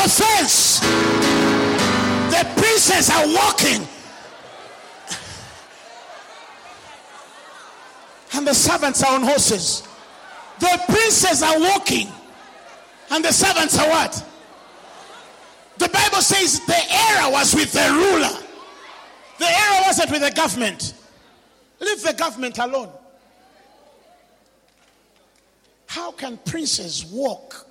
offense. 0.04 0.80
The 2.30 2.44
princes 2.56 3.08
are 3.10 3.26
walking. 3.28 3.86
And 8.40 8.46
the 8.46 8.49
servants 8.60 9.02
are 9.02 9.14
on 9.14 9.22
horses. 9.22 9.82
The 10.58 10.80
princes 10.86 11.42
are 11.42 11.58
walking. 11.58 12.08
And 13.10 13.24
the 13.24 13.32
servants 13.32 13.78
are 13.78 13.88
what? 13.88 14.26
The 15.78 15.88
Bible 15.88 16.20
says 16.20 16.60
the 16.60 16.80
error 16.92 17.32
was 17.32 17.54
with 17.54 17.72
the 17.72 17.88
ruler. 17.90 18.46
The 19.38 19.46
error 19.46 19.82
wasn't 19.86 20.10
with 20.10 20.20
the 20.20 20.30
government. 20.30 20.94
Leave 21.80 22.02
the 22.02 22.12
government 22.12 22.58
alone. 22.58 22.90
How 25.86 26.12
can 26.12 26.36
princes 26.44 27.04
walk? 27.06 27.66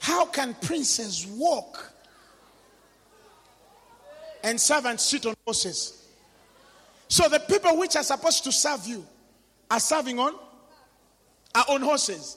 How 0.00 0.24
can 0.24 0.54
princes 0.54 1.26
walk? 1.26 1.92
And 4.42 4.58
servants 4.60 5.04
sit 5.04 5.26
on 5.26 5.34
horses. 5.44 5.97
So 7.08 7.28
the 7.28 7.40
people 7.40 7.76
which 7.78 7.96
are 7.96 8.02
supposed 8.02 8.44
to 8.44 8.52
serve 8.52 8.86
you 8.86 9.04
are 9.70 9.80
serving 9.80 10.18
on 10.18 10.34
are 11.54 11.64
on 11.68 11.80
horses. 11.80 12.36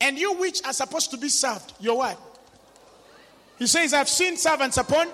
And 0.00 0.18
you 0.18 0.34
which 0.34 0.64
are 0.64 0.72
supposed 0.72 1.10
to 1.12 1.16
be 1.16 1.28
served, 1.28 1.72
you're 1.78 1.96
what? 1.96 2.20
He 3.58 3.66
says, 3.66 3.94
I've 3.94 4.08
seen 4.08 4.36
servants 4.36 4.76
upon. 4.76 5.06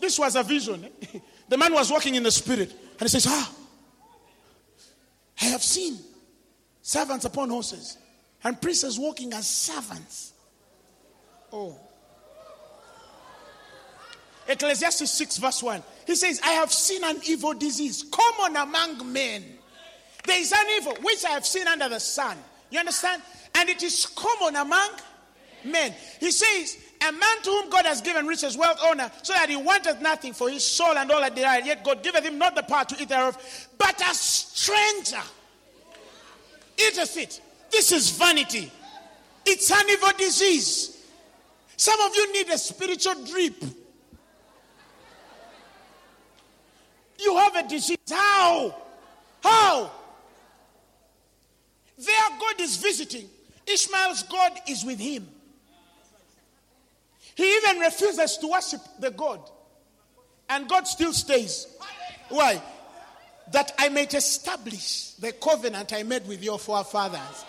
This 0.00 0.18
was 0.18 0.36
a 0.36 0.44
vision. 0.44 0.88
the 1.48 1.58
man 1.58 1.72
was 1.72 1.90
walking 1.90 2.14
in 2.14 2.22
the 2.22 2.30
spirit. 2.30 2.70
And 2.70 3.00
he 3.00 3.08
says, 3.08 3.26
Ah, 3.28 3.52
I 5.42 5.46
have 5.46 5.62
seen 5.62 5.98
servants 6.82 7.24
upon 7.24 7.50
horses 7.50 7.98
and 8.44 8.60
priests 8.60 8.98
walking 8.98 9.32
as 9.32 9.48
servants. 9.48 10.32
Oh. 11.52 11.76
Ecclesiastes 14.46 15.10
6, 15.10 15.38
verse 15.38 15.62
1. 15.62 15.82
He 16.10 16.16
says, 16.16 16.40
I 16.42 16.50
have 16.54 16.72
seen 16.72 17.04
an 17.04 17.20
evil 17.24 17.54
disease 17.54 18.04
common 18.10 18.56
among 18.56 19.12
men. 19.12 19.44
There 20.26 20.40
is 20.40 20.50
an 20.50 20.66
evil 20.76 20.96
which 21.02 21.24
I 21.24 21.28
have 21.28 21.46
seen 21.46 21.68
under 21.68 21.88
the 21.88 22.00
sun. 22.00 22.36
You 22.68 22.80
understand? 22.80 23.22
And 23.54 23.68
it 23.68 23.80
is 23.84 24.06
common 24.06 24.56
among 24.56 24.90
men. 25.64 25.94
He 26.18 26.32
says, 26.32 26.78
A 27.08 27.12
man 27.12 27.42
to 27.44 27.50
whom 27.50 27.70
God 27.70 27.86
has 27.86 28.00
given 28.00 28.26
riches, 28.26 28.56
wealth, 28.56 28.80
honor, 28.84 29.08
so 29.22 29.34
that 29.34 29.50
he 29.50 29.54
wanteth 29.54 30.00
nothing 30.00 30.32
for 30.32 30.50
his 30.50 30.64
soul 30.64 30.98
and 30.98 31.08
all 31.12 31.20
that 31.20 31.36
desire, 31.36 31.60
yet 31.60 31.84
God 31.84 32.02
giveth 32.02 32.24
him 32.24 32.38
not 32.38 32.56
the 32.56 32.64
power 32.64 32.84
to 32.86 33.00
eat 33.00 33.08
thereof, 33.08 33.68
but 33.78 34.00
a 34.00 34.12
stranger 34.12 35.22
eateth 36.76 37.16
it. 37.18 37.40
This 37.70 37.92
is 37.92 38.10
vanity. 38.10 38.68
It's 39.46 39.70
an 39.70 39.88
evil 39.88 40.10
disease. 40.18 41.06
Some 41.76 42.00
of 42.00 42.16
you 42.16 42.32
need 42.32 42.48
a 42.48 42.58
spiritual 42.58 43.14
drip. 43.26 43.62
You 47.22 47.36
have 47.36 47.49
a 47.64 47.68
disease. 47.68 47.98
How? 48.10 48.74
How? 49.42 49.90
There, 51.98 52.38
God 52.38 52.60
is 52.60 52.76
visiting. 52.76 53.28
Ishmael's 53.66 54.22
God 54.24 54.52
is 54.68 54.84
with 54.84 54.98
him. 54.98 55.28
He 57.34 57.56
even 57.56 57.78
refuses 57.78 58.36
to 58.38 58.48
worship 58.48 58.80
the 58.98 59.10
God. 59.10 59.40
And 60.48 60.68
God 60.68 60.86
still 60.86 61.12
stays. 61.12 61.66
Why? 62.28 62.60
That 63.52 63.72
I 63.78 63.88
might 63.88 64.14
establish 64.14 65.12
the 65.12 65.32
covenant 65.32 65.92
I 65.92 66.02
made 66.02 66.26
with 66.26 66.42
your 66.42 66.58
forefathers. 66.58 67.44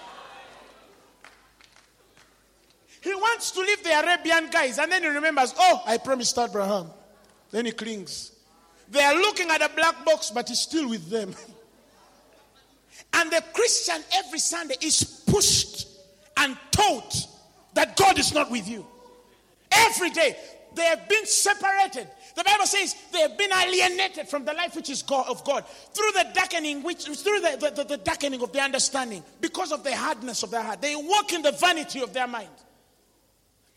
He 3.01 3.13
wants 3.15 3.51
to 3.51 3.61
leave 3.61 3.83
the 3.83 3.99
Arabian 3.99 4.49
guys 4.51 4.77
and 4.77 4.91
then 4.91 5.01
he 5.01 5.09
remembers, 5.09 5.53
oh, 5.57 5.81
I 5.85 5.97
promised 5.97 6.37
Abraham. 6.37 6.87
Then 7.49 7.65
he 7.65 7.71
clings. 7.71 8.30
They 8.91 9.01
are 9.01 9.15
looking 9.15 9.49
at 9.49 9.61
a 9.61 9.69
black 9.73 10.05
box, 10.05 10.31
but 10.31 10.49
he's 10.49 10.59
still 10.59 10.89
with 10.89 11.09
them. 11.09 11.33
and 13.13 13.31
the 13.31 13.41
Christian 13.53 14.03
every 14.13 14.39
Sunday 14.39 14.75
is 14.81 15.23
pushed 15.25 15.87
and 16.35 16.57
taught 16.71 17.15
that 17.73 17.95
God 17.95 18.19
is 18.19 18.33
not 18.33 18.51
with 18.51 18.67
you. 18.67 18.85
Every 19.71 20.09
day, 20.09 20.35
they 20.75 20.83
have 20.83 21.07
been 21.07 21.25
separated. 21.25 22.07
The 22.35 22.43
Bible 22.43 22.65
says 22.65 22.95
they 23.13 23.21
have 23.21 23.37
been 23.37 23.51
alienated 23.53 24.27
from 24.27 24.43
the 24.43 24.53
life 24.53 24.75
which 24.75 24.89
is 24.89 25.01
God, 25.03 25.25
of 25.29 25.43
God 25.45 25.65
through 25.93 26.11
the 26.11 26.27
darkening, 26.33 26.83
which 26.83 27.05
through 27.05 27.39
the, 27.39 27.71
the, 27.75 27.83
the 27.85 27.97
darkening 27.97 28.41
of 28.41 28.51
their 28.51 28.63
understanding, 28.63 29.23
because 29.39 29.71
of 29.71 29.85
the 29.85 29.95
hardness 29.95 30.43
of 30.43 30.51
their 30.51 30.63
heart. 30.63 30.81
They 30.81 30.95
walk 30.97 31.31
in 31.31 31.41
the 31.41 31.53
vanity 31.53 32.01
of 32.01 32.13
their 32.13 32.27
mind. 32.27 32.49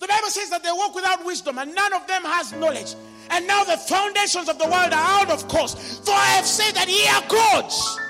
The 0.01 0.09
Bible 0.09 0.29
says 0.29 0.51
that 0.51 0.65
they 0.65 0.73
walk 0.73 0.95
without 0.95 1.25
wisdom, 1.25 1.59
and 1.59 1.73
none 1.73 1.93
of 1.93 2.07
them 2.09 2.23
has 2.25 2.53
knowledge. 2.53 2.95
And 3.31 3.47
now 3.47 3.65
the 3.65 3.77
foundations 3.77 4.49
of 4.49 4.59
the 4.59 4.65
world 4.65 4.93
are 4.93 5.23
out 5.23 5.31
of 5.31 5.49
course. 5.49 6.01
For 6.05 6.13
I 6.13 6.27
have 6.37 6.47
said 6.47 6.73
that 6.75 6.89
ye 6.89 7.07
are 7.09 7.23
gods. 7.29 8.01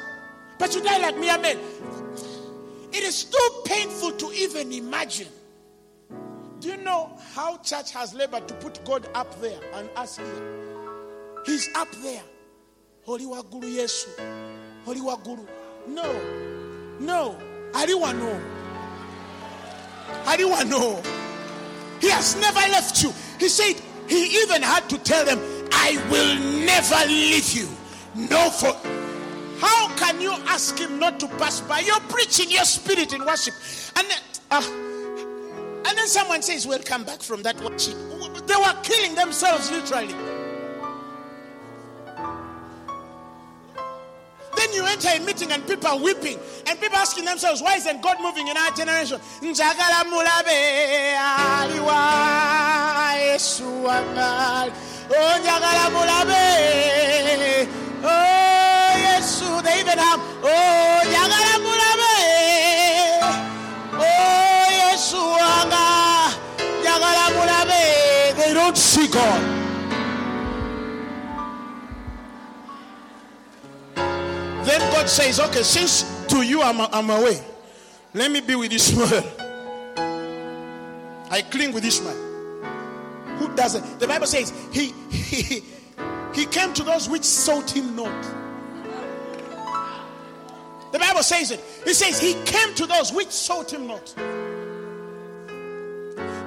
But 0.58 0.74
you 0.74 0.82
die 0.82 0.98
like 0.98 1.18
mere 1.18 1.38
men. 1.38 1.58
It 2.92 3.02
is 3.02 3.24
too 3.24 3.62
painful 3.64 4.12
to 4.12 4.32
even 4.32 4.72
imagine. 4.72 5.28
Do 6.60 6.68
you 6.68 6.76
know 6.78 7.18
how 7.34 7.58
church 7.58 7.92
has 7.92 8.14
labored 8.14 8.48
to 8.48 8.54
put 8.54 8.84
God 8.84 9.08
up 9.14 9.40
there 9.40 9.58
and 9.74 9.88
us 9.96 10.16
here? 10.16 10.26
He's 11.44 11.68
up 11.74 11.88
there. 12.02 12.22
Holy 13.02 13.24
Waguru 13.24 13.64
Yesu. 13.64 14.08
Holy 14.84 15.00
Waguru. 15.00 15.46
No. 15.88 16.10
No. 17.00 17.36
No. 17.72 18.40
Aliwa 20.24 20.68
no. 20.68 21.02
He 22.00 22.08
has 22.10 22.36
never 22.36 22.60
left 22.60 23.02
you. 23.02 23.12
He 23.38 23.48
said, 23.48 23.80
he 24.08 24.42
even 24.42 24.62
had 24.62 24.88
to 24.90 24.98
tell 24.98 25.24
them, 25.24 25.38
I 25.72 25.96
will 26.10 26.64
never 26.64 27.06
leave 27.06 27.52
you. 27.52 27.68
No, 28.14 28.50
for 28.50 28.72
how 29.60 29.88
can 29.96 30.20
you 30.20 30.32
ask 30.46 30.78
him 30.78 30.98
not 30.98 31.18
to 31.20 31.28
pass 31.28 31.60
by? 31.60 31.80
You're 31.80 32.00
preaching 32.00 32.50
your 32.50 32.64
spirit 32.64 33.12
in 33.12 33.24
worship. 33.24 33.54
And 33.96 34.06
then, 34.08 34.18
uh, 34.50 34.62
and 35.86 35.98
then 35.98 36.06
someone 36.06 36.42
says, 36.42 36.66
We'll 36.66 36.82
come 36.82 37.04
back 37.04 37.20
from 37.22 37.42
that 37.42 37.60
worship. 37.60 37.94
They 38.46 38.56
were 38.56 38.76
killing 38.82 39.14
themselves 39.14 39.70
literally. 39.70 40.14
When 44.64 44.72
you 44.72 44.86
enter 44.86 45.08
a 45.08 45.20
meeting 45.20 45.52
and 45.52 45.66
people 45.66 45.88
are 45.88 45.98
weeping 45.98 46.38
and 46.66 46.80
people 46.80 46.96
asking 46.96 47.26
themselves, 47.26 47.60
why 47.60 47.76
isn't 47.76 48.00
God 48.00 48.16
moving 48.22 48.48
in 48.48 48.56
our 48.56 48.70
generation? 48.70 49.20
Oh, 49.20 49.52
oh 58.06 58.92
yes, 58.96 59.40
they 59.40 59.80
even 59.80 59.98
have. 59.98 60.20
Oh, 60.42 61.02
Yagala 61.12 61.60
Mulabe. 61.60 62.16
Oh, 63.92 64.66
yes, 64.70 65.12
They 68.38 68.54
don't 68.54 68.76
see 68.78 69.08
God. 69.08 69.53
Mulabe. 74.78 74.92
God 74.92 75.08
says, 75.08 75.40
okay, 75.40 75.62
since 75.62 76.04
to 76.28 76.42
you 76.42 76.62
I'm, 76.62 76.80
I'm 76.80 77.10
away, 77.10 77.40
let 78.12 78.30
me 78.30 78.40
be 78.40 78.54
with 78.54 78.72
Ishmael. 78.72 79.24
I 81.30 81.42
cling 81.42 81.72
with 81.72 81.84
Ishmael. 81.84 82.14
Who 83.38 83.54
doesn't? 83.56 83.98
The 83.98 84.06
Bible 84.06 84.26
says 84.26 84.52
he, 84.72 84.92
he, 85.10 85.62
he 86.34 86.46
came 86.46 86.72
to 86.74 86.82
those 86.84 87.08
which 87.08 87.24
sought 87.24 87.70
him 87.70 87.96
not. 87.96 88.22
The 90.92 90.98
Bible 91.00 91.24
says 91.24 91.50
it. 91.50 91.60
It 91.84 91.94
says 91.94 92.20
he 92.20 92.34
came 92.44 92.72
to 92.76 92.86
those 92.86 93.12
which 93.12 93.30
sought 93.30 93.72
him 93.72 93.88
not. 93.88 94.14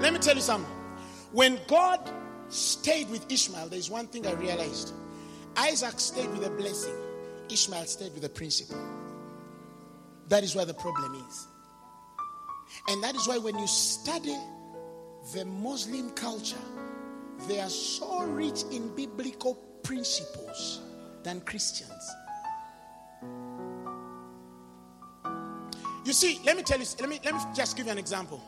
Let 0.01 0.13
me 0.13 0.19
tell 0.19 0.35
you 0.35 0.41
something. 0.41 0.71
When 1.33 1.59
God 1.67 1.99
stayed 2.47 3.09
with 3.09 3.29
Ishmael, 3.29 3.67
there's 3.67 3.89
one 3.89 4.07
thing 4.07 4.25
I 4.25 4.31
realized. 4.33 4.93
Isaac 5.57 5.99
stayed 5.99 6.29
with 6.29 6.45
a 6.45 6.49
blessing, 6.51 6.95
Ishmael 7.51 7.85
stayed 7.85 8.13
with 8.13 8.23
the 8.23 8.29
principle. 8.29 8.77
That 10.29 10.43
is 10.43 10.55
where 10.55 10.65
the 10.65 10.73
problem 10.73 11.15
is. 11.27 11.47
And 12.89 13.03
that 13.03 13.15
is 13.15 13.27
why 13.27 13.37
when 13.37 13.57
you 13.57 13.67
study 13.67 14.37
the 15.33 15.45
Muslim 15.45 16.09
culture, 16.11 16.57
they 17.47 17.59
are 17.59 17.69
so 17.69 18.23
rich 18.23 18.63
in 18.71 18.93
biblical 18.95 19.55
principles 19.83 20.81
than 21.23 21.41
Christians. 21.41 22.11
You 26.05 26.13
see, 26.13 26.39
let 26.45 26.55
me 26.55 26.63
tell 26.63 26.79
you, 26.79 26.85
let 26.99 27.09
me, 27.09 27.19
let 27.23 27.33
me 27.33 27.41
just 27.53 27.75
give 27.75 27.85
you 27.85 27.91
an 27.91 27.97
example. 27.97 28.41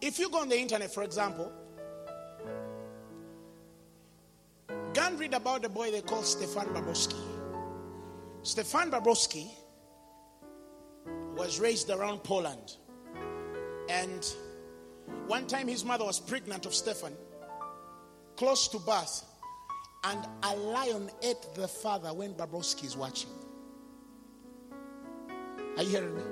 If 0.00 0.18
you 0.18 0.30
go 0.30 0.38
on 0.38 0.48
the 0.48 0.58
internet, 0.58 0.92
for 0.92 1.02
example, 1.02 1.50
go 4.68 5.02
and 5.02 5.18
read 5.18 5.34
about 5.34 5.62
the 5.62 5.68
boy 5.68 5.90
they 5.90 6.02
call 6.02 6.22
Stefan 6.22 6.66
Barbowski. 6.66 7.33
Stefan 8.44 8.90
Barbowski 8.90 9.48
was 11.34 11.58
raised 11.58 11.88
around 11.88 12.22
Poland. 12.22 12.76
And 13.88 14.22
one 15.26 15.46
time 15.46 15.66
his 15.66 15.82
mother 15.82 16.04
was 16.04 16.20
pregnant 16.20 16.66
of 16.66 16.74
Stefan, 16.74 17.14
close 18.36 18.68
to 18.68 18.78
birth, 18.80 19.24
and 20.04 20.28
a 20.42 20.56
lion 20.56 21.10
ate 21.22 21.54
the 21.54 21.66
father 21.66 22.12
when 22.12 22.34
Barbowski 22.34 22.84
is 22.84 22.98
watching. 22.98 23.30
Are 25.78 25.82
you 25.82 25.88
hearing 25.88 26.14
me? 26.14 26.22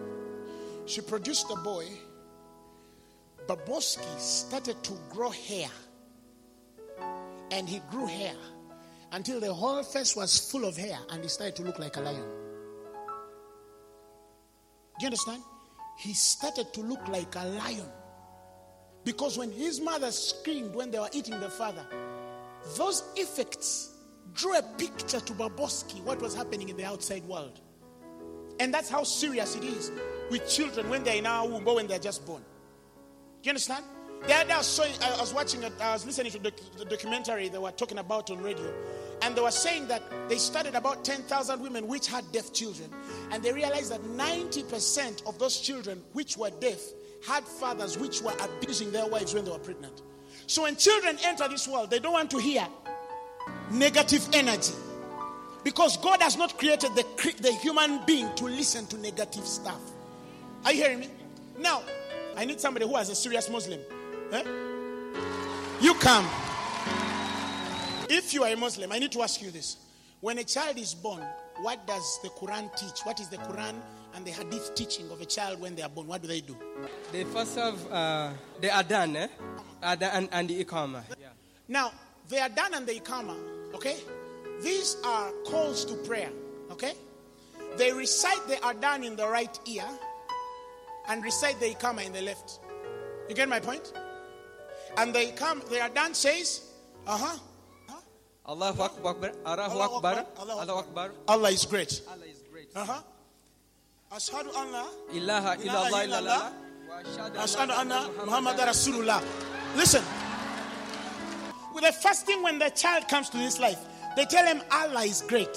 She 0.84 1.00
produced 1.00 1.46
a 1.50 1.56
boy. 1.56 1.86
Barbowski 3.46 4.18
started 4.18 4.84
to 4.84 4.92
grow 5.08 5.30
hair. 5.30 5.70
And 7.50 7.66
he 7.66 7.80
grew 7.90 8.06
hair 8.06 8.34
until 9.12 9.40
the 9.40 9.52
whole 9.52 9.82
face 9.82 10.16
was 10.16 10.50
full 10.50 10.64
of 10.64 10.76
hair 10.76 10.98
and 11.10 11.22
he 11.22 11.28
started 11.28 11.54
to 11.56 11.62
look 11.62 11.78
like 11.78 11.96
a 11.96 12.00
lion. 12.00 12.24
Do 14.98 15.04
you 15.04 15.06
understand? 15.06 15.42
He 15.98 16.14
started 16.14 16.72
to 16.72 16.80
look 16.80 17.06
like 17.08 17.34
a 17.36 17.44
lion. 17.44 17.88
Because 19.04 19.36
when 19.36 19.50
his 19.50 19.80
mother 19.80 20.10
screamed 20.10 20.74
when 20.74 20.90
they 20.90 20.98
were 20.98 21.10
eating 21.12 21.38
the 21.40 21.50
father, 21.50 21.84
those 22.76 23.04
effects 23.16 23.90
drew 24.32 24.56
a 24.56 24.62
picture 24.78 25.20
to 25.20 25.32
Baboski 25.34 26.02
what 26.04 26.20
was 26.20 26.34
happening 26.34 26.68
in 26.68 26.76
the 26.76 26.84
outside 26.84 27.24
world. 27.24 27.60
And 28.60 28.72
that's 28.72 28.88
how 28.88 29.02
serious 29.02 29.56
it 29.56 29.64
is 29.64 29.90
with 30.30 30.48
children 30.48 30.88
when 30.88 31.02
they're 31.02 31.16
in 31.16 31.26
our 31.26 31.46
womb 31.46 31.66
or 31.66 31.76
when 31.76 31.86
they're 31.86 31.98
just 31.98 32.24
born. 32.24 32.42
Do 33.42 33.48
you 33.48 33.50
understand? 33.50 33.84
The 34.26 34.34
other 34.34 34.44
day 34.46 34.54
I 34.54 34.58
was, 35.20 35.34
watching, 35.34 35.64
I 35.64 35.92
was 35.92 36.06
listening 36.06 36.30
to 36.30 36.38
the 36.38 36.52
documentary 36.88 37.48
they 37.48 37.58
were 37.58 37.72
talking 37.72 37.98
about 37.98 38.30
on 38.30 38.40
radio. 38.40 38.72
And 39.22 39.36
they 39.36 39.40
were 39.40 39.52
saying 39.52 39.86
that 39.88 40.02
they 40.28 40.36
studied 40.36 40.74
about 40.74 41.04
10,000 41.04 41.60
women 41.60 41.86
which 41.86 42.08
had 42.08 42.30
deaf 42.32 42.52
children. 42.52 42.90
And 43.30 43.42
they 43.42 43.52
realized 43.52 43.92
that 43.92 44.02
90% 44.02 45.26
of 45.26 45.38
those 45.38 45.60
children 45.60 46.02
which 46.12 46.36
were 46.36 46.50
deaf 46.50 46.80
had 47.24 47.44
fathers 47.44 47.96
which 47.96 48.20
were 48.20 48.34
abusing 48.40 48.90
their 48.90 49.06
wives 49.06 49.32
when 49.32 49.44
they 49.44 49.52
were 49.52 49.58
pregnant. 49.58 50.02
So 50.48 50.62
when 50.62 50.74
children 50.76 51.18
enter 51.22 51.46
this 51.48 51.68
world, 51.68 51.90
they 51.90 52.00
don't 52.00 52.12
want 52.12 52.30
to 52.32 52.38
hear 52.38 52.66
negative 53.70 54.28
energy. 54.32 54.74
Because 55.62 55.96
God 55.98 56.20
has 56.20 56.36
not 56.36 56.58
created 56.58 56.90
the, 56.96 57.04
the 57.40 57.52
human 57.52 58.04
being 58.04 58.28
to 58.34 58.44
listen 58.44 58.86
to 58.86 58.98
negative 58.98 59.46
stuff. 59.46 59.80
Are 60.64 60.72
you 60.72 60.82
hearing 60.82 61.00
me? 61.00 61.08
Now, 61.58 61.82
I 62.36 62.44
need 62.44 62.60
somebody 62.60 62.86
who 62.86 62.96
is 62.96 63.08
a 63.08 63.14
serious 63.14 63.48
Muslim. 63.48 63.80
Eh? 64.32 64.42
You 65.80 65.94
come. 65.94 66.28
If 68.14 68.34
you 68.34 68.44
are 68.44 68.52
a 68.52 68.56
Muslim, 68.56 68.92
I 68.92 68.98
need 68.98 69.10
to 69.12 69.22
ask 69.22 69.40
you 69.40 69.50
this. 69.50 69.78
When 70.20 70.36
a 70.36 70.44
child 70.44 70.76
is 70.76 70.92
born, 70.92 71.24
what 71.62 71.86
does 71.86 72.20
the 72.22 72.28
Quran 72.28 72.68
teach? 72.76 73.00
What 73.04 73.18
is 73.18 73.28
the 73.28 73.38
Quran 73.38 73.74
and 74.14 74.26
the 74.26 74.32
Hadith 74.32 74.74
teaching 74.74 75.10
of 75.10 75.22
a 75.22 75.24
child 75.24 75.58
when 75.62 75.74
they 75.74 75.80
are 75.80 75.88
born? 75.88 76.08
What 76.08 76.20
do 76.20 76.28
they 76.28 76.42
do? 76.42 76.54
They 77.10 77.24
first 77.24 77.56
have 77.56 77.90
uh, 77.90 78.32
the 78.60 78.68
Adhan, 78.68 79.16
eh? 79.16 79.28
Adhan 79.82 80.10
and, 80.12 80.28
and 80.30 80.46
the 80.46 80.62
Iqama. 80.62 81.02
Yeah. 81.18 81.28
Now, 81.68 81.90
the 82.28 82.36
Adhan 82.36 82.76
and 82.76 82.86
the 82.86 83.00
Iqama, 83.00 83.34
okay? 83.76 83.96
These 84.62 84.98
are 85.06 85.30
calls 85.46 85.86
to 85.86 85.94
prayer, 85.94 86.28
okay? 86.70 86.92
They 87.78 87.94
recite 87.94 88.46
the 88.46 88.56
Adhan 88.56 89.06
in 89.06 89.16
the 89.16 89.26
right 89.26 89.58
ear 89.64 89.88
and 91.08 91.24
recite 91.24 91.58
the 91.60 91.74
Iqama 91.74 92.04
in 92.04 92.12
the 92.12 92.20
left. 92.20 92.60
You 93.30 93.34
get 93.34 93.48
my 93.48 93.58
point? 93.58 93.90
And 94.98 95.14
the 95.14 95.32
Iqama, 95.32 95.66
the 95.70 95.76
Adhan 95.76 96.14
says, 96.14 96.68
uh 97.06 97.16
huh. 97.16 97.38
Allahu 98.46 98.82
Akbar, 98.82 99.32
Allahu 99.46 99.78
Akbar, 99.80 100.26
Allahu 100.38 100.78
Akbar. 100.78 101.10
Allah 101.28 101.50
is 101.50 101.64
great. 101.64 102.02
Allah 102.10 102.26
is 102.26 102.42
great. 102.50 102.68
Uh 102.74 102.84
huh. 102.84 103.00
Ashhadu 104.12 104.50
anna 104.56 104.84
Ilaha 105.14 105.56
illallah 105.62 106.00
illallah. 106.06 106.52
Ashhadu 107.38 107.70
anna 107.78 108.10
Muhammad 108.26 108.56
Rasulullah. 108.58 109.22
Listen. 109.76 110.02
With 111.72 111.84
the 111.84 111.92
first 111.92 112.26
thing 112.26 112.42
when 112.42 112.58
the 112.58 112.70
child 112.70 113.08
comes 113.08 113.30
to 113.30 113.38
this 113.38 113.60
life, 113.60 113.78
they 114.16 114.24
tell 114.26 114.44
him 114.44 114.60
Allah 114.70 115.04
is 115.04 115.22
great. 115.22 115.56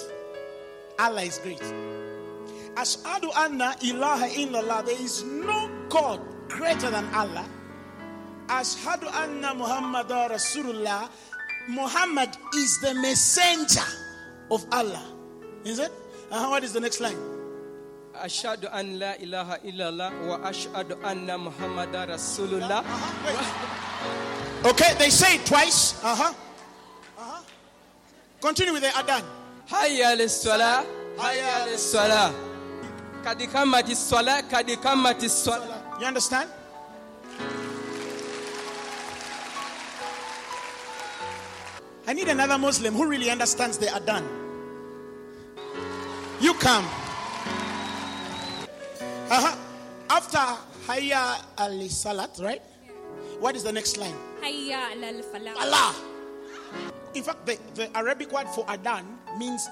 Allah 0.98 1.22
is 1.22 1.38
great. 1.38 1.60
Ashhadu 2.76 3.34
anna 3.36 3.74
ilaha 3.82 4.28
illallah. 4.30 4.86
There 4.86 5.02
is 5.02 5.24
no 5.24 5.68
God 5.88 6.20
greater 6.48 6.88
than 6.88 7.04
Allah. 7.12 7.44
Ashhadu 8.46 9.12
anna 9.12 9.54
Muhammad 9.54 10.06
Rasulullah. 10.08 11.10
Muhammad 11.68 12.30
is 12.54 12.80
the 12.80 12.94
messenger 12.94 13.84
of 14.50 14.64
Allah. 14.72 15.02
Is 15.64 15.78
it? 15.78 15.90
Uh, 16.30 16.46
what 16.48 16.62
is 16.64 16.72
the 16.72 16.80
next 16.80 17.00
line? 17.00 17.16
Ashhadu 18.14 18.68
an 18.72 18.98
la 18.98 19.12
ilaha 19.20 19.58
illallah 19.64 20.10
wa 20.26 20.38
ashhadu 20.48 20.96
anna 21.04 21.36
Muhammadar 21.36 22.06
Rasulullah. 22.08 22.84
Okay, 24.64 24.94
they 24.98 25.10
say 25.10 25.36
it 25.36 25.44
twice. 25.46 26.02
Uh 26.02 26.14
huh. 26.14 26.34
Uh-huh. 27.18 27.42
Continue 28.40 28.72
with 28.72 28.82
the 28.82 28.96
Adan. 28.96 29.22
Hayya 29.68 30.18
al-salah, 30.18 30.86
hayya 31.18 31.66
al-salah. 31.72 32.32
Kadikamati 33.22 33.94
salah, 33.94 34.42
kadikamati 34.42 35.28
salah. 35.28 35.82
You 36.00 36.06
understand? 36.06 36.48
I 42.06 42.12
need 42.12 42.28
another 42.28 42.56
Muslim 42.56 42.94
who 42.94 43.08
really 43.08 43.30
understands 43.30 43.78
the 43.78 43.86
Adhan. 43.86 44.22
You 46.40 46.54
come. 46.54 46.84
Uh-huh. 49.28 49.56
After 50.08 50.38
Hayya 50.86 51.42
al 51.58 51.88
Salat, 51.88 52.38
right? 52.40 52.62
What 53.40 53.56
is 53.56 53.64
the 53.64 53.72
next 53.72 53.96
line? 53.96 54.14
Hayya 54.40 54.92
alal 54.94 55.24
falah. 55.34 55.56
Allah. 55.56 55.94
In 57.14 57.24
fact, 57.24 57.44
the, 57.44 57.58
the 57.74 57.96
Arabic 57.96 58.30
word 58.30 58.48
for 58.50 58.64
Adhan 58.66 59.04
means 59.36 59.66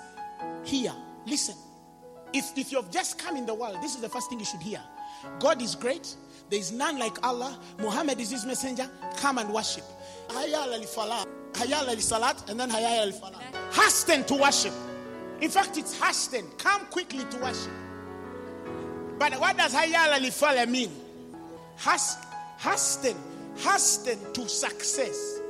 hear, 0.65 0.93
listen. 1.27 1.55
If, 2.33 2.59
if 2.59 2.73
you've 2.73 2.91
just 2.91 3.17
come 3.17 3.37
in 3.37 3.47
the 3.47 3.55
world, 3.55 3.79
this 3.81 3.95
is 3.95 4.01
the 4.01 4.09
first 4.09 4.29
thing 4.29 4.41
you 4.41 4.45
should 4.45 4.63
hear. 4.63 4.81
God 5.39 5.63
is 5.63 5.77
great. 5.77 6.17
There 6.51 6.59
is 6.59 6.73
none 6.73 6.99
like 6.99 7.25
Allah. 7.25 7.57
Muhammad 7.79 8.19
is 8.19 8.31
his 8.31 8.45
messenger. 8.45 8.91
Come 9.19 9.39
and 9.39 9.53
worship. 9.55 9.85
Hayya 10.29 10.67
al 10.67 10.81
falah. 10.81 11.25
Hayya 11.55 11.89
al 11.89 11.97
salat 11.97 12.49
and 12.51 12.59
then 12.59 12.71
hayya 12.71 13.07
al 13.07 13.13
falah. 13.13 13.41
Hasten 13.73 14.25
to 14.25 14.35
worship. 14.35 14.73
In 15.41 15.51
fact, 15.51 15.77
it's 15.77 16.01
hasten. 16.01 16.47
Come 16.59 16.87
quickly 16.87 17.25
to 17.25 17.39
worship. 17.39 17.73
But 19.19 19.35
what 19.41 19.57
does 19.57 19.75
hayya 19.75 19.95
al 19.95 20.21
falah 20.31 20.69
mean? 20.69 20.91
Has, 21.77 22.17
hasten. 22.59 23.17
Hasten 23.57 24.19
to 24.33 24.49
success. 24.49 25.41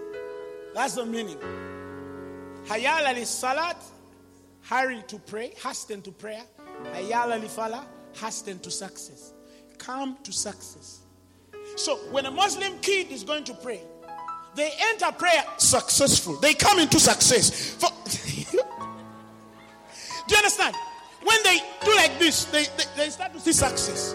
That's 0.74 0.94
the 0.94 1.06
meaning. 1.06 1.39
Hayal 2.66 3.05
al 3.05 3.24
salat, 3.24 3.76
hurry 4.62 5.02
to 5.09 5.18
pray, 5.18 5.52
hasten 5.62 6.02
to 6.02 6.10
prayer. 6.12 6.43
Hayal 6.93 7.32
al 7.32 7.40
falah, 7.43 7.85
hasten 8.14 8.59
to 8.60 8.70
success. 8.70 9.32
Come 9.78 10.16
to 10.22 10.32
success. 10.32 11.01
So 11.76 11.97
when 12.10 12.26
a 12.26 12.31
Muslim 12.31 12.78
kid 12.81 13.10
is 13.10 13.24
going 13.24 13.44
to 13.44 13.55
pray, 13.55 13.81
they 14.55 14.72
enter 14.90 15.10
prayer 15.12 15.44
successful. 15.59 16.36
They 16.36 16.55
come 16.55 16.78
into 16.78 17.01
success. 17.01 17.74
For, 17.74 17.89
do 18.52 18.59
you 20.28 20.36
understand? 20.36 20.76
When 21.22 21.43
they 21.43 21.59
do 21.85 21.94
like 21.97 22.18
this, 22.18 22.44
they, 22.47 22.64
they, 22.76 22.85
they 22.97 23.10
start 23.10 23.32
to 23.32 23.40
see 23.40 23.52
success. 23.52 24.14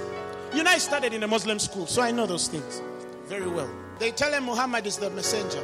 You 0.54 0.64
know, 0.64 0.72
I 0.72 0.78
studied 0.78 1.14
in 1.14 1.24
a 1.24 1.28
Muslim 1.28 1.60
school, 1.60 1.88
so 1.88 2.02
I 2.02 2.12
know 2.12 2.26
those 2.26 2.48
things 2.48 2.82
very 3.26 3.48
well. 3.48 3.70
They 4.00 4.12
tell 4.12 4.32
him 4.32 4.46
Muhammad 4.46 4.88
is 4.88 4.98
the 4.98 5.10
messenger, 5.10 5.64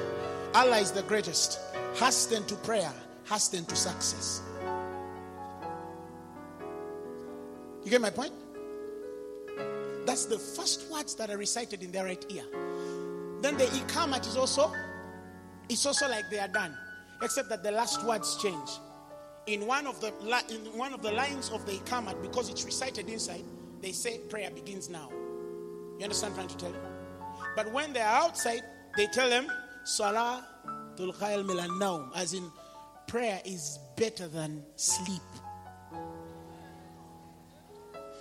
Allah 0.53 0.77
is 0.77 0.91
the 0.91 1.03
greatest. 1.03 1.59
Hasten 1.95 2.45
to 2.47 2.55
prayer, 2.55 2.91
hasten 3.29 3.63
to 3.65 3.75
success. 3.75 4.41
You 7.83 7.91
get 7.91 8.01
my 8.01 8.09
point? 8.09 8.33
That's 10.05 10.25
the 10.25 10.37
first 10.37 10.91
words 10.91 11.15
that 11.15 11.29
are 11.29 11.37
recited 11.37 11.83
in 11.83 11.91
their 11.91 12.05
right 12.05 12.25
ear. 12.29 12.43
Then 13.41 13.57
the 13.57 13.65
ikamat 13.65 14.27
is 14.27 14.37
also, 14.37 14.71
it's 15.69 15.85
also 15.85 16.09
like 16.09 16.29
they 16.29 16.39
are 16.39 16.47
done, 16.47 16.75
except 17.21 17.49
that 17.49 17.63
the 17.63 17.71
last 17.71 18.03
words 18.05 18.37
change. 18.41 18.69
In 19.47 19.67
one 19.67 19.85
of 19.85 20.01
the 20.01 20.07
in 20.49 20.77
one 20.77 20.93
of 20.93 21.01
the 21.01 21.11
lines 21.11 21.51
of 21.51 21.65
the 21.65 21.73
ikamat, 21.73 22.21
because 22.21 22.49
it's 22.49 22.65
recited 22.65 23.09
inside, 23.09 23.43
they 23.81 23.91
say 23.91 24.19
prayer 24.29 24.49
begins 24.49 24.89
now. 24.89 25.09
You 25.97 26.03
understand 26.03 26.35
what 26.35 26.41
I'm 26.41 26.47
trying 26.47 26.59
to 26.59 26.65
tell 26.65 26.73
you? 26.73 26.95
But 27.55 27.71
when 27.71 27.93
they 27.93 28.01
are 28.01 28.23
outside, 28.23 28.61
they 28.97 29.07
tell 29.07 29.29
them 29.29 29.47
Salah 29.83 30.45
tulkhayl 30.97 31.45
milan 31.45 32.09
as 32.15 32.33
in 32.33 32.51
prayer 33.07 33.39
is 33.45 33.79
better 33.95 34.27
than 34.27 34.63
sleep. 34.75 35.21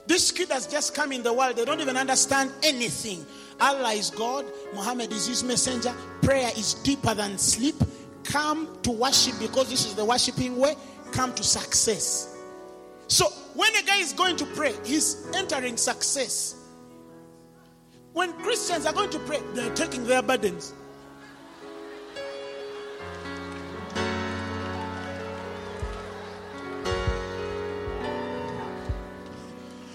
This 0.07 0.31
kid 0.31 0.51
has 0.51 0.67
just 0.67 0.95
come 0.95 1.13
in 1.13 1.23
the 1.23 1.33
world. 1.33 1.57
They 1.57 1.65
don't 1.65 1.81
even 1.81 1.97
understand 1.97 2.53
anything. 2.63 3.25
Allah 3.61 3.93
is 3.93 4.11
God. 4.11 4.45
Muhammad 4.75 5.13
is 5.13 5.27
his 5.27 5.45
messenger. 5.45 5.95
Prayer 6.23 6.51
is 6.57 6.75
deeper 6.75 7.15
than 7.15 7.39
sleep. 7.39 7.77
Come 8.25 8.79
to 8.83 8.91
worship 8.91 9.35
because 9.39 9.69
this 9.71 9.87
is 9.87 9.95
the 9.95 10.05
worshiping 10.05 10.59
way. 10.59 10.75
Come 11.13 11.35
to 11.35 11.43
success. 11.43 12.37
So 13.09 13.27
when 13.55 13.75
a 13.77 13.83
guy 13.83 13.99
is 13.99 14.13
going 14.13 14.37
to 14.37 14.47
pray, 14.47 14.75
he's 14.85 15.27
entering 15.35 15.77
success. 15.77 16.57
When 18.13 18.33
Christians 18.35 18.87
are 18.87 18.93
going 18.93 19.11
to 19.11 19.19
pray, 19.21 19.41
they're 19.55 19.75
taking 19.75 20.07
their 20.07 20.23
burdens. 20.23 20.73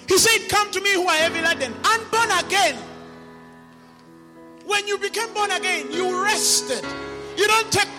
He 0.08 0.18
said, 0.18 0.50
Come 0.50 0.72
to 0.72 0.82
me 0.82 0.94
who 0.94 1.08
are 1.08 1.16
heavy 1.16 1.42
laden 1.42 1.74
and 1.86 2.12
born 2.12 2.30
again. 2.46 2.78
When 4.80 4.88
you 4.88 4.98
became 4.98 5.34
born 5.34 5.52
again, 5.52 5.92
you 5.92 6.24
rested. 6.24 6.86
You 7.36 7.48
don't 7.48 7.70
take, 7.70 7.90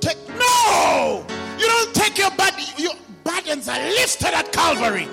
take, 0.00 0.18
no! 0.28 1.24
You 1.56 1.66
don't 1.68 1.94
take 1.94 2.18
your 2.18 2.32
body, 2.32 2.64
your 2.76 2.94
burdens 3.22 3.68
are 3.68 3.78
lifted 3.78 4.34
at 4.34 4.52
Calvary. 4.52 5.06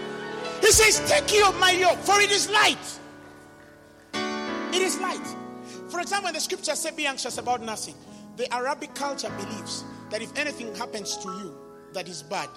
He 0.60 0.72
says, 0.72 1.08
Take 1.08 1.32
you 1.32 1.52
my 1.60 1.70
yoke, 1.70 2.00
for 2.00 2.20
it 2.20 2.32
is 2.32 2.50
light. 2.50 3.00
It 4.74 4.82
is 4.82 5.00
light. 5.00 5.24
For 5.92 6.00
example, 6.00 6.26
when 6.26 6.34
the 6.34 6.40
scripture 6.40 6.74
says, 6.74 6.96
Be 6.96 7.06
anxious 7.06 7.38
about 7.38 7.62
nothing, 7.62 7.94
the 8.38 8.52
Arabic 8.52 8.96
culture 8.96 9.32
believes 9.38 9.84
that 10.10 10.24
if 10.24 10.36
anything 10.36 10.74
happens 10.74 11.16
to 11.18 11.28
you 11.28 11.56
that 11.94 12.10
is 12.10 12.24
bad, 12.24 12.50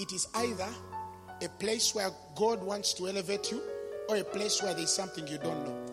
it 0.00 0.10
is 0.10 0.26
either 0.34 0.68
a 1.40 1.48
place 1.60 1.94
where 1.94 2.10
God 2.34 2.64
wants 2.64 2.94
to 2.94 3.06
elevate 3.06 3.52
you 3.52 3.62
or 4.08 4.16
a 4.16 4.24
place 4.24 4.60
where 4.60 4.74
there's 4.74 4.92
something 4.92 5.24
you 5.28 5.38
don't 5.38 5.64
know. 5.64 5.83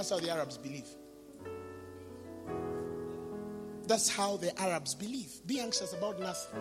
That's 0.00 0.08
how 0.08 0.18
the 0.18 0.30
Arabs 0.30 0.56
believe. 0.56 0.86
That's 3.86 4.08
how 4.08 4.38
the 4.38 4.58
Arabs 4.58 4.94
believe. 4.94 5.30
Be 5.44 5.60
anxious 5.60 5.92
about 5.92 6.18
nothing. 6.18 6.58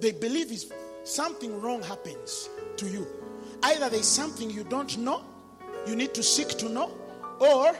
They 0.00 0.12
believe 0.12 0.50
if 0.50 0.72
something 1.02 1.60
wrong 1.60 1.82
happens 1.82 2.48
to 2.78 2.86
you, 2.86 3.06
either 3.64 3.90
there's 3.90 4.08
something 4.08 4.50
you 4.50 4.64
don't 4.64 4.96
know, 4.96 5.22
you 5.86 5.94
need 5.94 6.14
to 6.14 6.22
seek 6.22 6.48
to 6.56 6.70
know, 6.70 6.90
or 7.38 7.76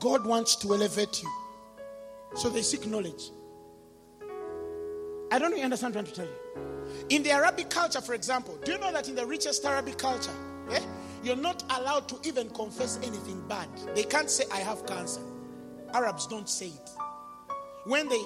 God 0.00 0.26
wants 0.26 0.56
to 0.56 0.74
elevate 0.74 1.22
you. 1.22 1.30
So 2.34 2.48
they 2.48 2.62
seek 2.62 2.88
knowledge. 2.88 3.30
I 5.30 5.38
don't 5.38 5.52
really 5.52 5.62
understand 5.62 5.94
what 5.94 6.08
I'm 6.08 6.12
trying 6.12 6.26
to 6.26 6.32
tell 6.32 6.90
you. 7.06 7.16
In 7.16 7.22
the 7.22 7.30
Arabic 7.30 7.70
culture, 7.70 8.00
for 8.00 8.14
example, 8.14 8.58
do 8.64 8.72
you 8.72 8.78
know 8.78 8.90
that 8.90 9.08
in 9.08 9.14
the 9.14 9.24
richest 9.24 9.64
Arabic 9.64 9.96
culture, 9.96 10.34
eh, 10.72 10.80
you're 11.24 11.36
not 11.36 11.62
allowed 11.78 12.08
to 12.08 12.28
even 12.28 12.50
confess 12.50 12.98
anything 13.02 13.46
bad? 13.48 13.68
They 13.94 14.04
can't 14.04 14.30
say, 14.30 14.44
I 14.52 14.58
have 14.58 14.86
cancer. 14.86 15.20
Arabs 15.92 16.26
don't 16.26 16.48
say 16.48 16.66
it. 16.66 16.90
When 17.84 18.08
they 18.08 18.22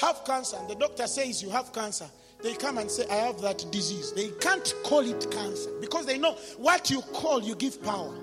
have 0.00 0.24
cancer 0.24 0.56
and 0.58 0.68
the 0.68 0.74
doctor 0.74 1.06
says 1.06 1.42
you 1.42 1.50
have 1.50 1.72
cancer, 1.72 2.06
they 2.42 2.54
come 2.54 2.78
and 2.78 2.90
say, 2.90 3.06
I 3.08 3.14
have 3.16 3.40
that 3.42 3.64
disease. 3.70 4.12
They 4.12 4.28
can't 4.40 4.74
call 4.82 5.00
it 5.00 5.30
cancer 5.30 5.70
because 5.80 6.06
they 6.06 6.18
know 6.18 6.32
what 6.56 6.90
you 6.90 7.02
call, 7.12 7.42
you 7.42 7.54
give 7.54 7.82
power. 7.82 8.14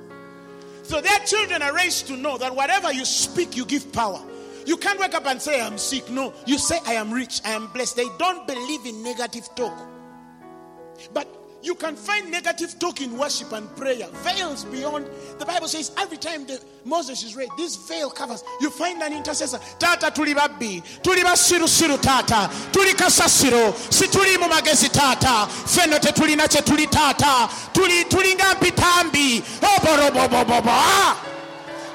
So 0.84 1.00
their 1.00 1.20
children 1.20 1.62
are 1.62 1.74
raised 1.74 2.08
to 2.08 2.18
know 2.18 2.38
that 2.38 2.54
whatever 2.54 2.92
you 2.92 3.06
speak, 3.06 3.56
you 3.56 3.66
give 3.66 3.94
power. 3.94 4.22
You 4.66 4.76
can't 4.76 5.00
wake 5.00 5.14
up 5.14 5.26
and 5.26 5.42
say, 5.42 5.62
I'm 5.62 5.78
sick. 5.78 6.10
No, 6.10 6.34
you 6.46 6.58
say, 6.58 6.80
I 6.86 6.94
am 6.94 7.12
rich, 7.12 7.42
I 7.46 7.52
am 7.52 7.68
blessed. 7.68 7.96
They 7.96 8.08
don't 8.18 8.46
believe 8.46 8.86
in 8.86 9.02
negative 9.04 9.48
talk. 9.56 9.78
But 11.14 11.28
you 11.62 11.76
can 11.76 11.96
find 11.96 12.32
negative 12.32 12.80
talk 12.80 13.02
in 13.02 13.18
worship 13.18 13.52
and 13.52 13.74
prayer. 13.76 14.08
Veils 14.24 14.66
beyond. 14.66 15.08
The 15.38 15.46
Bible 15.46 15.68
says 15.68 15.92
every 15.98 16.18
time 16.18 16.46
the, 16.46 16.62
Moses 16.86 17.24
is 17.24 17.36
read, 17.36 17.50
this 17.58 17.76
veil 17.88 18.10
covers. 18.10 18.44
You 18.62 18.70
find 18.70 19.02
an 19.02 19.14
intercessor. 19.14 19.60
Tata 19.78 20.12
tuli 20.12 20.34
babbi, 20.34 20.82
tuli 21.02 21.22
basiru 21.22 21.68
siru 21.68 22.02
tata, 22.02 22.50
tuli 22.72 22.94
kasasiro, 22.94 23.74
si 23.92 24.08
tuli 24.08 24.38
mu 24.38 24.48
magezi 24.48 24.90
tata, 24.92 25.48
feno 25.48 26.00
te 26.00 26.12
tuli 26.12 26.36
tuli 26.36 26.88
tata, 26.88 27.50
tuli 27.74 28.06
tuli 28.06 28.36
ngampi 28.36 29.44
oborobobobobo. 29.62 30.68
Ah! 30.68 31.26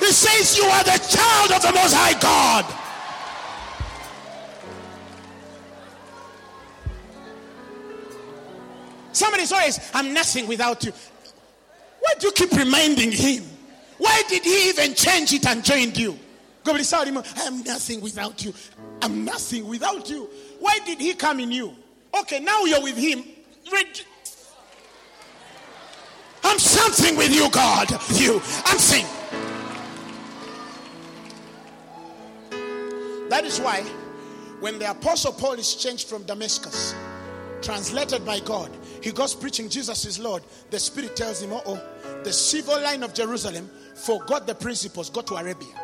He 0.00 0.12
says 0.12 0.58
you 0.58 0.64
are 0.64 0.84
the 0.84 0.98
child 1.08 1.52
of 1.52 1.62
the 1.62 1.72
Most 1.72 1.94
High 1.94 2.18
God. 2.20 2.83
Somebody 9.14 9.46
says, 9.46 9.90
I'm 9.94 10.12
nothing 10.12 10.46
without 10.48 10.84
you. 10.84 10.92
Why 12.00 12.14
do 12.18 12.26
you 12.26 12.32
keep 12.32 12.52
reminding 12.52 13.12
him? 13.12 13.44
Why 13.96 14.22
did 14.28 14.42
he 14.42 14.68
even 14.68 14.94
change 14.94 15.32
it 15.32 15.46
and 15.46 15.64
joined 15.64 15.96
you? 15.96 16.18
I 16.66 17.44
am 17.46 17.62
nothing 17.62 18.00
without 18.00 18.44
you. 18.44 18.52
I'm 19.02 19.24
nothing 19.24 19.68
without 19.68 20.10
you. 20.10 20.28
Why 20.58 20.78
did 20.84 21.00
he 21.00 21.14
come 21.14 21.40
in 21.40 21.52
you? 21.52 21.74
Okay, 22.20 22.40
now 22.40 22.64
you're 22.64 22.82
with 22.82 22.96
him. 22.96 23.24
I'm 26.42 26.58
something 26.58 27.16
with 27.16 27.32
you, 27.34 27.48
God. 27.50 27.90
You. 28.14 28.42
I'm 28.66 28.78
saying. 28.78 29.06
That 33.28 33.44
is 33.44 33.60
why 33.60 33.82
when 34.60 34.78
the 34.78 34.90
apostle 34.90 35.32
Paul 35.32 35.54
is 35.54 35.74
changed 35.74 36.08
from 36.08 36.24
Damascus, 36.24 36.94
translated 37.62 38.24
by 38.24 38.40
God, 38.40 38.70
he 39.04 39.12
goes 39.12 39.34
preaching 39.34 39.68
Jesus 39.68 40.06
is 40.06 40.18
Lord. 40.18 40.42
The 40.70 40.78
Spirit 40.78 41.14
tells 41.14 41.42
him, 41.42 41.52
oh, 41.52 41.62
oh 41.66 42.22
the 42.24 42.32
civil 42.32 42.80
line 42.80 43.02
of 43.02 43.12
Jerusalem 43.12 43.70
forgot 43.94 44.46
the 44.46 44.54
principles, 44.54 45.10
go 45.10 45.20
to 45.20 45.34
Arabia. 45.34 45.74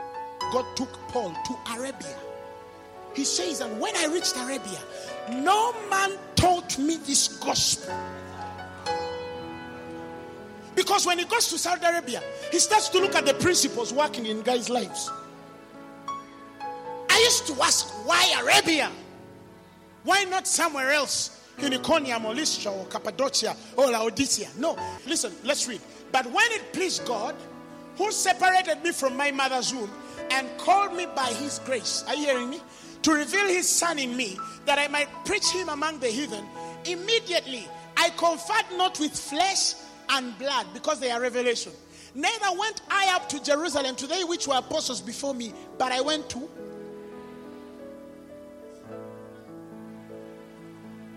God 0.50 0.64
took 0.74 0.90
Paul 1.08 1.30
to 1.30 1.72
Arabia. 1.76 2.16
He 3.14 3.24
says, 3.24 3.60
and 3.60 3.78
when 3.78 3.94
I 3.94 4.06
reached 4.06 4.36
Arabia, 4.38 4.78
no 5.32 5.74
man 5.90 6.16
taught 6.34 6.78
me 6.78 6.96
this 6.96 7.28
gospel. 7.28 7.94
Because 10.74 11.04
when 11.04 11.18
he 11.18 11.26
goes 11.26 11.48
to 11.50 11.58
Saudi 11.58 11.84
Arabia, 11.84 12.22
he 12.50 12.58
starts 12.58 12.88
to 12.88 13.00
look 13.00 13.14
at 13.14 13.26
the 13.26 13.34
principles 13.34 13.92
working 13.92 14.24
in 14.24 14.40
guys' 14.40 14.70
lives 14.70 15.10
I 17.20 17.24
used 17.24 17.46
to 17.48 17.62
ask, 17.62 17.86
why 18.06 18.34
Arabia? 18.40 18.90
Why 20.04 20.24
not 20.24 20.46
somewhere 20.46 20.90
else? 20.90 21.39
In 21.62 21.74
Iconium 21.74 22.24
or 22.24 22.34
Lycia 22.34 22.70
or 22.70 22.86
Cappadocia 22.86 23.54
or 23.76 23.86
Laodicea. 23.90 24.48
No. 24.58 24.76
Listen, 25.06 25.32
let's 25.44 25.68
read. 25.68 25.80
But 26.10 26.26
when 26.26 26.50
it 26.52 26.72
pleased 26.72 27.04
God, 27.06 27.34
who 27.96 28.10
separated 28.10 28.82
me 28.82 28.92
from 28.92 29.16
my 29.16 29.30
mother's 29.30 29.74
womb 29.74 29.90
and 30.30 30.48
called 30.58 30.94
me 30.94 31.06
by 31.14 31.26
his 31.26 31.58
grace, 31.60 32.02
are 32.08 32.14
you 32.14 32.26
hearing 32.26 32.50
me? 32.50 32.60
To 33.02 33.12
reveal 33.12 33.46
his 33.46 33.68
son 33.68 33.98
in 33.98 34.16
me, 34.16 34.38
that 34.64 34.78
I 34.78 34.88
might 34.88 35.08
preach 35.24 35.50
him 35.50 35.68
among 35.68 36.00
the 36.00 36.08
heathen, 36.08 36.44
immediately 36.84 37.68
I 37.96 38.10
conferred 38.10 38.76
not 38.76 38.98
with 38.98 39.12
flesh 39.12 39.74
and 40.08 40.36
blood, 40.38 40.66
because 40.72 40.98
they 40.98 41.10
are 41.10 41.20
revelation. 41.20 41.72
Neither 42.14 42.58
went 42.58 42.80
I 42.90 43.14
up 43.14 43.28
to 43.28 43.42
Jerusalem 43.42 43.96
to 43.96 44.06
they 44.06 44.24
which 44.24 44.48
were 44.48 44.56
apostles 44.56 45.00
before 45.00 45.34
me, 45.34 45.52
but 45.78 45.92
I 45.92 46.00
went 46.00 46.28
to 46.30 46.48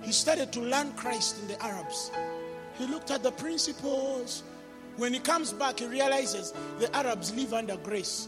he 0.04 0.12
started 0.12 0.52
to 0.54 0.60
learn 0.60 0.92
Christ 0.94 1.40
in 1.42 1.48
the 1.48 1.62
Arabs. 1.64 2.12
He 2.78 2.86
looked 2.86 3.12
at 3.12 3.24
the 3.24 3.32
principles. 3.32 4.44
When 4.98 5.14
he 5.14 5.20
comes 5.20 5.54
back, 5.54 5.80
he 5.80 5.88
realizes 5.88 6.54
the 6.80 6.94
Arabs 6.96 7.34
live 7.34 7.54
under 7.54 7.78
grace. 7.78 8.28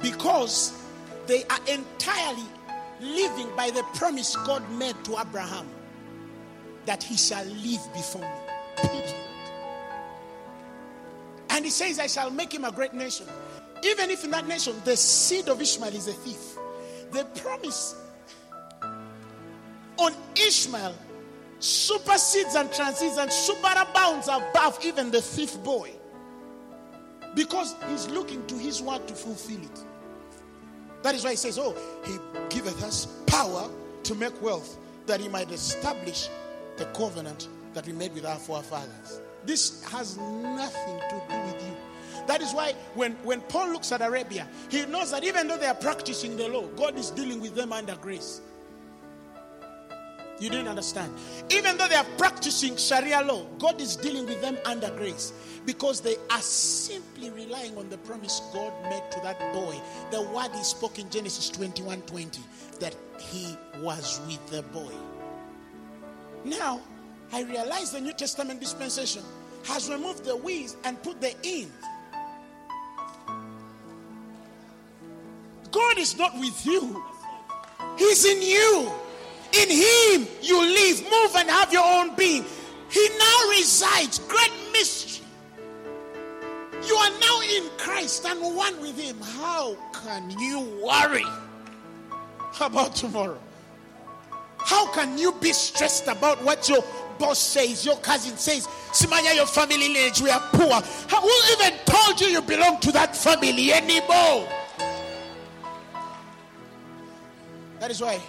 Because 0.00 0.72
they 1.26 1.44
are 1.44 1.60
entirely 1.68 2.46
living 3.00 3.48
by 3.56 3.70
the 3.70 3.82
promise 3.94 4.34
God 4.36 4.68
made 4.72 4.96
to 5.04 5.18
Abraham 5.18 5.68
that 6.86 7.02
he 7.02 7.16
shall 7.16 7.44
live 7.44 7.80
before 7.92 8.22
me. 8.22 8.52
And 11.50 11.64
he 11.66 11.70
says, 11.70 11.98
I 11.98 12.06
shall 12.06 12.30
make 12.30 12.52
him 12.52 12.64
a 12.64 12.72
great 12.72 12.94
nation. 12.94 13.26
Even 13.84 14.10
if 14.10 14.24
in 14.24 14.30
that 14.30 14.46
nation 14.46 14.74
the 14.84 14.96
seed 14.96 15.48
of 15.48 15.60
Ishmael 15.60 15.94
is 15.94 16.08
a 16.08 16.12
thief, 16.12 16.56
the 17.10 17.24
promise 17.40 18.01
on 20.02 20.14
Ishmael 20.36 20.94
supersedes 21.58 22.54
and 22.56 22.72
transcends 22.72 23.18
and 23.18 23.30
superabounds 23.30 24.24
above 24.26 24.78
even 24.84 25.10
the 25.10 25.22
thief 25.22 25.62
boy 25.62 25.92
because 27.34 27.74
he's 27.88 28.08
looking 28.08 28.44
to 28.46 28.58
his 28.58 28.82
word 28.82 29.06
to 29.08 29.14
fulfill 29.14 29.62
it. 29.62 29.84
That 31.02 31.14
is 31.14 31.24
why 31.24 31.30
he 31.30 31.36
says, 31.36 31.58
Oh, 31.58 31.76
he 32.04 32.16
giveth 32.54 32.82
us 32.82 33.06
power 33.26 33.68
to 34.04 34.14
make 34.14 34.40
wealth 34.42 34.76
that 35.06 35.20
he 35.20 35.28
might 35.28 35.50
establish 35.50 36.28
the 36.76 36.84
covenant 36.86 37.48
that 37.74 37.86
we 37.86 37.92
made 37.92 38.14
with 38.14 38.24
our 38.24 38.38
forefathers. 38.38 39.20
This 39.44 39.82
has 39.84 40.16
nothing 40.18 40.98
to 40.98 41.22
do 41.28 41.40
with 41.42 41.62
you. 41.62 41.76
That 42.26 42.40
is 42.40 42.52
why 42.52 42.74
when, 42.94 43.12
when 43.24 43.40
Paul 43.42 43.72
looks 43.72 43.90
at 43.90 44.00
Arabia, 44.00 44.46
he 44.68 44.84
knows 44.86 45.10
that 45.10 45.24
even 45.24 45.48
though 45.48 45.56
they 45.58 45.66
are 45.66 45.74
practicing 45.74 46.36
the 46.36 46.48
law, 46.48 46.66
God 46.76 46.96
is 46.96 47.10
dealing 47.10 47.40
with 47.40 47.54
them 47.54 47.72
under 47.72 47.96
grace. 47.96 48.40
You 50.42 50.50
didn't 50.50 50.66
understand. 50.66 51.14
Even 51.50 51.76
though 51.76 51.86
they 51.86 51.94
are 51.94 52.06
practicing 52.18 52.76
Sharia 52.76 53.22
law, 53.22 53.46
God 53.60 53.80
is 53.80 53.94
dealing 53.94 54.26
with 54.26 54.42
them 54.42 54.58
under 54.64 54.90
grace 54.90 55.32
because 55.64 56.00
they 56.00 56.16
are 56.32 56.40
simply 56.40 57.30
relying 57.30 57.78
on 57.78 57.88
the 57.88 57.98
promise 57.98 58.42
God 58.52 58.72
made 58.90 59.04
to 59.12 59.20
that 59.20 59.38
boy. 59.52 59.80
The 60.10 60.20
word 60.20 60.50
he 60.52 60.64
spoke 60.64 60.98
in 60.98 61.08
Genesis 61.10 61.48
21 61.50 62.02
20 62.02 62.42
that 62.80 62.96
he 63.20 63.56
was 63.78 64.20
with 64.26 64.44
the 64.48 64.62
boy. 64.76 64.92
Now, 66.44 66.80
I 67.32 67.42
realize 67.42 67.92
the 67.92 68.00
New 68.00 68.12
Testament 68.12 68.58
dispensation 68.58 69.22
has 69.66 69.88
removed 69.88 70.24
the 70.24 70.34
we's 70.34 70.76
and 70.82 71.00
put 71.04 71.20
the 71.20 71.36
in. 71.44 71.70
God 75.70 75.98
is 75.98 76.18
not 76.18 76.36
with 76.36 76.66
you, 76.66 77.00
He's 77.96 78.24
in 78.24 78.42
you. 78.42 78.92
In 79.52 79.68
Him 79.70 80.26
you 80.40 80.60
live, 80.60 81.02
move, 81.02 81.36
and 81.36 81.48
have 81.50 81.72
your 81.72 81.84
own 81.84 82.14
being. 82.16 82.44
He 82.90 83.08
now 83.18 83.48
resides. 83.50 84.18
Great 84.20 84.52
mystery. 84.72 85.26
You 86.86 86.94
are 86.96 87.10
now 87.20 87.40
in 87.42 87.70
Christ 87.78 88.26
and 88.26 88.40
one 88.56 88.80
with 88.80 88.98
Him. 88.98 89.20
How 89.20 89.76
can 89.92 90.30
you 90.30 90.60
worry 90.82 91.24
about 92.60 92.96
tomorrow? 92.96 93.38
How 94.58 94.90
can 94.92 95.18
you 95.18 95.32
be 95.32 95.52
stressed 95.52 96.08
about 96.08 96.42
what 96.42 96.68
your 96.68 96.82
boss 97.18 97.38
says, 97.38 97.84
your 97.84 97.96
cousin 97.96 98.36
says, 98.36 98.66
Simanya, 98.92 99.34
your 99.34 99.46
family 99.46 99.76
lineage, 99.76 100.20
we 100.20 100.30
are 100.30 100.40
poor? 100.52 100.80
Who 100.80 101.30
even 101.52 101.78
told 101.84 102.20
you 102.20 102.28
you 102.28 102.42
belong 102.42 102.80
to 102.80 102.92
that 102.92 103.16
family 103.16 103.72
anymore? 103.72 104.48
That 107.80 107.90
is 107.90 108.00
why 108.00 108.20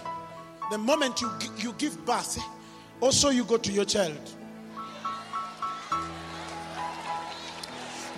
the 0.70 0.78
moment 0.78 1.20
you, 1.20 1.30
you 1.58 1.72
give 1.74 2.04
birth, 2.04 2.38
eh, 2.38 2.42
also 3.00 3.30
you 3.30 3.44
go 3.44 3.56
to 3.56 3.72
your 3.72 3.84
child. 3.84 4.18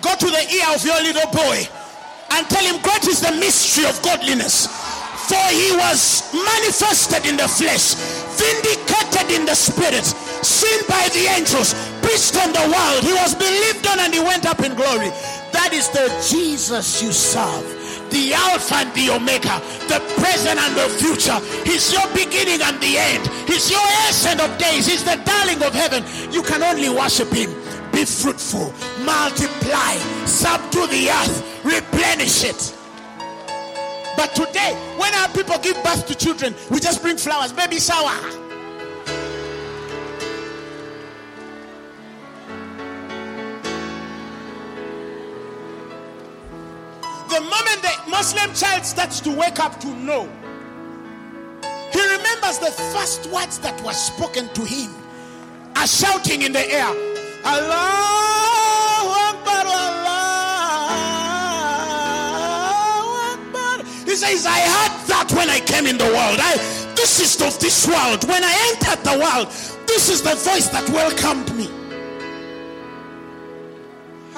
Go 0.01 0.15
to 0.15 0.25
the 0.25 0.43
ear 0.53 0.65
of 0.73 0.85
your 0.85 1.01
little 1.01 1.29
boy 1.31 1.67
and 2.31 2.47
tell 2.47 2.63
him, 2.63 2.81
Great 2.81 3.07
is 3.07 3.21
the 3.21 3.31
mystery 3.31 3.85
of 3.85 4.01
godliness. 4.01 4.67
For 5.27 5.43
he 5.51 5.75
was 5.75 6.31
manifested 6.33 7.25
in 7.25 7.35
the 7.35 7.47
flesh, 7.47 7.95
vindicated 8.39 9.29
in 9.35 9.45
the 9.45 9.55
spirit, 9.55 10.05
seen 10.05 10.79
by 10.87 11.09
the 11.11 11.27
angels, 11.35 11.73
preached 12.01 12.37
on 12.37 12.53
the 12.53 12.63
world. 12.71 13.03
He 13.03 13.11
was 13.13 13.35
believed 13.35 13.85
on 13.87 13.99
and 13.99 14.13
he 14.13 14.21
went 14.21 14.45
up 14.45 14.61
in 14.61 14.73
glory. 14.75 15.09
That 15.51 15.71
is 15.73 15.89
the 15.89 16.07
Jesus 16.29 17.03
you 17.03 17.11
serve 17.11 17.76
the 18.09 18.33
Alpha 18.33 18.75
and 18.75 18.93
the 18.93 19.09
Omega, 19.11 19.61
the 19.87 19.99
present 20.19 20.59
and 20.59 20.73
the 20.75 20.87
future. 20.99 21.39
He's 21.63 21.91
your 21.91 22.07
beginning 22.13 22.61
and 22.61 22.79
the 22.81 22.97
end. 22.97 23.27
He's 23.47 23.69
your 23.69 23.85
essence 24.07 24.41
of 24.41 24.57
days. 24.57 24.87
He's 24.87 25.03
the 25.03 25.19
darling 25.25 25.61
of 25.63 25.73
heaven. 25.73 26.03
You 26.31 26.41
can 26.43 26.63
only 26.63 26.89
worship 26.89 27.31
Him. 27.31 27.51
Be 27.91 28.05
fruitful, 28.05 28.73
multiply, 29.03 29.95
subdue 30.25 30.87
the 30.87 31.09
earth, 31.09 31.65
replenish 31.65 32.43
it. 32.43 32.73
But 34.15 34.35
today, 34.35 34.73
when 34.97 35.13
our 35.15 35.29
people 35.29 35.57
give 35.59 35.81
birth 35.83 36.05
to 36.07 36.15
children, 36.15 36.55
we 36.69 36.79
just 36.79 37.01
bring 37.01 37.17
flowers, 37.17 37.53
baby 37.53 37.79
shower. 37.79 38.46
The 47.29 47.41
moment 47.41 47.81
the 47.81 48.09
Muslim 48.09 48.53
child 48.53 48.85
starts 48.85 49.19
to 49.21 49.31
wake 49.31 49.59
up 49.59 49.79
to 49.81 49.87
know, 49.87 50.29
he 51.91 52.01
remembers 52.01 52.59
the 52.59 52.71
first 52.93 53.27
words 53.31 53.59
that 53.59 53.81
were 53.83 53.93
spoken 53.93 54.47
to 54.53 54.63
him 54.63 54.93
are 55.75 55.87
shouting 55.87 56.41
in 56.43 56.53
the 56.53 56.65
air, 56.71 56.87
Allah 57.45 59.11
Akbar, 59.29 59.65
Allah 59.65 60.07
Akbar. 63.33 63.83
He 64.05 64.15
says, 64.15 64.45
I 64.45 64.59
heard 64.59 65.07
that 65.07 65.31
when 65.35 65.49
I 65.49 65.59
came 65.59 65.85
in 65.85 65.97
the 65.97 66.05
world. 66.05 66.39
I, 66.41 66.55
this 66.95 67.19
is 67.19 67.41
of 67.41 67.59
this 67.59 67.87
world. 67.87 68.27
When 68.27 68.43
I 68.43 68.73
entered 68.73 69.03
the 69.03 69.19
world, 69.19 69.47
this 69.85 70.09
is 70.09 70.21
the 70.21 70.35
voice 70.35 70.67
that 70.69 70.89
welcomed 70.89 71.55
me. 71.55 71.69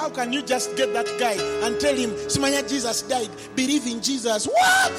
How 0.00 0.08
can 0.08 0.32
you 0.32 0.40
just 0.40 0.74
get 0.76 0.94
that 0.94 1.04
guy 1.18 1.34
and 1.34 1.78
tell 1.78 1.94
him, 1.94 2.08
Simanya, 2.26 2.66
Jesus 2.66 3.02
died, 3.02 3.28
believe 3.54 3.86
in 3.86 4.00
Jesus? 4.00 4.46
What? 4.46 4.92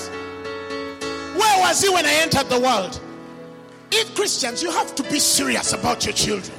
Where 1.34 1.60
was 1.62 1.82
he 1.82 1.90
when 1.90 2.06
I 2.06 2.14
entered 2.22 2.48
the 2.50 2.60
world? 2.60 3.02
If 3.92 4.14
Christians, 4.14 4.62
you 4.62 4.70
have 4.70 4.94
to 4.94 5.02
be 5.02 5.18
serious 5.18 5.74
about 5.74 6.06
your 6.06 6.14
children. 6.14 6.56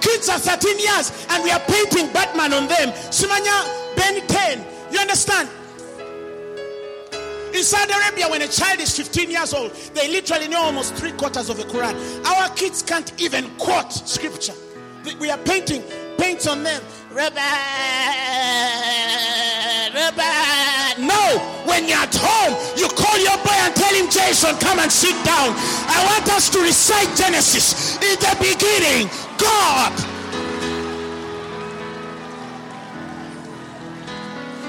Kids 0.00 0.30
are 0.30 0.38
13 0.38 0.78
years 0.78 1.26
and 1.28 1.44
we 1.44 1.50
are 1.50 1.60
painting 1.60 2.10
Batman 2.10 2.54
on 2.54 2.66
them. 2.68 2.88
Simanya, 3.12 3.96
Ben 3.96 4.26
10. 4.26 4.64
You 4.90 5.00
understand? 5.00 5.50
In 7.54 7.62
Saudi 7.62 7.92
Arabia, 7.92 8.30
when 8.30 8.40
a 8.40 8.48
child 8.48 8.80
is 8.80 8.96
15 8.96 9.30
years 9.30 9.52
old, 9.52 9.72
they 9.92 10.08
literally 10.08 10.48
know 10.48 10.62
almost 10.62 10.94
three 10.94 11.12
quarters 11.12 11.50
of 11.50 11.58
the 11.58 11.64
Quran. 11.64 12.24
Our 12.24 12.48
kids 12.54 12.82
can't 12.82 13.12
even 13.20 13.50
quote 13.58 13.92
scripture. 13.92 14.54
We 15.20 15.30
are 15.30 15.38
painting 15.38 15.82
paints 16.16 16.46
on 16.46 16.62
them. 16.62 16.82
Rabbi, 17.12 17.40
Rabbi. 19.92 21.02
No, 21.02 21.42
when 21.66 21.88
you're 21.88 21.98
at 21.98 22.14
home, 22.14 22.54
you 22.78 22.86
call 22.86 23.18
your 23.18 23.34
boy 23.42 23.58
and 23.66 23.74
tell 23.74 23.92
him, 23.92 24.08
Jason, 24.08 24.54
come 24.62 24.78
and 24.78 24.92
sit 24.92 25.18
down. 25.26 25.50
I 25.90 26.06
want 26.06 26.30
us 26.30 26.48
to 26.50 26.60
recite 26.62 27.10
Genesis. 27.16 27.96
In 27.96 28.14
the 28.14 28.36
beginning, 28.38 29.10
God. 29.38 29.90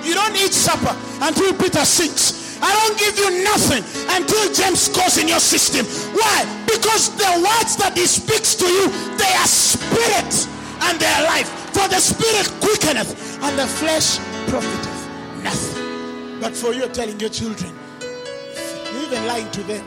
You 0.03 0.15
don't 0.15 0.35
eat 0.35 0.51
supper 0.51 0.97
until 1.21 1.53
Peter 1.53 1.85
sings. 1.85 2.57
I 2.59 2.73
don't 2.73 2.97
give 2.97 3.19
you 3.19 3.43
nothing 3.43 3.85
until 4.17 4.51
James 4.51 4.89
goes 4.89 5.19
in 5.19 5.27
your 5.27 5.39
system. 5.39 5.85
Why? 6.17 6.45
Because 6.65 7.15
the 7.17 7.37
words 7.37 7.77
that 7.77 7.93
he 7.95 8.07
speaks 8.07 8.55
to 8.55 8.65
you, 8.65 8.89
they 9.17 9.29
are 9.29 9.45
spirit 9.45 10.47
and 10.81 10.99
their 10.99 11.23
life. 11.23 11.49
For 11.73 11.87
the 11.87 11.99
spirit 11.99 12.51
quickeneth, 12.61 13.41
and 13.43 13.57
the 13.57 13.67
flesh 13.67 14.17
profiteth 14.47 15.01
nothing. 15.43 16.39
But 16.39 16.55
for 16.55 16.73
you 16.73 16.87
telling 16.89 17.19
your 17.19 17.29
children, 17.29 17.73
you 18.01 19.01
even 19.03 19.25
lying 19.27 19.49
to 19.51 19.63
them. 19.63 19.85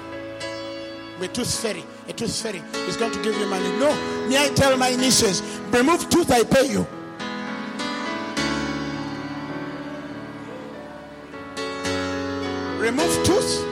We're 1.20 1.28
tooth 1.28 1.60
fairy, 1.60 1.84
a 2.08 2.12
tooth 2.12 2.42
fairy 2.42 2.62
is 2.88 2.96
going 2.96 3.12
to 3.12 3.22
give 3.22 3.36
you 3.38 3.46
money. 3.46 3.70
No, 3.78 3.94
may 4.28 4.44
I 4.44 4.48
tell 4.54 4.76
my 4.76 4.90
nieces, 4.96 5.42
remove 5.70 6.08
tooth, 6.10 6.30
I 6.30 6.42
pay 6.42 6.70
you. 6.70 6.86
Remove 12.80 13.24
tooth, 13.24 13.64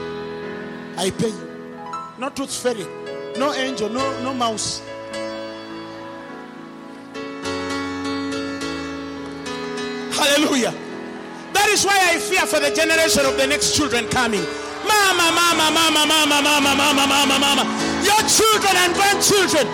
I 0.97 1.11
pay 1.11 1.29
you. 1.29 1.49
No 2.17 2.29
tooth 2.29 2.55
fairy, 2.55 2.87
no 3.37 3.53
angel, 3.53 3.89
no 3.89 4.23
no 4.23 4.33
mouse. 4.33 4.81
Hallelujah. 10.13 10.73
That 11.53 11.69
is 11.69 11.85
why 11.85 11.97
I 11.97 12.21
fear 12.21 12.45
for 12.45 12.59
the 12.61 12.69
generation 12.69 13.25
of 13.25 13.37
the 13.37 13.47
next 13.47 13.75
children 13.75 14.05
coming. 14.09 14.45
Mama, 14.85 15.33
mama, 15.33 15.73
mama, 15.73 16.05
mama, 16.05 16.37
mama, 16.37 16.71
mama, 16.77 17.03
mama, 17.07 17.37
mama. 17.41 17.63
Your 18.05 18.21
children 18.29 18.77
and 18.77 18.93
grandchildren, 18.93 19.65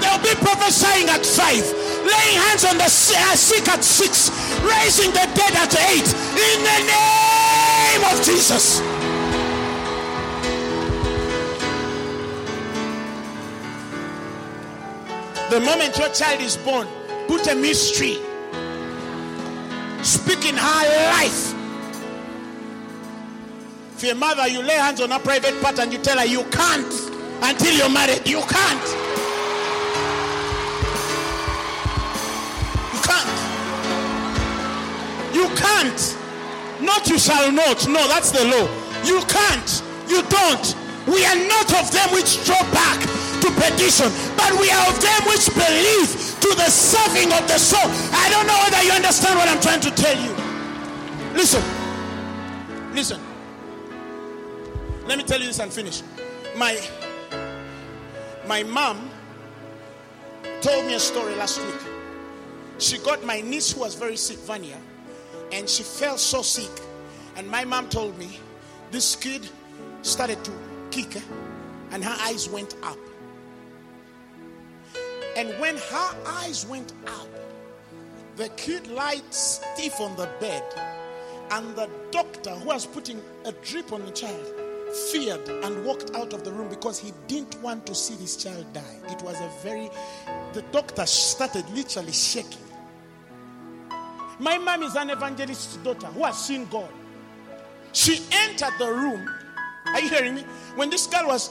they'll 0.00 0.24
be 0.24 0.32
prophesying 0.40 1.08
at 1.12 1.24
five, 1.24 1.64
laying 2.00 2.38
hands 2.48 2.64
on 2.64 2.80
the 2.80 2.88
uh, 2.88 3.36
sick 3.36 3.68
at 3.68 3.84
six, 3.84 4.32
raising 4.64 5.10
the 5.12 5.24
dead 5.36 5.52
at 5.52 5.72
eight. 5.92 6.08
In 6.32 6.58
the 6.64 6.78
name 6.88 8.02
of 8.08 8.24
Jesus. 8.24 8.80
The 15.50 15.60
moment 15.60 15.98
your 15.98 16.08
child 16.08 16.40
is 16.40 16.56
born, 16.56 16.88
put 17.28 17.46
a 17.48 17.54
mystery 17.54 18.18
Speak 20.04 20.44
in 20.44 20.54
her 20.54 21.12
life. 21.12 21.54
If 23.96 24.02
you're 24.02 24.14
mother, 24.14 24.46
you 24.46 24.60
lay 24.60 24.74
hands 24.74 25.00
on 25.00 25.10
a 25.10 25.18
private 25.18 25.58
part 25.62 25.78
and 25.78 25.90
you 25.90 25.98
tell 25.98 26.18
her 26.18 26.26
you 26.26 26.44
can't 26.50 26.92
until 27.42 27.74
you're 27.74 27.88
married. 27.88 28.28
You 28.28 28.42
can't. 28.42 28.86
You 32.92 33.00
can't. 33.00 33.38
You 35.34 35.48
can't. 35.56 36.16
Not 36.82 37.08
you 37.08 37.18
shall 37.18 37.50
not. 37.50 37.88
No, 37.88 38.06
that's 38.06 38.30
the 38.30 38.44
law. 38.44 38.68
You 39.04 39.22
can't. 39.26 39.82
You 40.06 40.22
don't. 40.28 40.76
We 41.06 41.24
are 41.24 41.48
not 41.48 41.72
of 41.80 41.90
them 41.90 42.12
which 42.12 42.44
draw 42.44 42.60
back 42.72 43.23
to 43.44 43.50
perdition, 43.60 44.08
but 44.36 44.52
we 44.58 44.70
are 44.70 44.88
of 44.88 44.96
them 45.00 45.20
which 45.28 45.52
believe 45.52 46.08
to 46.40 46.48
the 46.56 46.68
saving 46.70 47.30
of 47.32 47.46
the 47.46 47.58
soul. 47.58 47.84
I 48.12 48.30
don't 48.30 48.46
know 48.46 48.58
whether 48.64 48.82
you 48.82 48.92
understand 48.92 49.38
what 49.38 49.48
I'm 49.48 49.60
trying 49.60 49.80
to 49.80 49.90
tell 49.90 50.16
you. 50.16 50.32
Listen. 51.34 51.62
Listen. 52.94 53.20
Let 55.06 55.18
me 55.18 55.24
tell 55.24 55.40
you 55.40 55.46
this 55.46 55.58
and 55.58 55.70
finish. 55.70 56.02
My 56.56 56.80
my 58.46 58.62
mom 58.62 59.10
told 60.62 60.86
me 60.86 60.94
a 60.94 61.00
story 61.00 61.34
last 61.34 61.60
week. 61.60 61.80
She 62.78 62.96
got 62.98 63.24
my 63.24 63.42
niece 63.42 63.72
who 63.72 63.80
was 63.80 63.94
very 63.94 64.16
sick, 64.16 64.38
Vanya, 64.38 64.78
and 65.52 65.68
she 65.68 65.82
felt 65.82 66.18
so 66.18 66.40
sick. 66.40 66.70
And 67.36 67.46
my 67.48 67.64
mom 67.64 67.88
told 67.90 68.16
me 68.18 68.38
this 68.90 69.16
kid 69.16 69.46
started 70.00 70.42
to 70.44 70.52
kick, 70.90 71.20
and 71.90 72.02
her 72.02 72.16
eyes 72.20 72.48
went 72.48 72.76
up. 72.82 72.98
And 75.36 75.50
when 75.60 75.76
her 75.76 76.16
eyes 76.26 76.66
went 76.66 76.92
up, 77.06 77.28
the 78.36 78.48
kid 78.50 78.86
lied 78.88 79.32
stiff 79.32 80.00
on 80.00 80.16
the 80.16 80.28
bed, 80.40 80.64
and 81.50 81.74
the 81.76 81.88
doctor 82.10 82.50
who 82.50 82.66
was 82.66 82.86
putting 82.86 83.20
a 83.44 83.52
drip 83.52 83.92
on 83.92 84.04
the 84.04 84.10
child 84.12 84.52
feared 85.10 85.48
and 85.48 85.84
walked 85.84 86.14
out 86.14 86.32
of 86.32 86.44
the 86.44 86.52
room 86.52 86.68
because 86.68 86.98
he 86.98 87.12
didn't 87.26 87.60
want 87.62 87.86
to 87.86 87.94
see 87.94 88.14
this 88.14 88.36
child 88.36 88.64
die. 88.72 89.00
It 89.08 89.22
was 89.22 89.40
a 89.40 89.50
very, 89.62 89.90
the 90.52 90.62
doctor 90.72 91.04
started 91.06 91.68
literally 91.70 92.12
shaking. 92.12 92.58
My 94.38 94.58
mom 94.58 94.82
is 94.82 94.94
an 94.94 95.10
evangelist's 95.10 95.76
daughter 95.78 96.06
who 96.08 96.24
has 96.24 96.44
seen 96.44 96.66
God. 96.66 96.88
She 97.92 98.22
entered 98.32 98.72
the 98.78 98.90
room. 98.90 99.28
Are 99.86 100.00
you 100.00 100.08
hearing 100.08 100.34
me? 100.34 100.42
When 100.74 100.90
this 100.90 101.06
girl 101.06 101.26
was, 101.26 101.50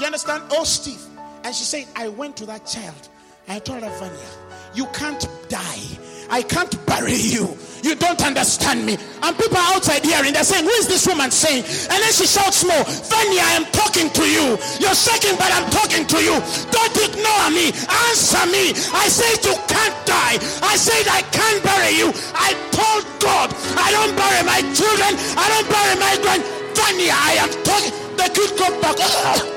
you 0.00 0.06
understand? 0.06 0.42
Oh, 0.50 0.64
Steve. 0.64 1.02
And 1.44 1.54
she 1.54 1.64
said, 1.64 1.86
I 1.94 2.08
went 2.08 2.36
to 2.38 2.46
that 2.46 2.66
child. 2.66 3.08
I 3.48 3.60
told 3.60 3.82
her, 3.82 3.90
Vanya, 3.98 4.30
you 4.74 4.86
can't 4.92 5.26
die. 5.48 5.86
I 6.28 6.42
can't 6.42 6.74
bury 6.86 7.14
you. 7.14 7.56
You 7.82 7.94
don't 7.94 8.20
understand 8.26 8.84
me. 8.84 8.98
And 9.22 9.38
people 9.38 9.56
are 9.56 9.78
outside 9.78 10.04
hearing, 10.04 10.32
they're 10.32 10.42
saying, 10.42 10.64
Who 10.64 10.74
is 10.82 10.88
this 10.88 11.06
woman 11.06 11.30
saying? 11.30 11.62
And 11.62 11.98
then 12.02 12.12
she 12.12 12.26
shouts 12.26 12.66
more, 12.66 12.82
Vanya, 12.82 13.42
I 13.46 13.54
am 13.54 13.64
talking 13.70 14.10
to 14.10 14.24
you. 14.26 14.58
You're 14.82 14.98
shaking, 14.98 15.38
but 15.38 15.54
I'm 15.54 15.70
talking 15.70 16.02
to 16.02 16.18
you. 16.18 16.34
Don't 16.74 16.96
ignore 16.98 17.48
me. 17.54 17.70
Answer 18.10 18.42
me. 18.50 18.74
I 18.90 19.06
said 19.06 19.38
you 19.46 19.54
can't 19.70 19.96
die. 20.02 20.42
I 20.66 20.74
said 20.74 21.06
I 21.06 21.22
can't 21.30 21.62
bury 21.62 21.94
you. 21.94 22.10
I 22.34 22.58
told 22.74 23.06
God, 23.22 23.54
I 23.78 23.94
don't 23.94 24.14
bury 24.18 24.42
my 24.42 24.60
children. 24.74 25.14
I 25.38 25.46
don't 25.46 25.68
bury 25.70 25.94
my 26.02 26.14
grand. 26.26 26.42
Vanya, 26.74 27.14
I 27.14 27.32
am 27.38 27.50
talking. 27.62 27.94
The 28.18 28.26
kid 28.34 28.50
come 28.58 28.80
back. 28.82 29.52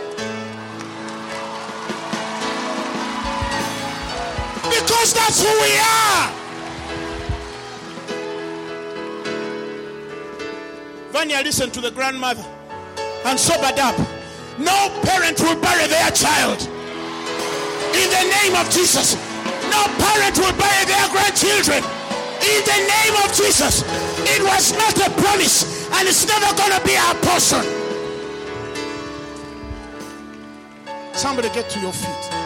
Because 4.70 5.14
that's 5.14 5.42
who 5.42 5.52
we 5.62 5.78
are. 5.78 6.40
Vanya 11.12 11.42
listened 11.44 11.74
to 11.74 11.82
the 11.82 11.92
grandmother 11.92 12.46
and 13.26 13.40
sobered 13.40 13.80
up. 13.80 13.98
No 14.60 14.90
parent 15.04 15.40
will 15.40 15.60
bury 15.60 15.88
their 15.88 16.12
child. 16.12 16.62
In 17.96 18.08
the 18.10 18.24
name 18.40 18.56
of 18.56 18.70
Jesus. 18.70 19.16
No 19.70 19.82
parent 19.98 20.38
will 20.38 20.54
bury 20.54 20.86
their 20.86 21.10
grandchildren. 21.10 21.84
In 22.40 22.62
the 22.64 22.80
name 22.88 23.16
of 23.24 23.34
Jesus. 23.34 23.84
It 24.24 24.44
was 24.44 24.74
not 24.74 24.96
a 25.00 25.10
promise 25.22 25.90
and 25.94 26.08
it's 26.08 26.28
never 26.28 26.56
going 26.56 26.72
to 26.72 26.86
be 26.86 26.96
our 26.96 27.16
portion. 27.26 27.66
Somebody 31.14 31.50
get 31.50 31.70
to 31.72 31.80
your 31.80 31.92
feet. 31.92 32.39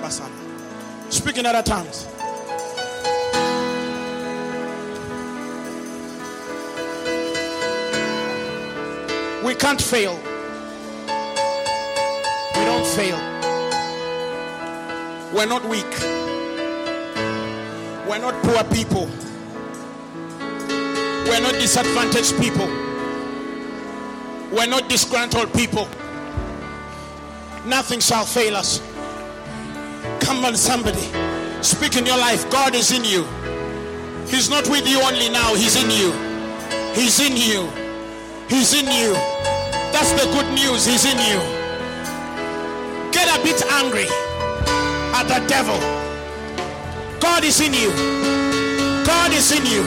Oh, 0.00 0.30
Speaking 1.10 1.44
other 1.46 1.62
tongues. 1.62 2.06
We 9.44 9.54
can't 9.54 9.80
fail. 9.80 10.14
We 12.54 12.64
don't 12.64 12.86
fail. 12.86 13.18
We're 15.32 15.46
not 15.46 15.64
weak. 15.68 15.84
We're 18.08 18.18
not 18.18 18.42
poor 18.42 18.64
people. 18.64 19.08
We're 21.26 21.40
not 21.40 21.54
disadvantaged 21.54 22.38
people. 22.40 22.66
We're 24.50 24.66
not 24.66 24.88
disgruntled 24.88 25.52
people. 25.52 25.88
Nothing 27.66 28.00
shall 28.00 28.24
fail 28.24 28.56
us. 28.56 28.80
Come 30.28 30.44
on, 30.44 30.56
somebody. 30.56 31.08
Speak 31.62 31.96
in 31.96 32.04
your 32.04 32.18
life. 32.18 32.50
God 32.50 32.74
is 32.74 32.92
in 32.92 33.02
you. 33.02 33.24
He's 34.26 34.50
not 34.50 34.68
with 34.68 34.86
you 34.86 35.00
only 35.00 35.30
now, 35.30 35.54
He's 35.54 35.74
in 35.74 35.90
you. 35.90 36.12
He's 36.92 37.18
in 37.18 37.34
you. 37.34 37.66
He's 38.46 38.74
in 38.74 38.84
you. 38.92 39.14
That's 39.90 40.12
the 40.12 40.30
good 40.30 40.44
news. 40.52 40.84
He's 40.84 41.06
in 41.06 41.16
you. 41.16 41.40
Get 43.10 43.24
a 43.24 43.42
bit 43.42 43.64
angry 43.80 44.04
at 45.16 45.24
the 45.32 45.40
devil. 45.48 45.80
God 47.20 47.42
is 47.42 47.58
in 47.62 47.72
you. 47.72 47.88
God 49.06 49.32
is 49.32 49.50
in 49.50 49.64
you. 49.64 49.82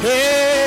Hey. 0.00 0.58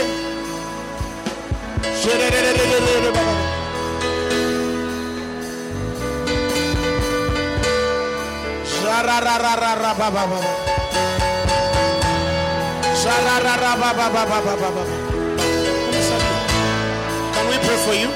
Can 17.34 17.45
we 17.47 17.57
pray 17.65 17.80
for 17.88 17.95
you? 17.95 18.09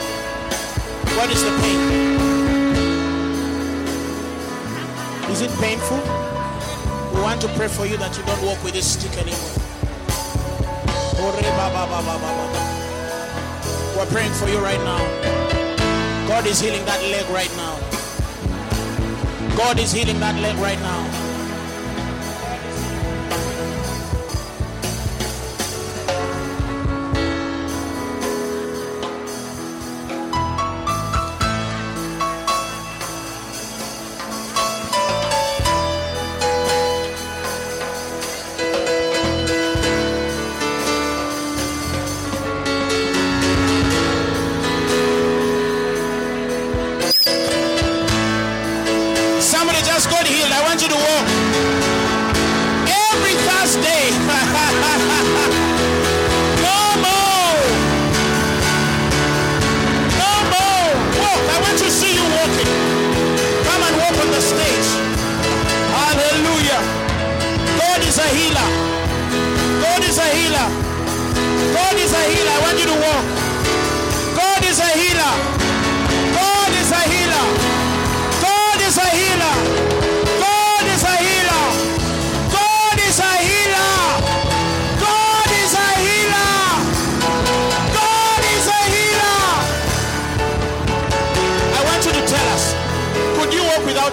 What 1.18 1.32
is 1.32 1.42
the 1.44 1.52
pain? 1.62 1.80
Is 5.32 5.42
it 5.42 5.52
painful? 5.60 5.98
We 7.16 7.22
want 7.22 7.40
to 7.42 7.48
pray 7.56 7.68
for 7.68 7.86
you 7.86 7.98
that 7.98 8.18
you 8.18 8.24
don't 8.26 8.44
walk 8.44 8.62
with 8.64 8.74
this 8.74 8.94
stick 8.94 9.18
anymore. 9.18 9.56
We're 13.98 14.12
praying 14.12 14.34
for 14.34 14.50
you 14.50 14.60
right 14.60 14.84
now. 14.84 15.00
God 16.28 16.46
is 16.46 16.60
healing 16.60 16.84
that 16.86 17.02
leg 17.02 17.26
right 17.30 17.52
now. 17.56 17.75
God 19.56 19.80
is 19.80 19.94
healing 19.94 20.20
that 20.20 20.36
leg 20.42 20.58
right 20.58 20.80
now. 20.80 21.15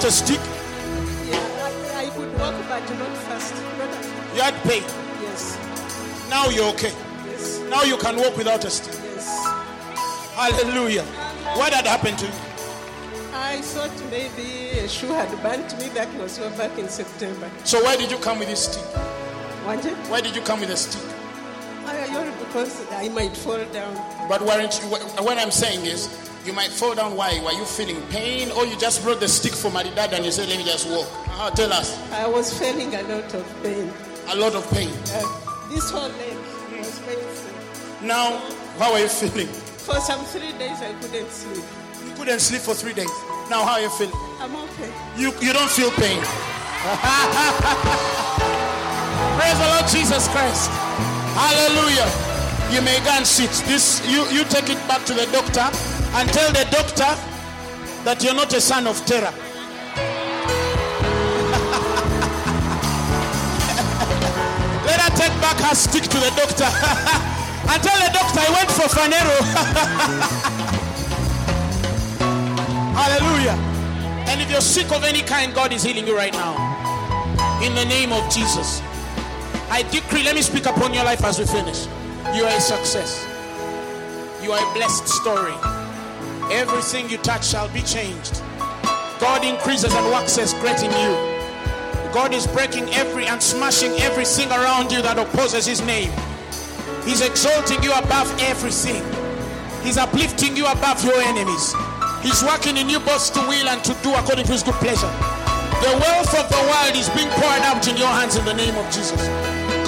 Without 0.03 0.09
a 0.09 0.11
stick? 0.11 0.41
Yeah, 1.31 1.39
I, 1.95 2.07
I 2.07 2.11
could 2.11 2.33
walk, 2.39 2.55
but 2.69 2.99
not 2.99 3.17
fast. 3.19 3.55
Not 3.79 4.35
You 4.35 4.43
had 4.43 4.55
pain. 4.65 4.83
yes, 5.23 5.57
Now 6.29 6.49
you're 6.49 6.71
okay. 6.75 6.93
yes, 7.27 7.61
Now 7.71 7.83
you 7.83 7.97
can 7.97 8.17
walk 8.17 8.37
without 8.37 8.65
a 8.65 8.71
stick. 8.71 8.95
yes. 9.05 9.29
Hallelujah. 10.35 11.05
What 11.57 11.73
had 11.73 11.87
happened 11.87 12.19
to 12.19 12.27
you? 12.27 12.33
I 13.35 13.61
thought 13.61 13.93
maybe 14.11 14.79
a 14.81 14.89
shoe 14.89 15.09
had 15.09 15.31
burnt 15.43 15.79
me. 15.79 15.89
That 15.91 16.13
was 16.19 16.39
back 16.57 16.77
in 16.79 16.89
September. 16.89 17.49
So 17.65 17.83
why 17.85 17.97
did 17.97 18.11
you 18.11 18.19
come 18.19 18.39
with 18.41 18.49
this 18.49 18.65
stick? 18.65 18.83
Why 20.11 20.21
did 20.21 20.35
you 20.35 20.43
come 20.43 20.61
with 20.61 20.71
a 20.71 20.77
stick? 20.77 21.03
I 21.87 22.35
because 22.39 22.91
I 22.93 23.09
might 23.09 23.37
fall 23.37 23.65
down. 23.73 23.95
But 24.29 24.43
weren't 24.43 24.81
you, 24.83 24.89
what 25.25 25.39
I'm 25.39 25.51
saying 25.51 25.87
is, 25.87 26.09
you 26.45 26.53
might 26.53 26.71
fall 26.71 26.95
down. 26.95 27.17
Why? 27.17 27.41
Were 27.45 27.53
you 27.53 27.65
feeling 27.65 28.01
pain, 28.09 28.51
or 28.53 28.67
you 28.67 28.77
just 28.79 29.03
brought 29.03 29.21
the 29.21 29.29
stick 29.29 29.53
for 29.53 29.71
my 29.71 29.83
dad 29.83 30.13
and 30.13 30.25
you 30.25 30.33
said, 30.33 30.49
"Let 30.49 30.59
me 30.59 30.65
just 30.65 30.89
walk"? 30.89 31.07
Uh, 31.39 31.51
tell 31.51 31.73
us. 31.73 31.97
I 32.13 32.27
was 32.27 32.57
feeling 32.59 32.95
a 32.95 33.03
lot 33.03 33.35
of 33.35 33.63
pain. 33.63 33.93
A 34.29 34.37
lot 34.37 34.55
of 34.55 34.69
pain. 34.73 34.91
Uh, 34.91 35.69
this 35.71 35.91
whole 35.91 36.09
leg 36.09 36.37
was 36.79 36.99
painful. 37.01 38.07
Now, 38.07 38.39
how 38.79 38.93
are 38.93 39.01
you 39.01 39.09
feeling? 39.09 39.47
For 39.47 40.01
some 40.01 40.25
three 40.27 40.53
days, 40.59 40.81
I 40.83 40.93
couldn't 41.01 41.31
sleep. 41.31 41.65
You 42.07 42.15
couldn't 42.15 42.41
sleep 42.41 42.63
for 42.63 42.75
three 42.75 42.95
days. 42.95 43.11
Now, 43.51 43.65
how 43.65 43.75
are 43.75 43.81
you 43.81 43.91
feeling? 43.91 44.15
I'm 44.41 44.55
okay. 44.55 44.91
You 45.17 45.33
you 45.41 45.53
don't 45.53 45.71
feel 45.71 45.91
pain. 45.93 46.19
Praise 49.39 49.59
the 49.59 49.67
Lord 49.71 49.87
Jesus 49.87 50.27
Christ. 50.29 50.71
Hallelujah. 51.39 52.11
You 52.75 52.83
may 52.83 52.99
go 53.05 53.11
and 53.11 53.27
sit. 53.27 53.51
This 53.67 54.03
you, 54.09 54.27
you 54.31 54.45
take 54.45 54.69
it 54.71 54.79
back 54.89 55.05
to 55.07 55.15
the 55.15 55.27
doctor 55.31 55.71
and 56.15 56.29
tell 56.29 56.53
the 56.53 56.65
doctor 56.71 57.17
that 58.05 58.23
you're 58.23 58.35
not 58.35 58.53
a 58.53 58.61
son 58.61 58.87
of 58.87 58.97
terror. 59.07 59.33
Let 64.85 65.01
her 65.01 65.17
take 65.17 65.33
back 65.41 65.57
her 65.59 65.75
stick 65.75 66.03
to 66.05 66.19
the 66.19 66.31
doctor 66.37 66.65
and 67.73 67.83
tell 67.83 67.99
the 67.99 68.11
doctor 68.13 68.41
I 68.41 68.51
went 68.53 68.71
for 68.71 68.89
Phaneroo. 68.93 69.43
Hallelujah. 72.95 73.57
And 74.29 74.41
if 74.41 74.51
you're 74.51 74.61
sick 74.61 74.93
of 74.93 75.05
any 75.05 75.23
kind, 75.23 75.55
God 75.55 75.73
is 75.73 75.83
healing 75.83 76.07
you 76.07 76.17
right 76.17 76.33
now. 76.33 76.55
In 77.63 77.75
the 77.75 77.85
name 77.87 78.13
of 78.13 78.31
Jesus. 78.31 78.83
I 79.71 79.83
decree, 79.91 80.23
let 80.25 80.35
me 80.35 80.43
speak 80.43 80.67
upon 80.67 80.93
your 80.93 81.05
life 81.05 81.25
as 81.25 81.39
we 81.39 81.47
finish. 81.47 81.87
You 82.37 82.45
are 82.45 82.57
a 82.57 82.61
success. 82.61 83.27
You 84.43 84.53
are 84.53 84.61
a 84.61 84.75
blessed 84.75 85.09
story. 85.09 85.82
Everything 86.53 87.09
you 87.09 87.17
touch 87.17 87.49
shall 87.49 87.69
be 87.73 87.81
changed. 87.81 88.43
God 89.19 89.43
increases 89.43 89.95
and 89.95 90.05
waxes 90.13 90.53
great 90.61 90.83
in 90.83 90.93
you. 90.93 91.13
God 92.13 92.35
is 92.35 92.47
breaking 92.47 92.93
every 92.93 93.25
and 93.25 93.43
smashing 93.43 93.93
everything 94.05 94.51
around 94.53 94.93
you 94.93 95.01
that 95.01 95.17
opposes 95.19 95.65
his 95.65 95.81
name. 95.81 96.13
He's 97.09 97.25
exalting 97.25 97.83
you 97.83 97.91
above 97.97 98.29
everything. 98.45 99.01
He's 99.83 99.97
uplifting 99.97 100.55
you 100.55 100.67
above 100.69 101.03
your 101.03 101.17
enemies. 101.25 101.73
He's 102.21 102.45
working 102.45 102.77
in 102.77 102.91
you 102.93 103.01
both 103.01 103.33
to 103.33 103.41
will 103.49 103.69
and 103.73 103.83
to 103.89 103.97
do 104.05 104.13
according 104.13 104.45
to 104.45 104.53
his 104.53 104.63
good 104.63 104.77
pleasure. 104.77 105.11
The 105.81 105.97
wealth 106.05 106.37
of 106.37 106.47
the 106.53 106.63
world 106.69 106.95
is 107.01 107.09
being 107.17 107.33
poured 107.41 107.65
out 107.65 107.89
in 107.89 107.97
your 107.97 108.13
hands 108.13 108.37
in 108.37 108.45
the 108.45 108.55
name 108.55 108.77
of 108.77 108.85
Jesus. 108.93 109.19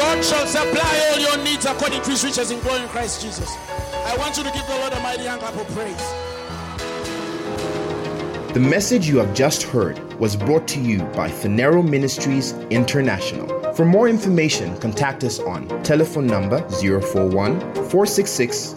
God 0.01 0.25
shall 0.25 0.47
supply 0.49 1.13
all 1.13 1.21
your 1.21 1.37
needs 1.45 1.67
according 1.67 2.01
to 2.03 2.11
his 2.11 2.25
riches 2.25 2.51
in 2.51 2.59
glory 2.61 2.83
in 2.83 2.89
Christ 2.89 3.21
Jesus. 3.21 3.53
I 4.09 4.17
want 4.17 4.39
you 4.39 4.45
to 4.45 4.51
give 4.51 4.67
the 4.67 4.81
Lord 4.81 4.95
a 4.95 5.01
mighty 5.01 5.25
hand 5.25 5.41
clap 5.41 5.55
of 5.61 5.69
praise. 5.77 6.24
The 8.55 8.61
message 8.61 9.09
you 9.09 9.17
have 9.17 9.35
just 9.35 9.65
heard 9.65 9.99
was 10.21 10.37
brought 10.37 10.69
to 10.69 10.81
you 10.81 11.03
by 11.17 11.29
Phaneroo 11.29 11.83
Ministries 11.83 12.53
International. 12.71 13.49
For 13.75 13.85
more 13.85 14.09
information, 14.09 14.77
contact 14.77 15.25
us 15.25 15.41
on 15.41 15.67
telephone 15.83 16.29
number 16.29 16.61
041 16.69 17.59
466 17.91 18.77